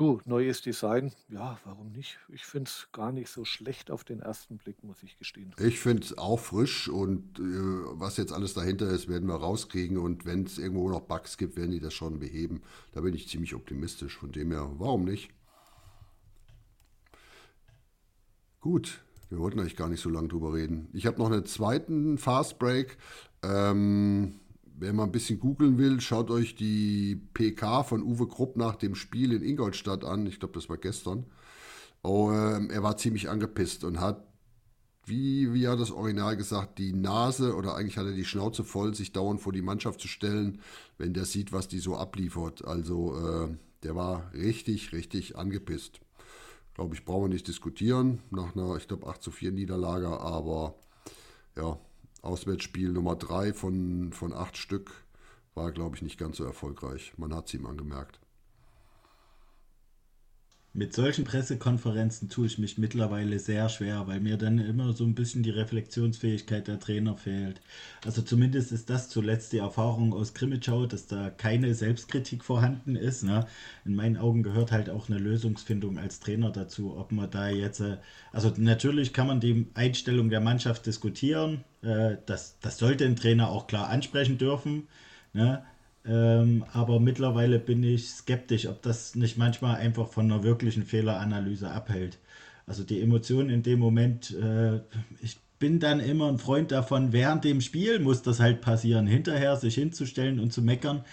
Du, 0.00 0.18
neues 0.24 0.62
Design, 0.62 1.12
ja, 1.28 1.60
warum 1.66 1.92
nicht? 1.92 2.18
Ich 2.30 2.46
finde 2.46 2.70
es 2.70 2.88
gar 2.90 3.12
nicht 3.12 3.28
so 3.28 3.44
schlecht 3.44 3.90
auf 3.90 4.02
den 4.02 4.20
ersten 4.20 4.56
Blick, 4.56 4.82
muss 4.82 5.02
ich 5.02 5.18
gestehen. 5.18 5.54
Ich 5.58 5.78
finde 5.78 6.04
es 6.04 6.16
auch 6.16 6.40
frisch 6.40 6.88
und 6.88 7.38
äh, 7.38 7.42
was 7.42 8.16
jetzt 8.16 8.32
alles 8.32 8.54
dahinter 8.54 8.88
ist, 8.88 9.08
werden 9.08 9.28
wir 9.28 9.34
rauskriegen. 9.34 9.98
Und 9.98 10.24
wenn 10.24 10.44
es 10.44 10.56
irgendwo 10.56 10.88
noch 10.88 11.02
Bugs 11.02 11.36
gibt, 11.36 11.58
werden 11.58 11.72
die 11.72 11.80
das 11.80 11.92
schon 11.92 12.18
beheben. 12.18 12.62
Da 12.92 13.02
bin 13.02 13.12
ich 13.12 13.28
ziemlich 13.28 13.54
optimistisch. 13.54 14.16
Von 14.16 14.32
dem 14.32 14.52
her, 14.52 14.70
warum 14.78 15.04
nicht? 15.04 15.28
Gut, 18.62 19.04
wir 19.28 19.38
wollten 19.38 19.60
eigentlich 19.60 19.76
gar 19.76 19.90
nicht 19.90 20.00
so 20.00 20.08
lange 20.08 20.28
drüber 20.28 20.54
reden. 20.54 20.88
Ich 20.94 21.04
habe 21.04 21.18
noch 21.18 21.30
einen 21.30 21.44
zweiten 21.44 22.16
Fast 22.16 22.58
Break. 22.58 22.96
Ähm, 23.42 24.39
wer 24.80 24.92
mal 24.94 25.04
ein 25.04 25.12
bisschen 25.12 25.38
googeln 25.38 25.78
will, 25.78 26.00
schaut 26.00 26.30
euch 26.30 26.56
die 26.56 27.16
PK 27.34 27.84
von 27.84 28.02
Uwe 28.02 28.26
Krupp 28.26 28.56
nach 28.56 28.76
dem 28.76 28.94
Spiel 28.94 29.32
in 29.32 29.42
Ingolstadt 29.42 30.04
an. 30.04 30.26
Ich 30.26 30.40
glaube, 30.40 30.54
das 30.54 30.68
war 30.68 30.78
gestern. 30.78 31.26
Oh, 32.02 32.32
ähm, 32.32 32.70
er 32.70 32.82
war 32.82 32.96
ziemlich 32.96 33.28
angepisst 33.28 33.84
und 33.84 34.00
hat 34.00 34.26
wie, 35.04 35.52
wie 35.52 35.68
hat 35.68 35.80
das 35.80 35.90
Original 35.90 36.36
gesagt, 36.36 36.78
die 36.78 36.92
Nase 36.92 37.54
oder 37.56 37.74
eigentlich 37.74 37.98
hat 37.98 38.06
er 38.06 38.12
die 38.12 38.24
Schnauze 38.24 38.64
voll, 38.64 38.94
sich 38.94 39.12
dauernd 39.12 39.40
vor 39.40 39.52
die 39.52 39.62
Mannschaft 39.62 40.00
zu 40.00 40.08
stellen, 40.08 40.60
wenn 40.98 41.14
der 41.14 41.24
sieht, 41.24 41.52
was 41.52 41.68
die 41.68 41.80
so 41.80 41.96
abliefert. 41.96 42.64
Also 42.64 43.18
äh, 43.18 43.56
der 43.82 43.96
war 43.96 44.32
richtig, 44.32 44.92
richtig 44.92 45.36
angepisst. 45.36 46.00
Glaube 46.74 46.94
ich, 46.94 47.04
brauchen 47.04 47.24
wir 47.24 47.34
nicht 47.34 47.48
diskutieren 47.48 48.20
nach 48.30 48.54
einer, 48.54 48.76
ich 48.76 48.88
glaube, 48.88 49.08
8 49.08 49.22
zu 49.22 49.30
4 49.30 49.52
Niederlage, 49.52 50.08
aber 50.08 50.74
ja, 51.56 51.78
Auswärtsspiel 52.22 52.90
Nummer 52.90 53.16
3 53.16 53.52
von, 53.54 54.12
von 54.12 54.32
8 54.32 54.56
Stück 54.56 54.92
war, 55.54 55.72
glaube 55.72 55.96
ich, 55.96 56.02
nicht 56.02 56.18
ganz 56.18 56.36
so 56.36 56.44
erfolgreich. 56.44 57.12
Man 57.16 57.34
hat 57.34 57.46
es 57.48 57.54
ihm 57.54 57.66
angemerkt. 57.66 58.20
Mit 60.72 60.94
solchen 60.94 61.24
Pressekonferenzen 61.24 62.28
tue 62.28 62.46
ich 62.46 62.56
mich 62.56 62.78
mittlerweile 62.78 63.40
sehr 63.40 63.68
schwer, 63.68 64.06
weil 64.06 64.20
mir 64.20 64.36
dann 64.36 64.58
immer 64.58 64.92
so 64.92 65.02
ein 65.02 65.16
bisschen 65.16 65.42
die 65.42 65.50
Reflexionsfähigkeit 65.50 66.68
der 66.68 66.78
Trainer 66.78 67.16
fehlt. 67.16 67.60
Also 68.04 68.22
zumindest 68.22 68.70
ist 68.70 68.88
das 68.88 69.08
zuletzt 69.08 69.52
die 69.52 69.58
Erfahrung 69.58 70.14
aus 70.14 70.32
Krimitschau, 70.32 70.86
dass 70.86 71.08
da 71.08 71.28
keine 71.28 71.74
Selbstkritik 71.74 72.44
vorhanden 72.44 72.94
ist. 72.94 73.24
Ne? 73.24 73.48
In 73.84 73.96
meinen 73.96 74.16
Augen 74.16 74.44
gehört 74.44 74.70
halt 74.70 74.90
auch 74.90 75.08
eine 75.08 75.18
Lösungsfindung 75.18 75.98
als 75.98 76.20
Trainer 76.20 76.52
dazu, 76.52 76.96
ob 76.96 77.10
man 77.10 77.28
da 77.28 77.48
jetzt, 77.48 77.80
äh, 77.80 77.96
also 78.30 78.52
natürlich 78.56 79.12
kann 79.12 79.26
man 79.26 79.40
die 79.40 79.66
Einstellung 79.74 80.30
der 80.30 80.40
Mannschaft 80.40 80.86
diskutieren, 80.86 81.64
äh, 81.82 82.16
das, 82.26 82.58
das 82.60 82.78
sollte 82.78 83.04
ein 83.04 83.16
Trainer 83.16 83.50
auch 83.50 83.66
klar 83.66 83.88
ansprechen 83.88 84.38
dürfen. 84.38 84.88
Ne? 85.32 85.64
Ähm, 86.04 86.64
aber 86.72 87.00
mittlerweile 87.00 87.58
bin 87.58 87.82
ich 87.82 88.08
skeptisch, 88.08 88.66
ob 88.66 88.82
das 88.82 89.14
nicht 89.14 89.36
manchmal 89.36 89.76
einfach 89.76 90.08
von 90.08 90.30
einer 90.30 90.42
wirklichen 90.42 90.84
Fehleranalyse 90.84 91.70
abhält. 91.70 92.18
Also 92.66 92.84
die 92.84 93.00
Emotionen 93.00 93.50
in 93.50 93.62
dem 93.62 93.78
Moment, 93.80 94.34
äh, 94.34 94.80
ich 95.20 95.38
bin 95.58 95.78
dann 95.78 96.00
immer 96.00 96.28
ein 96.28 96.38
Freund 96.38 96.72
davon, 96.72 97.12
während 97.12 97.44
dem 97.44 97.60
Spiel 97.60 97.98
muss 97.98 98.22
das 98.22 98.40
halt 98.40 98.60
passieren. 98.62 99.06
Hinterher 99.06 99.56
sich 99.56 99.74
hinzustellen 99.74 100.40
und 100.40 100.52
zu 100.52 100.62
meckern, 100.62 101.04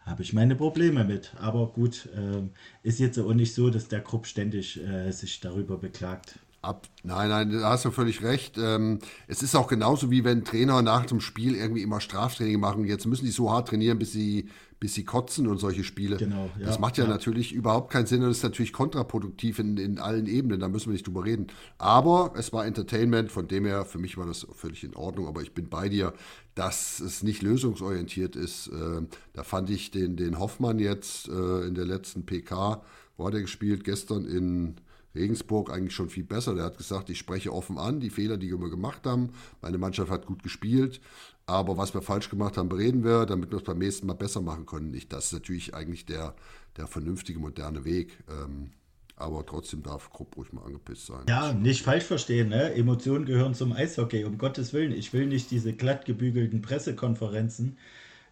habe 0.00 0.22
ich 0.22 0.34
meine 0.34 0.54
Probleme 0.54 1.04
mit. 1.04 1.32
Aber 1.40 1.68
gut, 1.68 2.08
ähm, 2.14 2.50
ist 2.82 3.00
jetzt 3.00 3.18
auch 3.18 3.32
nicht 3.32 3.54
so, 3.54 3.70
dass 3.70 3.88
der 3.88 4.02
Krupp 4.02 4.26
ständig 4.26 4.78
äh, 4.82 5.10
sich 5.10 5.40
darüber 5.40 5.78
beklagt. 5.78 6.38
Ab, 6.64 6.88
nein, 7.02 7.28
nein, 7.28 7.50
da 7.50 7.70
hast 7.70 7.84
du 7.84 7.90
völlig 7.90 8.22
recht. 8.22 8.56
Ähm, 8.58 8.98
es 9.28 9.42
ist 9.42 9.54
auch 9.54 9.68
genauso 9.68 10.10
wie 10.10 10.24
wenn 10.24 10.44
Trainer 10.44 10.80
nach 10.80 11.04
dem 11.04 11.20
Spiel 11.20 11.54
irgendwie 11.54 11.82
immer 11.82 12.00
Straftraining 12.00 12.58
machen. 12.58 12.84
Jetzt 12.84 13.06
müssen 13.06 13.26
die 13.26 13.30
so 13.30 13.50
hart 13.50 13.68
trainieren, 13.68 13.98
bis 13.98 14.12
sie, 14.12 14.48
bis 14.80 14.94
sie 14.94 15.04
kotzen 15.04 15.46
und 15.46 15.58
solche 15.58 15.84
Spiele. 15.84 16.16
Genau, 16.16 16.48
ja, 16.58 16.64
das 16.66 16.78
macht 16.78 16.96
ja, 16.96 17.04
ja. 17.04 17.10
natürlich 17.10 17.52
überhaupt 17.52 17.92
keinen 17.92 18.06
Sinn 18.06 18.22
und 18.22 18.30
ist 18.30 18.42
natürlich 18.42 18.72
kontraproduktiv 18.72 19.58
in, 19.58 19.76
in 19.76 19.98
allen 19.98 20.26
Ebenen. 20.26 20.58
Da 20.58 20.68
müssen 20.68 20.86
wir 20.86 20.92
nicht 20.94 21.06
drüber 21.06 21.26
reden. 21.26 21.48
Aber 21.76 22.32
es 22.34 22.50
war 22.54 22.64
Entertainment, 22.64 23.30
von 23.30 23.46
dem 23.46 23.66
her, 23.66 23.84
für 23.84 23.98
mich 23.98 24.16
war 24.16 24.26
das 24.26 24.46
völlig 24.54 24.84
in 24.84 24.96
Ordnung. 24.96 25.28
Aber 25.28 25.42
ich 25.42 25.52
bin 25.52 25.68
bei 25.68 25.90
dir, 25.90 26.14
dass 26.54 26.98
es 26.98 27.22
nicht 27.22 27.42
lösungsorientiert 27.42 28.36
ist. 28.36 28.68
Äh, 28.68 29.02
da 29.34 29.42
fand 29.42 29.68
ich 29.68 29.90
den, 29.90 30.16
den 30.16 30.38
Hoffmann 30.38 30.78
jetzt 30.78 31.28
äh, 31.28 31.66
in 31.66 31.74
der 31.74 31.84
letzten 31.84 32.24
PK, 32.24 32.82
wo 33.18 33.26
hat 33.26 33.34
er 33.34 33.42
gespielt? 33.42 33.84
Gestern 33.84 34.24
in 34.24 34.76
Regensburg 35.14 35.70
eigentlich 35.70 35.94
schon 35.94 36.08
viel 36.08 36.24
besser. 36.24 36.54
Der 36.54 36.64
hat 36.64 36.78
gesagt, 36.78 37.10
ich 37.10 37.18
spreche 37.18 37.52
offen 37.52 37.78
an, 37.78 38.00
die 38.00 38.10
Fehler, 38.10 38.36
die 38.36 38.50
wir 38.50 38.70
gemacht 38.70 39.06
haben. 39.06 39.30
Meine 39.62 39.78
Mannschaft 39.78 40.10
hat 40.10 40.26
gut 40.26 40.42
gespielt, 40.42 41.00
aber 41.46 41.76
was 41.76 41.94
wir 41.94 42.02
falsch 42.02 42.30
gemacht 42.30 42.56
haben, 42.56 42.68
bereden 42.68 43.04
wir, 43.04 43.26
damit 43.26 43.50
wir 43.50 43.58
es 43.58 43.64
beim 43.64 43.78
nächsten 43.78 44.06
Mal 44.06 44.14
besser 44.14 44.40
machen 44.40 44.66
können. 44.66 44.90
Nicht, 44.90 45.12
das 45.12 45.26
ist 45.26 45.32
natürlich 45.32 45.74
eigentlich 45.74 46.06
der, 46.06 46.34
der 46.76 46.86
vernünftige, 46.86 47.38
moderne 47.38 47.84
Weg. 47.84 48.18
Ähm, 48.28 48.70
aber 49.16 49.46
trotzdem 49.46 49.82
darf 49.82 50.10
Krupp 50.10 50.36
ruhig 50.36 50.52
mal 50.52 50.64
angepisst 50.64 51.06
sein. 51.06 51.24
Ja, 51.28 51.52
nicht 51.52 51.82
falsch 51.82 52.04
verstehen, 52.04 52.48
ne? 52.48 52.74
Emotionen 52.74 53.26
gehören 53.26 53.54
zum 53.54 53.72
Eishockey, 53.72 54.24
um 54.24 54.38
Gottes 54.38 54.72
Willen. 54.72 54.92
Ich 54.92 55.12
will 55.12 55.26
nicht 55.26 55.52
diese 55.52 55.72
glatt 55.72 56.04
gebügelten 56.04 56.62
Pressekonferenzen, 56.62 57.78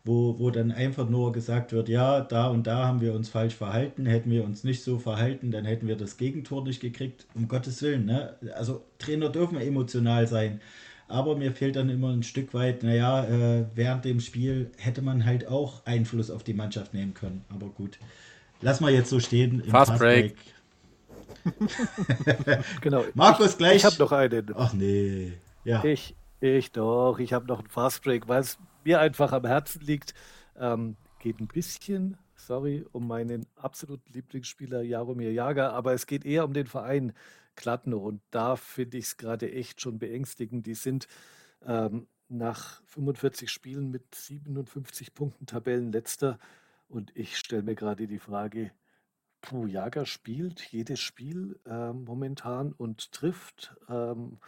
wo, 0.05 0.39
wo 0.39 0.51
dann 0.51 0.73
einfach 0.73 1.09
nur 1.09 1.33
gesagt 1.33 1.73
wird, 1.73 1.89
ja, 1.89 2.21
da 2.21 2.49
und 2.49 2.67
da 2.67 2.87
haben 2.87 3.01
wir 3.01 3.15
uns 3.15 3.29
falsch 3.29 3.55
verhalten, 3.55 4.05
hätten 4.07 4.31
wir 4.31 4.45
uns 4.45 4.65
nicht 4.65 4.83
so 4.83 4.99
verhalten, 4.99 5.53
dann 5.53 5.65
hätten 5.65 5.87
wir 5.87 5.97
das 5.97 6.17
Gegentor 6.17 6.65
nicht 6.65 6.81
gekriegt, 6.81 7.27
um 7.35 7.47
Gottes 7.47 7.81
Willen. 7.83 8.07
Ne? 8.07 8.35
Also 8.57 8.83
Trainer 8.99 9.29
dürfen 9.29 9.59
emotional 9.59 10.27
sein, 10.27 10.61
aber 11.07 11.37
mir 11.37 11.53
fehlt 11.53 11.77
dann 11.77 11.89
immer 11.89 12.11
ein 12.11 12.25
Stück 12.25 12.53
weit, 12.53 12.83
naja, 12.83 13.25
äh, 13.25 13.65
während 13.75 14.05
dem 14.05 14.19
Spiel 14.19 14.71
hätte 14.77 15.03
man 15.03 15.25
halt 15.25 15.47
auch 15.47 15.87
Einfluss 15.87 16.31
auf 16.31 16.43
die 16.43 16.55
Mannschaft 16.55 16.95
nehmen 16.95 17.15
können, 17.15 17.45
aber 17.49 17.69
gut. 17.69 17.99
Lass 18.61 18.81
mal 18.81 18.93
jetzt 18.93 19.11
so 19.11 19.21
stehen. 19.21 19.61
im 19.65 19.71
Fast 19.71 19.99
Break. 19.99 20.35
Genau. 22.81 23.05
Markus, 23.15 23.59
gleich. 23.59 23.77
Ich 23.77 23.85
habe 23.85 23.97
noch 23.99 24.13
einen. 24.13 24.53
Ach 24.55 24.73
nee. 24.73 25.33
Ja. 25.65 25.83
Ich, 25.85 26.15
ich 26.41 26.71
doch. 26.71 27.19
Ich 27.19 27.33
habe 27.33 27.47
noch 27.47 27.59
einen 27.61 27.69
Fastbreak, 27.69 28.29
weil 28.29 28.41
es 28.41 28.59
mir 28.85 29.01
einfach 29.01 29.33
am 29.33 29.47
Herzen 29.47 29.81
liegt. 29.83 30.15
Ähm, 30.57 30.97
geht 31.19 31.41
ein 31.41 31.49
bisschen, 31.49 32.17
sorry, 32.35 32.85
um 32.93 33.07
meinen 33.07 33.47
absoluten 33.57 34.13
Lieblingsspieler 34.13 34.83
Jaromir 34.83 35.33
Jager, 35.33 35.73
aber 35.73 35.93
es 35.93 36.07
geht 36.07 36.25
eher 36.25 36.45
um 36.45 36.53
den 36.53 36.67
Verein 36.67 37.13
Kladno. 37.55 37.99
Und 37.99 38.21
da 38.31 38.57
finde 38.57 38.99
ich 38.99 39.05
es 39.05 39.17
gerade 39.17 39.53
echt 39.53 39.81
schon 39.81 39.99
beängstigend. 39.99 40.67
Die 40.67 40.75
sind 40.75 41.07
ähm, 41.65 42.07
nach 42.29 42.83
45 42.87 43.51
Spielen 43.51 43.91
mit 43.91 44.15
57 44.15 45.15
Punkten 45.15 45.47
Tabellenletzter. 45.47 46.39
Und 46.89 47.17
ich 47.17 47.39
stelle 47.39 47.63
mir 47.63 47.75
gerade 47.75 48.07
die 48.07 48.19
Frage, 48.19 48.73
Puh, 49.43 49.67
Jager 49.67 50.07
spielt 50.07 50.61
jedes 50.73 51.01
Spiel 51.01 51.59
ähm, 51.67 52.05
momentan 52.05 52.73
und 52.73 53.11
trifft. 53.11 53.75
Ähm, 53.89 54.39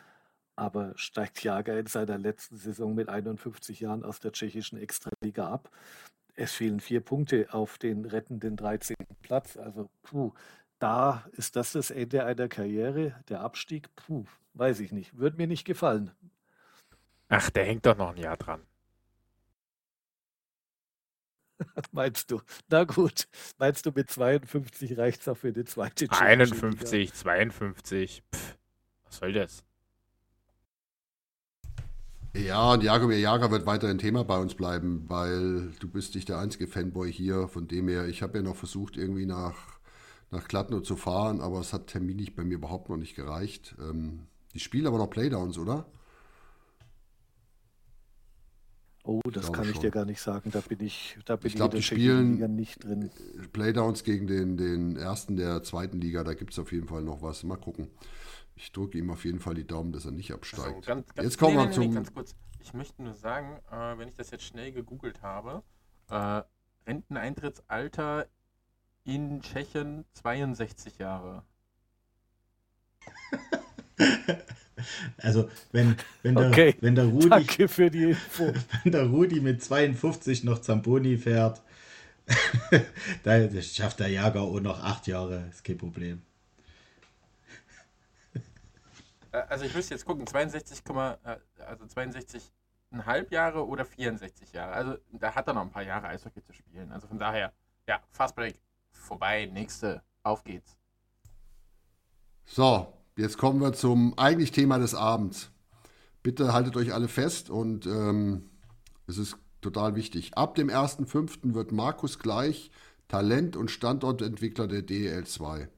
aber 0.57 0.92
steigt 0.96 1.42
Jager 1.42 1.78
in 1.78 1.86
seiner 1.86 2.18
letzten 2.18 2.57
Saison 2.57 2.94
mit 2.94 3.09
51 3.09 3.80
Jahren 3.80 4.05
aus 4.05 4.20
der 4.20 4.32
tschechischen 4.32 4.78
Extraliga 4.78 5.48
ab? 5.48 5.70
Es 6.36 6.52
fehlen 6.52 6.80
vier 6.80 7.00
Punkte 7.00 7.48
auf 7.52 7.78
den 7.78 8.05
rettenden 8.05 8.57
13. 8.57 8.96
Platz. 9.22 9.57
Also, 9.57 9.88
puh, 10.02 10.32
da 10.78 11.24
ist 11.32 11.57
das 11.57 11.72
das 11.72 11.90
Ende 11.90 12.24
einer 12.24 12.48
Karriere, 12.48 13.14
der 13.28 13.40
Abstieg. 13.40 13.94
Puh, 13.94 14.24
weiß 14.55 14.80
ich 14.80 14.92
nicht. 14.92 15.16
Würde 15.16 15.36
mir 15.36 15.46
nicht 15.46 15.64
gefallen. 15.64 16.11
Ach, 17.28 17.50
der 17.50 17.64
hängt 17.64 17.86
doch 17.86 17.96
noch 17.96 18.11
ein 18.11 18.16
Jahr 18.16 18.36
dran. 18.36 18.62
Meinst 21.92 22.30
du? 22.30 22.40
Na 22.68 22.84
gut. 22.84 23.28
Meinst 23.59 23.86
du, 23.86 23.92
mit 23.92 24.11
52 24.11 24.98
reicht 24.98 25.20
es 25.22 25.28
auch 25.28 25.36
für 25.36 25.52
die 25.52 25.64
zweite 25.64 26.05
Liga? 26.05 26.18
51, 26.18 27.12
52. 27.14 28.22
Pff, 28.34 28.59
was 29.05 29.16
soll 29.16 29.32
das? 29.32 29.64
Ja, 32.37 32.72
und 32.72 32.82
Jaromir 32.82 33.18
Jager 33.18 33.51
wird 33.53 33.64
weiterhin 33.64 33.99
Thema 33.99 34.24
bei 34.24 34.39
uns 34.39 34.55
bleiben, 34.55 35.05
weil 35.09 35.70
du 35.78 35.89
bist 35.89 36.14
nicht 36.16 36.28
der 36.28 36.39
einzige 36.39 36.66
Fanboy 36.66 37.12
hier. 37.12 37.47
Von 37.47 37.68
dem 37.68 37.87
her, 37.89 38.09
ich 38.09 38.22
habe 38.22 38.39
ja 38.39 38.43
noch 38.43 38.57
versucht, 38.57 38.97
irgendwie 38.97 39.24
nach, 39.26 39.55
nach 40.32 40.49
Kladno 40.49 40.80
zu 40.80 40.97
fahren, 40.97 41.41
aber 41.41 41.61
es 41.61 41.72
hat 41.72 41.87
terminlich 41.87 42.35
bei 42.35 42.43
mir 42.45 42.55
überhaupt 42.55 42.89
noch 42.89 42.97
nicht 42.97 43.14
gereicht. 43.14 43.76
Ähm, 43.80 44.26
die 44.53 44.59
spielen 44.59 44.87
aber 44.89 44.99
noch 44.99 45.11
Playdowns, 45.11 45.59
oder? 45.59 45.87
Oh, 49.05 49.20
das 49.32 49.53
kann 49.53 49.64
ich 49.66 49.72
schon. 49.72 49.82
dir 49.82 49.91
gar 49.93 50.07
nicht 50.07 50.20
sagen. 50.20 50.51
Da 50.51 50.61
bin 50.61 50.80
ich, 50.80 51.16
da 51.26 51.37
bin 51.37 51.47
Ich 51.47 51.55
glaub, 51.55 51.68
in 51.68 51.70
der 51.72 51.80
die 51.80 51.85
spielen- 51.85 52.32
Liga 52.32 52.49
nicht 52.49 52.82
drin. 52.82 53.11
Playdowns 53.53 54.03
gegen 54.03 54.26
den, 54.26 54.57
den 54.57 54.97
ersten 54.97 55.37
der 55.37 55.62
zweiten 55.62 56.01
Liga, 56.01 56.24
da 56.24 56.35
gibt 56.35 56.53
es 56.53 56.59
auf 56.59 56.72
jeden 56.72 56.89
Fall 56.89 57.03
noch 57.03 57.22
was. 57.22 57.45
Mal 57.45 57.59
gucken. 57.59 57.89
Ich 58.57 58.72
drücke 58.72 58.98
ihm 58.98 59.11
auf 59.11 59.24
jeden 59.24 59.40
Fall 59.40 59.55
die 59.55 59.66
Daumen, 59.66 59.92
dass 59.92 60.05
er 60.05 60.12
nicht 60.12 60.32
absteigt. 60.32 60.66
Also, 60.68 60.80
ganz, 60.80 61.14
ganz, 61.14 61.24
Jetzt 61.24 61.38
kommen 61.38 61.57
wir 61.57 61.66
nee, 61.66 61.72
zum. 61.72 61.94
ganz 61.94 62.12
kurz. 62.12 62.34
Ich 62.61 62.72
möchte 62.72 63.02
nur 63.02 63.14
sagen, 63.14 63.59
äh, 63.70 63.98
wenn 63.98 64.09
ich 64.09 64.14
das 64.14 64.30
jetzt 64.30 64.44
schnell 64.44 64.72
gegoogelt 64.72 65.22
habe, 65.22 65.62
äh, 66.09 66.42
Renteneintrittsalter 66.86 68.26
in 69.05 69.42
Tschechien 69.42 70.05
62 70.14 70.98
Jahre. 70.98 71.44
Also, 75.18 75.48
wenn, 75.72 75.96
wenn, 76.22 76.34
der, 76.34 76.48
Okay. 76.48 76.74
wenn, 76.80 76.94
der 76.94 77.05
Rudi, 77.07 77.28
Danke 77.28 77.68
für 77.68 77.90
die 77.90 78.05
Info. 78.11 78.52
wenn 78.82 78.92
der 78.92 79.07
Rudi 79.07 79.40
mit 79.40 79.62
52 79.62 80.44
noch 80.44 80.61
Zamboni 80.61 81.16
fährt, 81.16 81.62
da 83.22 83.39
das 83.47 83.74
schafft 83.74 84.01
der 84.01 84.09
Jager 84.09 84.43
auch 84.43 84.60
noch 84.60 84.82
acht 84.82 85.06
Jahre. 85.06 85.47
Ist 85.51 85.62
kein 85.64 85.78
Problem. 85.78 86.22
Äh, 88.35 88.40
also 89.48 89.65
ich 89.65 89.74
müsste 89.74 89.94
jetzt 89.94 90.05
gucken, 90.05 90.27
62, 90.27 90.82
äh, 90.89 91.36
also 91.66 91.85
62,5 91.85 93.32
Jahre 93.32 93.66
oder 93.66 93.85
64 93.85 94.52
Jahre. 94.52 94.73
Also 94.73 94.97
da 95.12 95.35
hat 95.35 95.47
er 95.48 95.55
noch 95.55 95.62
ein 95.62 95.70
paar 95.70 95.82
Jahre 95.82 96.09
Eishockey 96.09 96.43
zu 96.43 96.52
spielen. 96.52 96.93
Also 96.93 97.06
von 97.09 97.19
daher, 97.19 97.52
ja, 97.89 98.01
Fastbreak 98.11 98.59
vorbei, 98.93 99.47
nächste, 99.52 100.02
auf 100.23 100.44
geht's. 100.44 100.77
So, 102.47 102.93
jetzt 103.16 103.39
kommen 103.39 103.61
wir 103.61 103.73
zum 103.73 104.19
eigentlich 104.19 104.52
Thema 104.52 104.78
des 104.78 104.94
Abends. 104.94 105.51
Bitte 106.23 106.52
haltet 106.52 106.77
euch 106.77 106.94
alle 106.94 107.09
fest 107.09 107.51
und 107.51 107.86
ähm, 107.86 108.51
es 109.06 109.19
ist 109.19 109.36
total 109.61 109.94
wichtig. 109.94 110.36
Ab 110.36 110.55
dem 110.55 110.69
1.5. 110.69 111.55
wird 111.55 111.73
Markus 111.73 112.19
Gleich 112.19 112.70
Talent- 113.09 113.56
und 113.56 113.70
Standortentwickler 113.70 114.66
der 114.66 114.82
DEL 114.82 115.27
2. 115.27 115.69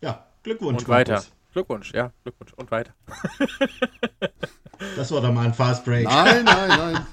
Ja, 0.00 0.26
Glückwunsch. 0.42 0.82
Und 0.82 0.88
weiter. 0.88 1.12
Markus. 1.14 1.32
Glückwunsch, 1.52 1.92
ja, 1.92 2.12
Glückwunsch. 2.22 2.52
Und 2.54 2.70
weiter. 2.70 2.94
Das 4.96 5.10
war 5.12 5.20
doch 5.20 5.32
mal 5.32 5.46
ein 5.46 5.54
Fast 5.54 5.84
Break. 5.84 6.04
Nein, 6.04 6.44
nein, 6.44 6.68
nein. 6.68 7.06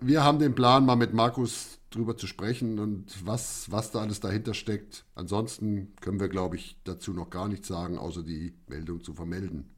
Wir 0.00 0.22
haben 0.22 0.38
den 0.38 0.54
Plan, 0.54 0.84
mal 0.84 0.96
mit 0.96 1.12
Markus 1.12 1.80
drüber 1.90 2.16
zu 2.16 2.26
sprechen 2.26 2.78
und 2.78 3.26
was, 3.26 3.70
was 3.70 3.90
da 3.90 4.00
alles 4.00 4.20
dahinter 4.20 4.54
steckt. 4.54 5.04
Ansonsten 5.14 5.94
können 6.00 6.20
wir, 6.20 6.28
glaube 6.28 6.56
ich, 6.56 6.78
dazu 6.84 7.12
noch 7.12 7.30
gar 7.30 7.48
nichts 7.48 7.68
sagen, 7.68 7.98
außer 7.98 8.22
die 8.22 8.54
Meldung 8.68 9.02
zu 9.02 9.14
vermelden. 9.14 9.74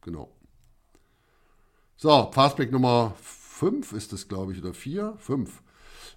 Genau. 0.00 0.34
So, 1.96 2.30
Fastback 2.32 2.72
Nummer 2.72 3.14
5 3.20 3.92
ist 3.92 4.12
es, 4.12 4.26
glaube 4.28 4.52
ich, 4.52 4.58
oder 4.58 4.74
4? 4.74 5.14
5. 5.18 5.62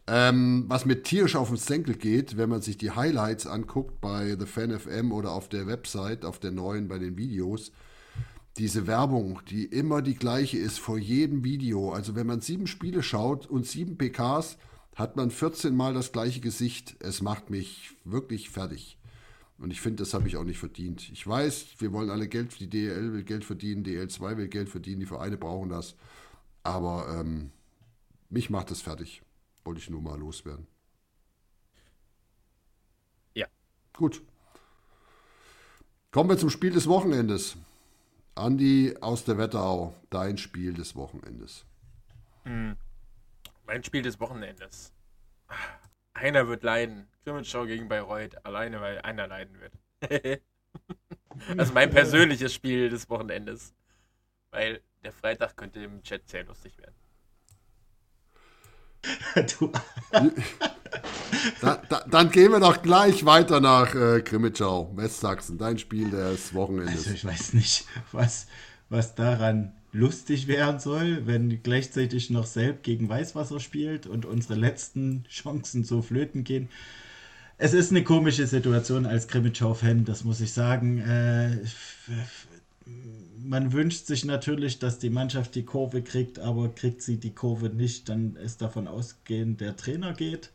Ähm, 0.07 0.65
was 0.68 0.86
mir 0.86 1.02
tierisch 1.02 1.36
auf 1.36 1.48
den 1.48 1.57
Senkel 1.57 1.95
geht, 1.95 2.38
wenn 2.38 2.49
man 2.49 2.61
sich 2.61 2.77
die 2.77 2.91
Highlights 2.91 3.48
anguckt 3.48 4.02
bei 4.02 4.36
The 4.38 4.45
Fan 4.45 4.77
FM 4.77 5.11
oder 5.11 5.32
auf 5.32 5.49
der 5.49 5.65
Website, 5.65 6.26
auf 6.26 6.40
der 6.40 6.52
neuen, 6.52 6.88
bei 6.88 6.99
den 6.99 7.18
Videos, 7.18 7.72
diese 8.57 8.88
Werbung, 8.88 9.41
die 9.49 9.65
immer 9.65 10.02
die 10.02 10.15
gleiche 10.15 10.57
ist 10.57 10.80
vor 10.80 10.98
jedem 10.98 11.44
Video. 11.44 11.91
Also 11.91 12.15
wenn 12.15 12.27
man 12.27 12.41
sieben 12.41 12.68
Spiele 12.68 13.02
schaut 13.02 13.48
und 13.48 13.65
sieben 13.65 13.98
PKs, 13.98 14.57
hat 14.95 15.18
man 15.18 15.32
14 15.32 15.76
Mal 15.76 15.94
das 15.94 16.11
gleiche 16.11 16.40
Gesicht. 16.40 16.95
Es 16.99 17.22
macht 17.22 17.49
mich 17.49 17.95
wirklich 18.06 18.49
fertig. 18.49 18.98
Und 19.57 19.72
ich 19.72 19.82
finde, 19.82 20.03
das 20.03 20.14
habe 20.14 20.27
ich 20.27 20.38
auch 20.38 20.44
nicht 20.44 20.60
verdient. 20.60 21.10
Ich 21.11 21.26
weiß, 21.26 21.68
wir 21.80 21.91
wollen 21.91 22.10
alle 22.10 22.27
Geld, 22.27 22.60
die 22.60 22.69
DL 22.69 23.14
will 23.14 23.23
Geld 23.23 23.44
verdienen, 23.44 23.86
DL2 23.86 24.38
will 24.38 24.48
Geld 24.48 24.69
verdienen, 24.69 24.99
die 24.99 25.06
Vereine 25.06 25.38
brauchen 25.38 25.69
das. 25.69 25.95
Aber 26.64 27.07
ähm, 27.19 27.52
mich 28.30 28.49
macht 28.49 28.72
das 28.72 28.82
fertig. 28.82 29.22
Wollte 29.65 29.81
ich 29.81 29.89
nur 29.89 30.01
mal 30.01 30.17
loswerden. 30.17 30.67
Ja. 33.33 33.47
Gut. 33.93 34.21
Kommen 36.11 36.29
wir 36.29 36.37
zum 36.37 36.51
Spiel 36.51 36.71
des 36.71 36.87
Wochenendes. 36.87 37.57
Andi 38.35 38.95
aus 39.01 39.25
der 39.25 39.37
Wetterau, 39.37 39.95
dein 40.09 40.37
Spiel 40.37 40.73
des 40.73 40.95
Wochenendes. 40.95 41.65
Mein 42.43 42.77
Mein 43.65 43.83
Spiel 43.83 44.03
des 44.03 44.19
Wochenendes. 44.19 44.93
Einer 46.13 46.47
wird 46.47 46.63
leiden. 46.63 47.07
Grimmitschau 47.23 47.65
gegen 47.65 47.87
Bayreuth. 47.87 48.45
Alleine, 48.45 48.79
weil 48.81 48.99
einer 48.99 49.27
leiden 49.27 49.59
wird. 49.59 49.73
also 51.57 51.73
mein 51.73 51.89
persönliches 51.89 52.53
Spiel 52.53 52.89
des 52.89 53.09
Wochenendes. 53.09 53.73
Weil 54.51 54.81
der 55.03 55.11
Freitag 55.11 55.57
könnte 55.57 55.83
im 55.83 56.03
Chat 56.03 56.29
sehr 56.29 56.43
lustig 56.43 56.77
werden. 56.77 56.95
Du. 59.60 59.72
da, 61.61 61.82
da, 61.90 62.06
dann 62.10 62.32
gehen 62.32 62.52
wir 62.52 62.60
doch 62.60 62.82
gleich 62.82 63.26
weiter 63.26 63.60
nach 63.60 63.94
äh, 63.95 64.22
Grimmitschau, 64.22 64.91
Westsachsen. 64.95 65.57
Dein 65.57 65.77
Spiel 65.77 66.10
des 66.10 66.53
Wochenendes. 66.53 66.98
Also 66.98 67.11
ich 67.11 67.26
weiß 67.26 67.53
nicht, 67.53 67.86
was, 68.11 68.48
was 68.90 69.15
daran 69.15 69.73
lustig 69.91 70.48
werden 70.48 70.80
soll, 70.80 71.26
wenn 71.26 71.64
gleichzeitig 71.64 72.30
noch 72.30 72.45
Selb 72.45 72.84
gegen 72.84 73.07
Weißwasser 73.07 73.60
spielt 73.60 74.07
und 74.07 74.26
unsere 74.26 74.56
letzten 74.56 75.23
Chancen 75.30 75.84
so 75.84 76.02
flöten 76.02 76.44
gehen. 76.44 76.69
Es 77.57 77.73
ist 77.73 77.91
eine 77.91 78.03
komische 78.03 78.48
Situation 78.48 79.06
als 79.06 79.30
Krimitschau-Fan, 79.30 80.03
das 80.03 80.26
muss 80.26 80.41
ich 80.41 80.52
sagen. 80.52 80.99
Äh, 80.99 81.60
man 83.47 83.73
wünscht 83.73 84.07
sich 84.07 84.26
natürlich, 84.26 84.80
dass 84.80 84.99
die 84.99 85.09
Mannschaft 85.09 85.55
die 85.55 85.63
Kurve 85.63 86.01
kriegt, 86.01 86.39
aber 86.39 86.69
kriegt 86.69 87.01
sie 87.01 87.17
die 87.17 87.34
Kurve 87.34 87.69
nicht, 87.69 88.09
dann 88.09 88.35
ist 88.35 88.61
davon 88.61 88.88
ausgehend, 88.88 89.61
der 89.61 89.76
Trainer 89.76 90.13
geht. 90.13 90.51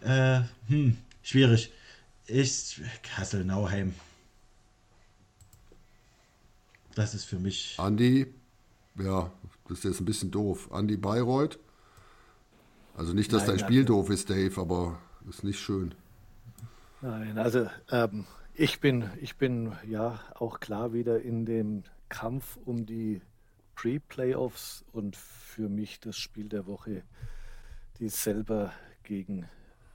Äh, 0.00 0.40
hm, 0.68 0.98
schwierig. 1.22 1.72
Ich, 2.26 2.80
Kassel-Nauheim. 3.02 3.94
Das 6.94 7.14
ist 7.14 7.24
für 7.24 7.38
mich. 7.38 7.76
Andi, 7.78 8.26
ja, 8.98 9.30
das 9.68 9.78
ist 9.78 9.84
jetzt 9.84 10.00
ein 10.00 10.04
bisschen 10.04 10.30
doof. 10.30 10.70
Andi 10.72 10.96
Bayreuth. 10.96 11.58
Also 12.94 13.14
nicht, 13.14 13.32
dass 13.32 13.46
Nein, 13.46 13.56
dein 13.56 13.66
Spiel 13.66 13.84
doof 13.84 14.10
ist, 14.10 14.28
Dave, 14.28 14.60
aber 14.60 14.98
ist 15.28 15.44
nicht 15.44 15.58
schön. 15.58 15.94
Nein, 17.00 17.38
also 17.38 17.68
ähm, 17.90 18.26
ich 18.54 18.80
bin, 18.80 19.10
ich 19.20 19.36
bin 19.36 19.72
ja 19.88 20.20
auch 20.34 20.60
klar 20.60 20.92
wieder 20.92 21.22
in 21.22 21.46
dem 21.46 21.84
Kampf 22.12 22.58
um 22.64 22.86
die 22.86 23.20
Pre-Playoffs 23.74 24.84
und 24.92 25.16
für 25.16 25.68
mich 25.68 25.98
das 25.98 26.16
Spiel 26.16 26.48
der 26.48 26.66
Woche, 26.66 27.02
die 27.98 28.08
selber 28.08 28.72
gegen 29.02 29.48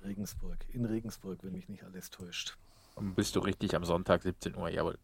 Regensburg, 0.04 0.58
in 0.74 0.86
Regensburg, 0.86 1.40
wenn 1.44 1.54
mich 1.54 1.70
nicht 1.70 1.84
alles 1.84 2.10
täuscht. 2.10 2.58
Und 2.96 3.16
bist 3.16 3.36
du 3.36 3.40
richtig 3.40 3.76
am 3.76 3.86
Sonntag 3.86 4.24
17 4.24 4.56
Uhr, 4.56 4.70
jawohl. 4.70 4.98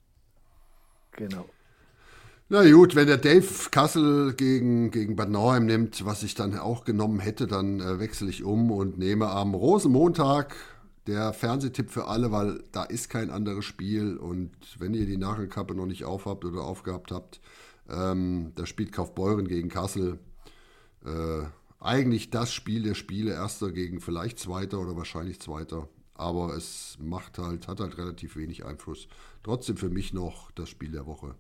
Genau. 1.11 1.48
Na 2.49 2.69
gut, 2.69 2.95
wenn 2.95 3.07
der 3.07 3.18
Dave 3.18 3.48
Kassel 3.72 4.34
gegen, 4.34 4.91
gegen 4.91 5.15
Bad 5.15 5.30
Nauheim 5.30 5.65
nimmt, 5.65 6.03
was 6.06 6.23
ich 6.23 6.35
dann 6.35 6.57
auch 6.57 6.84
genommen 6.84 7.19
hätte, 7.19 7.48
dann 7.48 7.80
äh, 7.80 7.99
wechsle 7.99 8.30
ich 8.30 8.44
um 8.44 8.72
und 8.72 8.98
nehme 8.98 9.30
am 9.30 9.53
Rosenmontag 9.53 10.56
der 11.07 11.34
Fernsehtipp 11.34 11.89
für 11.89 12.07
alle, 12.07 12.31
weil 12.31 12.63
da 12.71 12.84
ist 12.84 13.09
kein 13.09 13.30
anderes 13.30 13.65
Spiel 13.65 14.17
und 14.17 14.51
wenn 14.80 14.93
ihr 14.93 15.05
die 15.05 15.17
Nagelkappe 15.17 15.75
noch 15.75 15.85
nicht 15.85 16.05
aufhabt 16.05 16.45
oder 16.45 16.61
aufgehabt 16.61 17.11
habt, 17.11 17.41
ähm, 17.89 18.53
da 18.55 18.65
spielt 18.65 18.93
Kaufbeuren 18.93 19.47
gegen 19.47 19.69
Kassel. 19.69 20.19
Äh, 21.05 21.43
eigentlich 21.80 22.30
das 22.30 22.53
Spiel 22.53 22.84
der 22.84 22.95
Spiele, 22.95 23.34
erster 23.34 23.71
gegen 23.71 23.99
vielleicht 23.99 24.39
zweiter 24.39 24.80
oder 24.80 24.95
wahrscheinlich 24.95 25.41
zweiter. 25.41 25.89
Aber 26.13 26.55
es 26.55 26.97
macht 27.01 27.38
halt, 27.39 27.67
hat 27.67 27.81
halt 27.81 27.97
relativ 27.97 28.38
wenig 28.38 28.65
Einfluss. 28.65 29.07
Trotzdem 29.41 29.75
für 29.75 29.89
mich 29.89 30.13
noch 30.13 30.51
das 30.51 30.69
Spiel 30.69 30.91
der 30.91 31.05
Woche. 31.05 31.35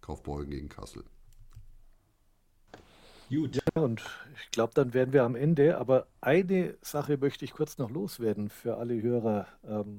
Kaufbeuren 0.00 0.48
gegen 0.48 0.68
Kassel. 0.68 1.04
Gut. 3.32 3.56
Ja, 3.56 3.82
und 3.82 4.02
ich 4.34 4.50
glaube, 4.50 4.74
dann 4.74 4.92
wären 4.92 5.14
wir 5.14 5.24
am 5.24 5.36
Ende. 5.36 5.78
Aber 5.78 6.06
eine 6.20 6.76
Sache 6.82 7.16
möchte 7.16 7.46
ich 7.46 7.52
kurz 7.52 7.78
noch 7.78 7.90
loswerden 7.90 8.50
für 8.50 8.76
alle 8.76 9.00
Hörer. 9.00 9.46
Ähm, 9.64 9.96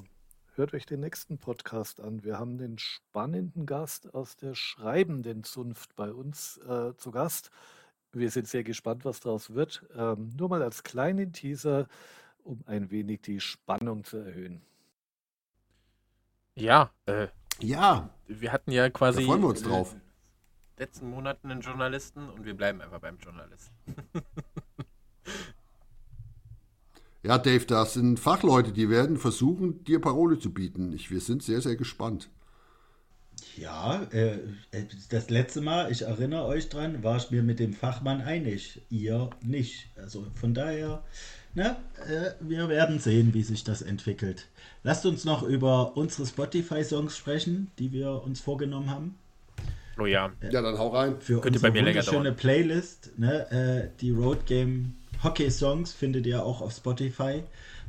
hört 0.54 0.76
euch 0.76 0.86
den 0.86 1.00
nächsten 1.00 1.40
Podcast 1.40 2.00
an. 2.00 2.24
Wir 2.24 2.38
haben 2.38 2.60
den 2.60 2.78
spannenden 2.78 3.66
Gast 3.66 4.14
aus 4.14 4.36
der 4.36 4.54
schreibenden 4.54 5.44
Zunft 5.44 5.96
bei 5.96 6.14
uns 6.14 6.58
äh, 6.58 6.96
zu 6.96 7.10
Gast. 7.10 7.50
Wir 8.12 8.30
sind 8.30 8.48
sehr 8.48 8.64
gespannt, 8.64 9.04
was 9.04 9.20
daraus 9.20 9.56
wird. 9.56 9.84
Ähm, 9.96 10.30
nur 10.38 10.50
mal 10.50 10.62
als 10.62 10.84
kleinen 10.84 11.34
Teaser, 11.34 11.88
um 12.44 12.62
ein 12.68 12.92
wenig 12.92 13.22
die 13.22 13.40
Spannung 13.40 14.04
zu 14.04 14.18
erhöhen. 14.18 14.62
Ja, 16.54 16.92
äh, 17.08 17.30
ja. 17.60 18.12
Wir 18.28 18.52
hatten 18.52 18.72
ja 18.72 18.92
quasi. 18.92 19.22
Da 19.22 19.26
freuen 19.26 19.42
wir 19.42 19.50
uns 19.50 19.64
drauf. 19.64 19.96
Letzten 20.84 21.10
Monaten 21.10 21.50
einen 21.50 21.62
Journalisten 21.62 22.28
und 22.30 22.44
wir 22.44 22.56
bleiben 22.56 22.82
einfach 22.82 23.00
beim 23.00 23.18
Journalisten. 23.18 23.74
ja, 27.24 27.38
Dave, 27.38 27.66
das 27.66 27.94
sind 27.94 28.20
Fachleute, 28.20 28.74
die 28.74 28.90
werden 28.90 29.18
versuchen, 29.18 29.86
dir 29.86 30.02
Parole 30.02 30.40
zu 30.40 30.54
bieten. 30.54 30.92
Ich, 30.92 31.10
wir 31.10 31.22
sind 31.22 31.42
sehr, 31.42 31.62
sehr 31.62 31.78
gespannt. 31.78 32.30
Ja, 33.56 34.04
äh, 34.12 34.40
das 35.10 35.30
letzte 35.30 35.62
Mal, 35.62 35.90
ich 35.90 36.02
erinnere 36.02 36.46
euch 36.46 36.68
dran, 36.68 37.02
war 37.02 37.16
ich 37.16 37.32
mir 37.32 37.44
mit 37.44 37.60
dem 37.60 37.74
Fachmann 37.74 38.20
einig. 38.20 38.82
Ihr 38.90 39.30
nicht. 39.42 39.88
Also 39.96 40.28
von 40.34 40.54
daher, 40.54 41.02
na, 41.54 41.78
äh, 42.10 42.32
wir 42.42 42.68
werden 42.68 43.00
sehen, 43.00 43.34
wie 43.34 43.44
sich 43.44 43.64
das 43.64 43.82
entwickelt. 43.82 44.50
Lasst 44.84 45.06
uns 45.06 45.24
noch 45.24 45.44
über 45.44 45.96
unsere 45.96 46.28
Spotify-Songs 46.28 47.16
sprechen, 47.16 47.72
die 47.80 47.94
wir 47.94 48.22
uns 48.24 48.42
vorgenommen 48.42 48.90
haben. 48.90 49.16
Oh 49.98 50.06
ja. 50.06 50.32
Ja, 50.52 50.62
dann 50.62 50.78
hau 50.78 50.90
rein. 50.90 51.20
Für 51.20 51.40
Könnte 51.42 51.60
unsere 51.60 51.72
bei 51.72 51.82
mir 51.82 51.88
wunderschöne 51.88 52.32
Playlist, 52.32 53.12
ne, 53.18 53.52
äh, 53.52 54.00
die 54.00 54.12
Road 54.12 54.46
Game 54.46 54.96
Hockey 55.24 55.50
Songs 55.50 55.94
findet 55.94 56.26
ihr 56.26 56.44
auch 56.44 56.62
auf 56.62 56.74
Spotify. 56.74 57.44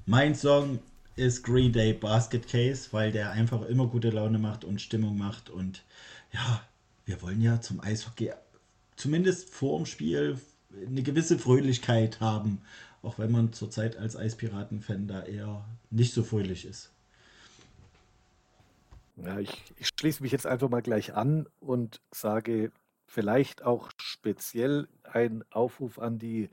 Mein 0.06 0.34
Song 0.34 0.78
ist 1.16 1.42
Green 1.42 1.72
Day 1.72 1.92
Basket 1.92 2.46
Case, 2.46 2.88
weil 2.92 3.12
der 3.12 3.30
einfach 3.30 3.62
immer 3.66 3.86
gute 3.86 4.10
Laune 4.10 4.38
macht 4.38 4.64
und 4.64 4.80
Stimmung 4.80 5.16
macht. 5.16 5.50
Und 5.50 5.82
ja, 6.32 6.62
wir 7.06 7.22
wollen 7.22 7.40
ja 7.40 7.60
zum 7.60 7.80
Eishockey 7.80 8.32
zumindest 8.96 9.50
vor 9.50 9.78
dem 9.78 9.86
Spiel 9.86 10.38
eine 10.86 11.02
gewisse 11.02 11.38
Fröhlichkeit 11.38 12.20
haben, 12.20 12.60
auch 13.02 13.18
wenn 13.18 13.30
man 13.30 13.52
zurzeit 13.52 13.96
als 13.96 14.16
Eispiraten-Fan 14.16 15.08
da 15.08 15.22
eher 15.22 15.64
nicht 15.90 16.14
so 16.14 16.22
fröhlich 16.22 16.64
ist. 16.64 16.90
Ja, 19.16 19.38
ich, 19.38 19.72
ich 19.76 19.88
schließe 19.88 20.22
mich 20.22 20.32
jetzt 20.32 20.46
einfach 20.46 20.68
mal 20.68 20.82
gleich 20.82 21.14
an 21.14 21.46
und 21.60 22.00
sage 22.10 22.72
vielleicht 23.06 23.62
auch 23.62 23.90
speziell 23.96 24.88
ein 25.04 25.44
Aufruf 25.50 25.98
an 25.98 26.18
die 26.18 26.50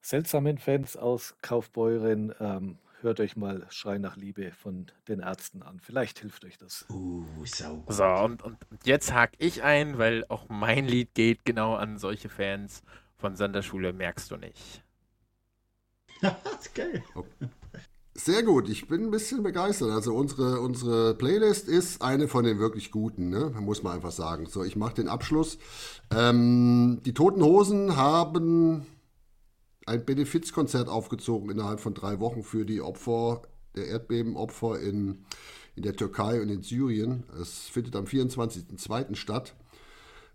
seltsamen 0.00 0.58
Fans 0.58 0.96
aus 0.96 1.36
Kaufbeuren. 1.42 2.34
Ähm, 2.38 2.78
hört 3.00 3.20
euch 3.20 3.36
mal 3.36 3.66
Schrei 3.70 3.98
nach 3.98 4.16
Liebe 4.16 4.52
von 4.52 4.86
den 5.08 5.20
Ärzten 5.20 5.62
an. 5.62 5.80
Vielleicht 5.80 6.20
hilft 6.20 6.44
euch 6.44 6.58
das. 6.58 6.86
Uh, 6.90 7.24
so, 7.44 7.84
so 7.88 8.04
und, 8.04 8.42
und 8.42 8.58
jetzt 8.84 9.12
hake 9.12 9.36
ich 9.38 9.62
ein, 9.62 9.98
weil 9.98 10.24
auch 10.28 10.48
mein 10.48 10.84
Lied 10.84 11.14
geht 11.14 11.44
genau 11.44 11.74
an 11.74 11.98
solche 11.98 12.28
Fans 12.28 12.82
von 13.16 13.36
Sonderschule, 13.36 13.92
merkst 13.92 14.30
du 14.30 14.36
nicht. 14.36 14.84
das 16.20 16.34
ist 16.60 16.74
geil. 16.74 17.02
Sehr 18.18 18.42
gut, 18.42 18.68
ich 18.68 18.88
bin 18.88 19.04
ein 19.04 19.10
bisschen 19.12 19.44
begeistert. 19.44 19.92
Also 19.92 20.12
unsere, 20.12 20.60
unsere 20.60 21.14
Playlist 21.14 21.68
ist 21.68 22.02
eine 22.02 22.26
von 22.26 22.44
den 22.44 22.58
wirklich 22.58 22.90
guten, 22.90 23.28
ne? 23.28 23.54
muss 23.60 23.84
man 23.84 23.94
einfach 23.94 24.10
sagen. 24.10 24.46
So, 24.46 24.64
ich 24.64 24.74
mache 24.74 24.94
den 24.94 25.06
Abschluss. 25.06 25.56
Ähm, 26.10 26.98
die 27.04 27.14
Toten 27.14 27.44
Hosen 27.44 27.94
haben 27.94 28.84
ein 29.86 30.04
Benefizkonzert 30.04 30.88
aufgezogen 30.88 31.48
innerhalb 31.48 31.78
von 31.78 31.94
drei 31.94 32.18
Wochen 32.18 32.42
für 32.42 32.66
die 32.66 32.80
Opfer 32.80 33.42
der 33.76 33.86
Erdbebenopfer 33.86 34.80
in, 34.80 35.24
in 35.76 35.84
der 35.84 35.94
Türkei 35.94 36.42
und 36.42 36.48
in 36.48 36.64
Syrien. 36.64 37.22
Es 37.40 37.68
findet 37.68 37.94
am 37.94 38.06
24.02. 38.06 39.14
statt. 39.14 39.54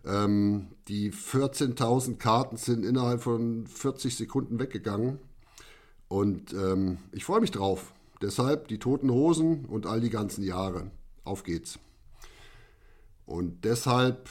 Ähm, 0.06 0.68
die 0.88 1.12
14.000 1.12 2.16
Karten 2.16 2.56
sind 2.56 2.82
innerhalb 2.82 3.22
von 3.22 3.66
40 3.66 4.16
Sekunden 4.16 4.58
weggegangen. 4.58 5.18
Und 6.08 6.52
ähm, 6.52 6.98
ich 7.12 7.24
freue 7.24 7.40
mich 7.40 7.50
drauf. 7.50 7.92
Deshalb 8.22 8.68
die 8.68 8.78
toten 8.78 9.10
Hosen 9.10 9.64
und 9.66 9.86
all 9.86 10.00
die 10.00 10.10
ganzen 10.10 10.44
Jahre. 10.44 10.90
Auf 11.24 11.42
geht's. 11.42 11.78
Und 13.26 13.64
deshalb 13.64 14.28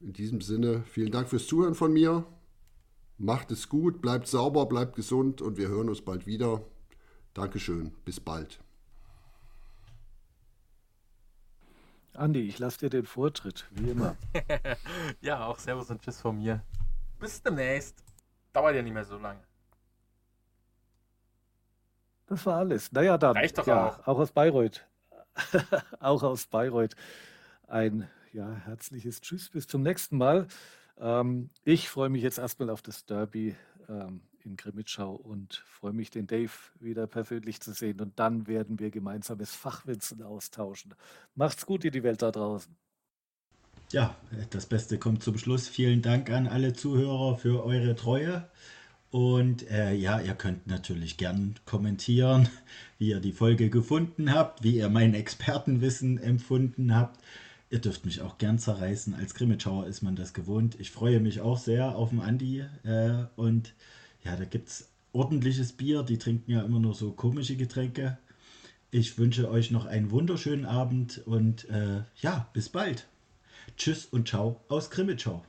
in 0.00 0.12
diesem 0.12 0.40
Sinne 0.40 0.82
vielen 0.84 1.12
Dank 1.12 1.28
fürs 1.28 1.46
Zuhören 1.46 1.74
von 1.74 1.92
mir. 1.92 2.24
Macht 3.18 3.50
es 3.50 3.68
gut, 3.68 4.00
bleibt 4.00 4.26
sauber, 4.26 4.66
bleibt 4.66 4.96
gesund 4.96 5.42
und 5.42 5.58
wir 5.58 5.68
hören 5.68 5.90
uns 5.90 6.00
bald 6.00 6.26
wieder. 6.26 6.62
Dankeschön, 7.34 7.92
bis 8.04 8.18
bald. 8.18 8.60
Andi, 12.14 12.40
ich 12.40 12.58
lasse 12.58 12.80
dir 12.80 12.90
den 12.90 13.04
Vortritt, 13.06 13.66
wie 13.70 13.90
immer. 13.90 14.16
ja, 15.20 15.46
auch 15.46 15.58
Servus 15.58 15.90
und 15.90 16.02
Tschüss 16.02 16.20
von 16.20 16.38
mir. 16.38 16.62
Bis 17.18 17.42
demnächst. 17.42 18.02
Dauert 18.52 18.74
ja 18.74 18.82
nicht 18.82 18.94
mehr 18.94 19.04
so 19.04 19.16
lange. 19.18 19.40
Das 22.30 22.46
war 22.46 22.58
alles. 22.58 22.92
Naja, 22.92 23.18
dann. 23.18 23.36
Reicht 23.36 23.58
doch 23.58 23.66
ja, 23.66 23.88
auch. 23.88 24.06
Auch 24.06 24.18
aus 24.20 24.30
Bayreuth. 24.30 24.86
auch 26.00 26.22
aus 26.22 26.46
Bayreuth. 26.46 26.94
Ein 27.66 28.08
ja, 28.32 28.54
herzliches 28.54 29.20
Tschüss. 29.20 29.50
Bis 29.50 29.66
zum 29.66 29.82
nächsten 29.82 30.16
Mal. 30.16 30.46
Ähm, 30.96 31.50
ich 31.64 31.88
freue 31.88 32.08
mich 32.08 32.22
jetzt 32.22 32.38
erstmal 32.38 32.70
auf 32.70 32.82
das 32.82 33.04
Derby 33.04 33.56
ähm, 33.88 34.20
in 34.44 34.56
Grimmitschau 34.56 35.12
und 35.12 35.64
freue 35.66 35.92
mich, 35.92 36.10
den 36.10 36.28
Dave 36.28 36.52
wieder 36.78 37.08
persönlich 37.08 37.60
zu 37.60 37.72
sehen. 37.72 38.00
Und 38.00 38.20
dann 38.20 38.46
werden 38.46 38.78
wir 38.78 38.92
gemeinsames 38.92 39.52
Fachwissen 39.52 40.22
austauschen. 40.22 40.94
Macht's 41.34 41.66
gut, 41.66 41.82
ihr 41.82 41.90
die 41.90 42.04
Welt 42.04 42.22
da 42.22 42.30
draußen. 42.30 42.76
Ja, 43.90 44.14
das 44.50 44.66
Beste 44.66 45.00
kommt 45.00 45.24
zum 45.24 45.36
Schluss. 45.36 45.66
Vielen 45.66 46.00
Dank 46.00 46.30
an 46.30 46.46
alle 46.46 46.74
Zuhörer 46.74 47.36
für 47.38 47.64
eure 47.64 47.96
Treue. 47.96 48.48
Und 49.10 49.68
äh, 49.70 49.92
ja, 49.92 50.20
ihr 50.20 50.34
könnt 50.34 50.66
natürlich 50.66 51.16
gern 51.16 51.56
kommentieren, 51.64 52.48
wie 52.98 53.08
ihr 53.08 53.20
die 53.20 53.32
Folge 53.32 53.68
gefunden 53.68 54.32
habt, 54.32 54.62
wie 54.62 54.76
ihr 54.76 54.88
mein 54.88 55.14
Expertenwissen 55.14 56.18
empfunden 56.18 56.94
habt. 56.94 57.20
Ihr 57.70 57.80
dürft 57.80 58.04
mich 58.04 58.20
auch 58.20 58.38
gern 58.38 58.58
zerreißen. 58.58 59.14
Als 59.14 59.34
Grimmitschauer 59.34 59.86
ist 59.86 60.02
man 60.02 60.16
das 60.16 60.32
gewohnt. 60.32 60.76
Ich 60.78 60.90
freue 60.90 61.20
mich 61.20 61.40
auch 61.40 61.58
sehr 61.58 61.96
auf 61.96 62.10
den 62.10 62.20
Andi. 62.20 62.64
Äh, 62.84 63.24
und 63.36 63.74
ja, 64.24 64.36
da 64.36 64.44
gibt 64.44 64.68
es 64.68 64.88
ordentliches 65.12 65.72
Bier. 65.72 66.02
Die 66.02 66.18
trinken 66.18 66.50
ja 66.50 66.62
immer 66.62 66.80
nur 66.80 66.94
so 66.94 67.12
komische 67.12 67.56
Getränke. 67.56 68.18
Ich 68.92 69.18
wünsche 69.18 69.48
euch 69.48 69.70
noch 69.70 69.86
einen 69.86 70.10
wunderschönen 70.10 70.66
Abend 70.66 71.22
und 71.26 71.68
äh, 71.68 72.02
ja, 72.20 72.48
bis 72.52 72.68
bald. 72.68 73.06
Tschüss 73.76 74.06
und 74.06 74.28
ciao 74.28 74.60
aus 74.68 74.90
Grimmitschau. 74.90 75.44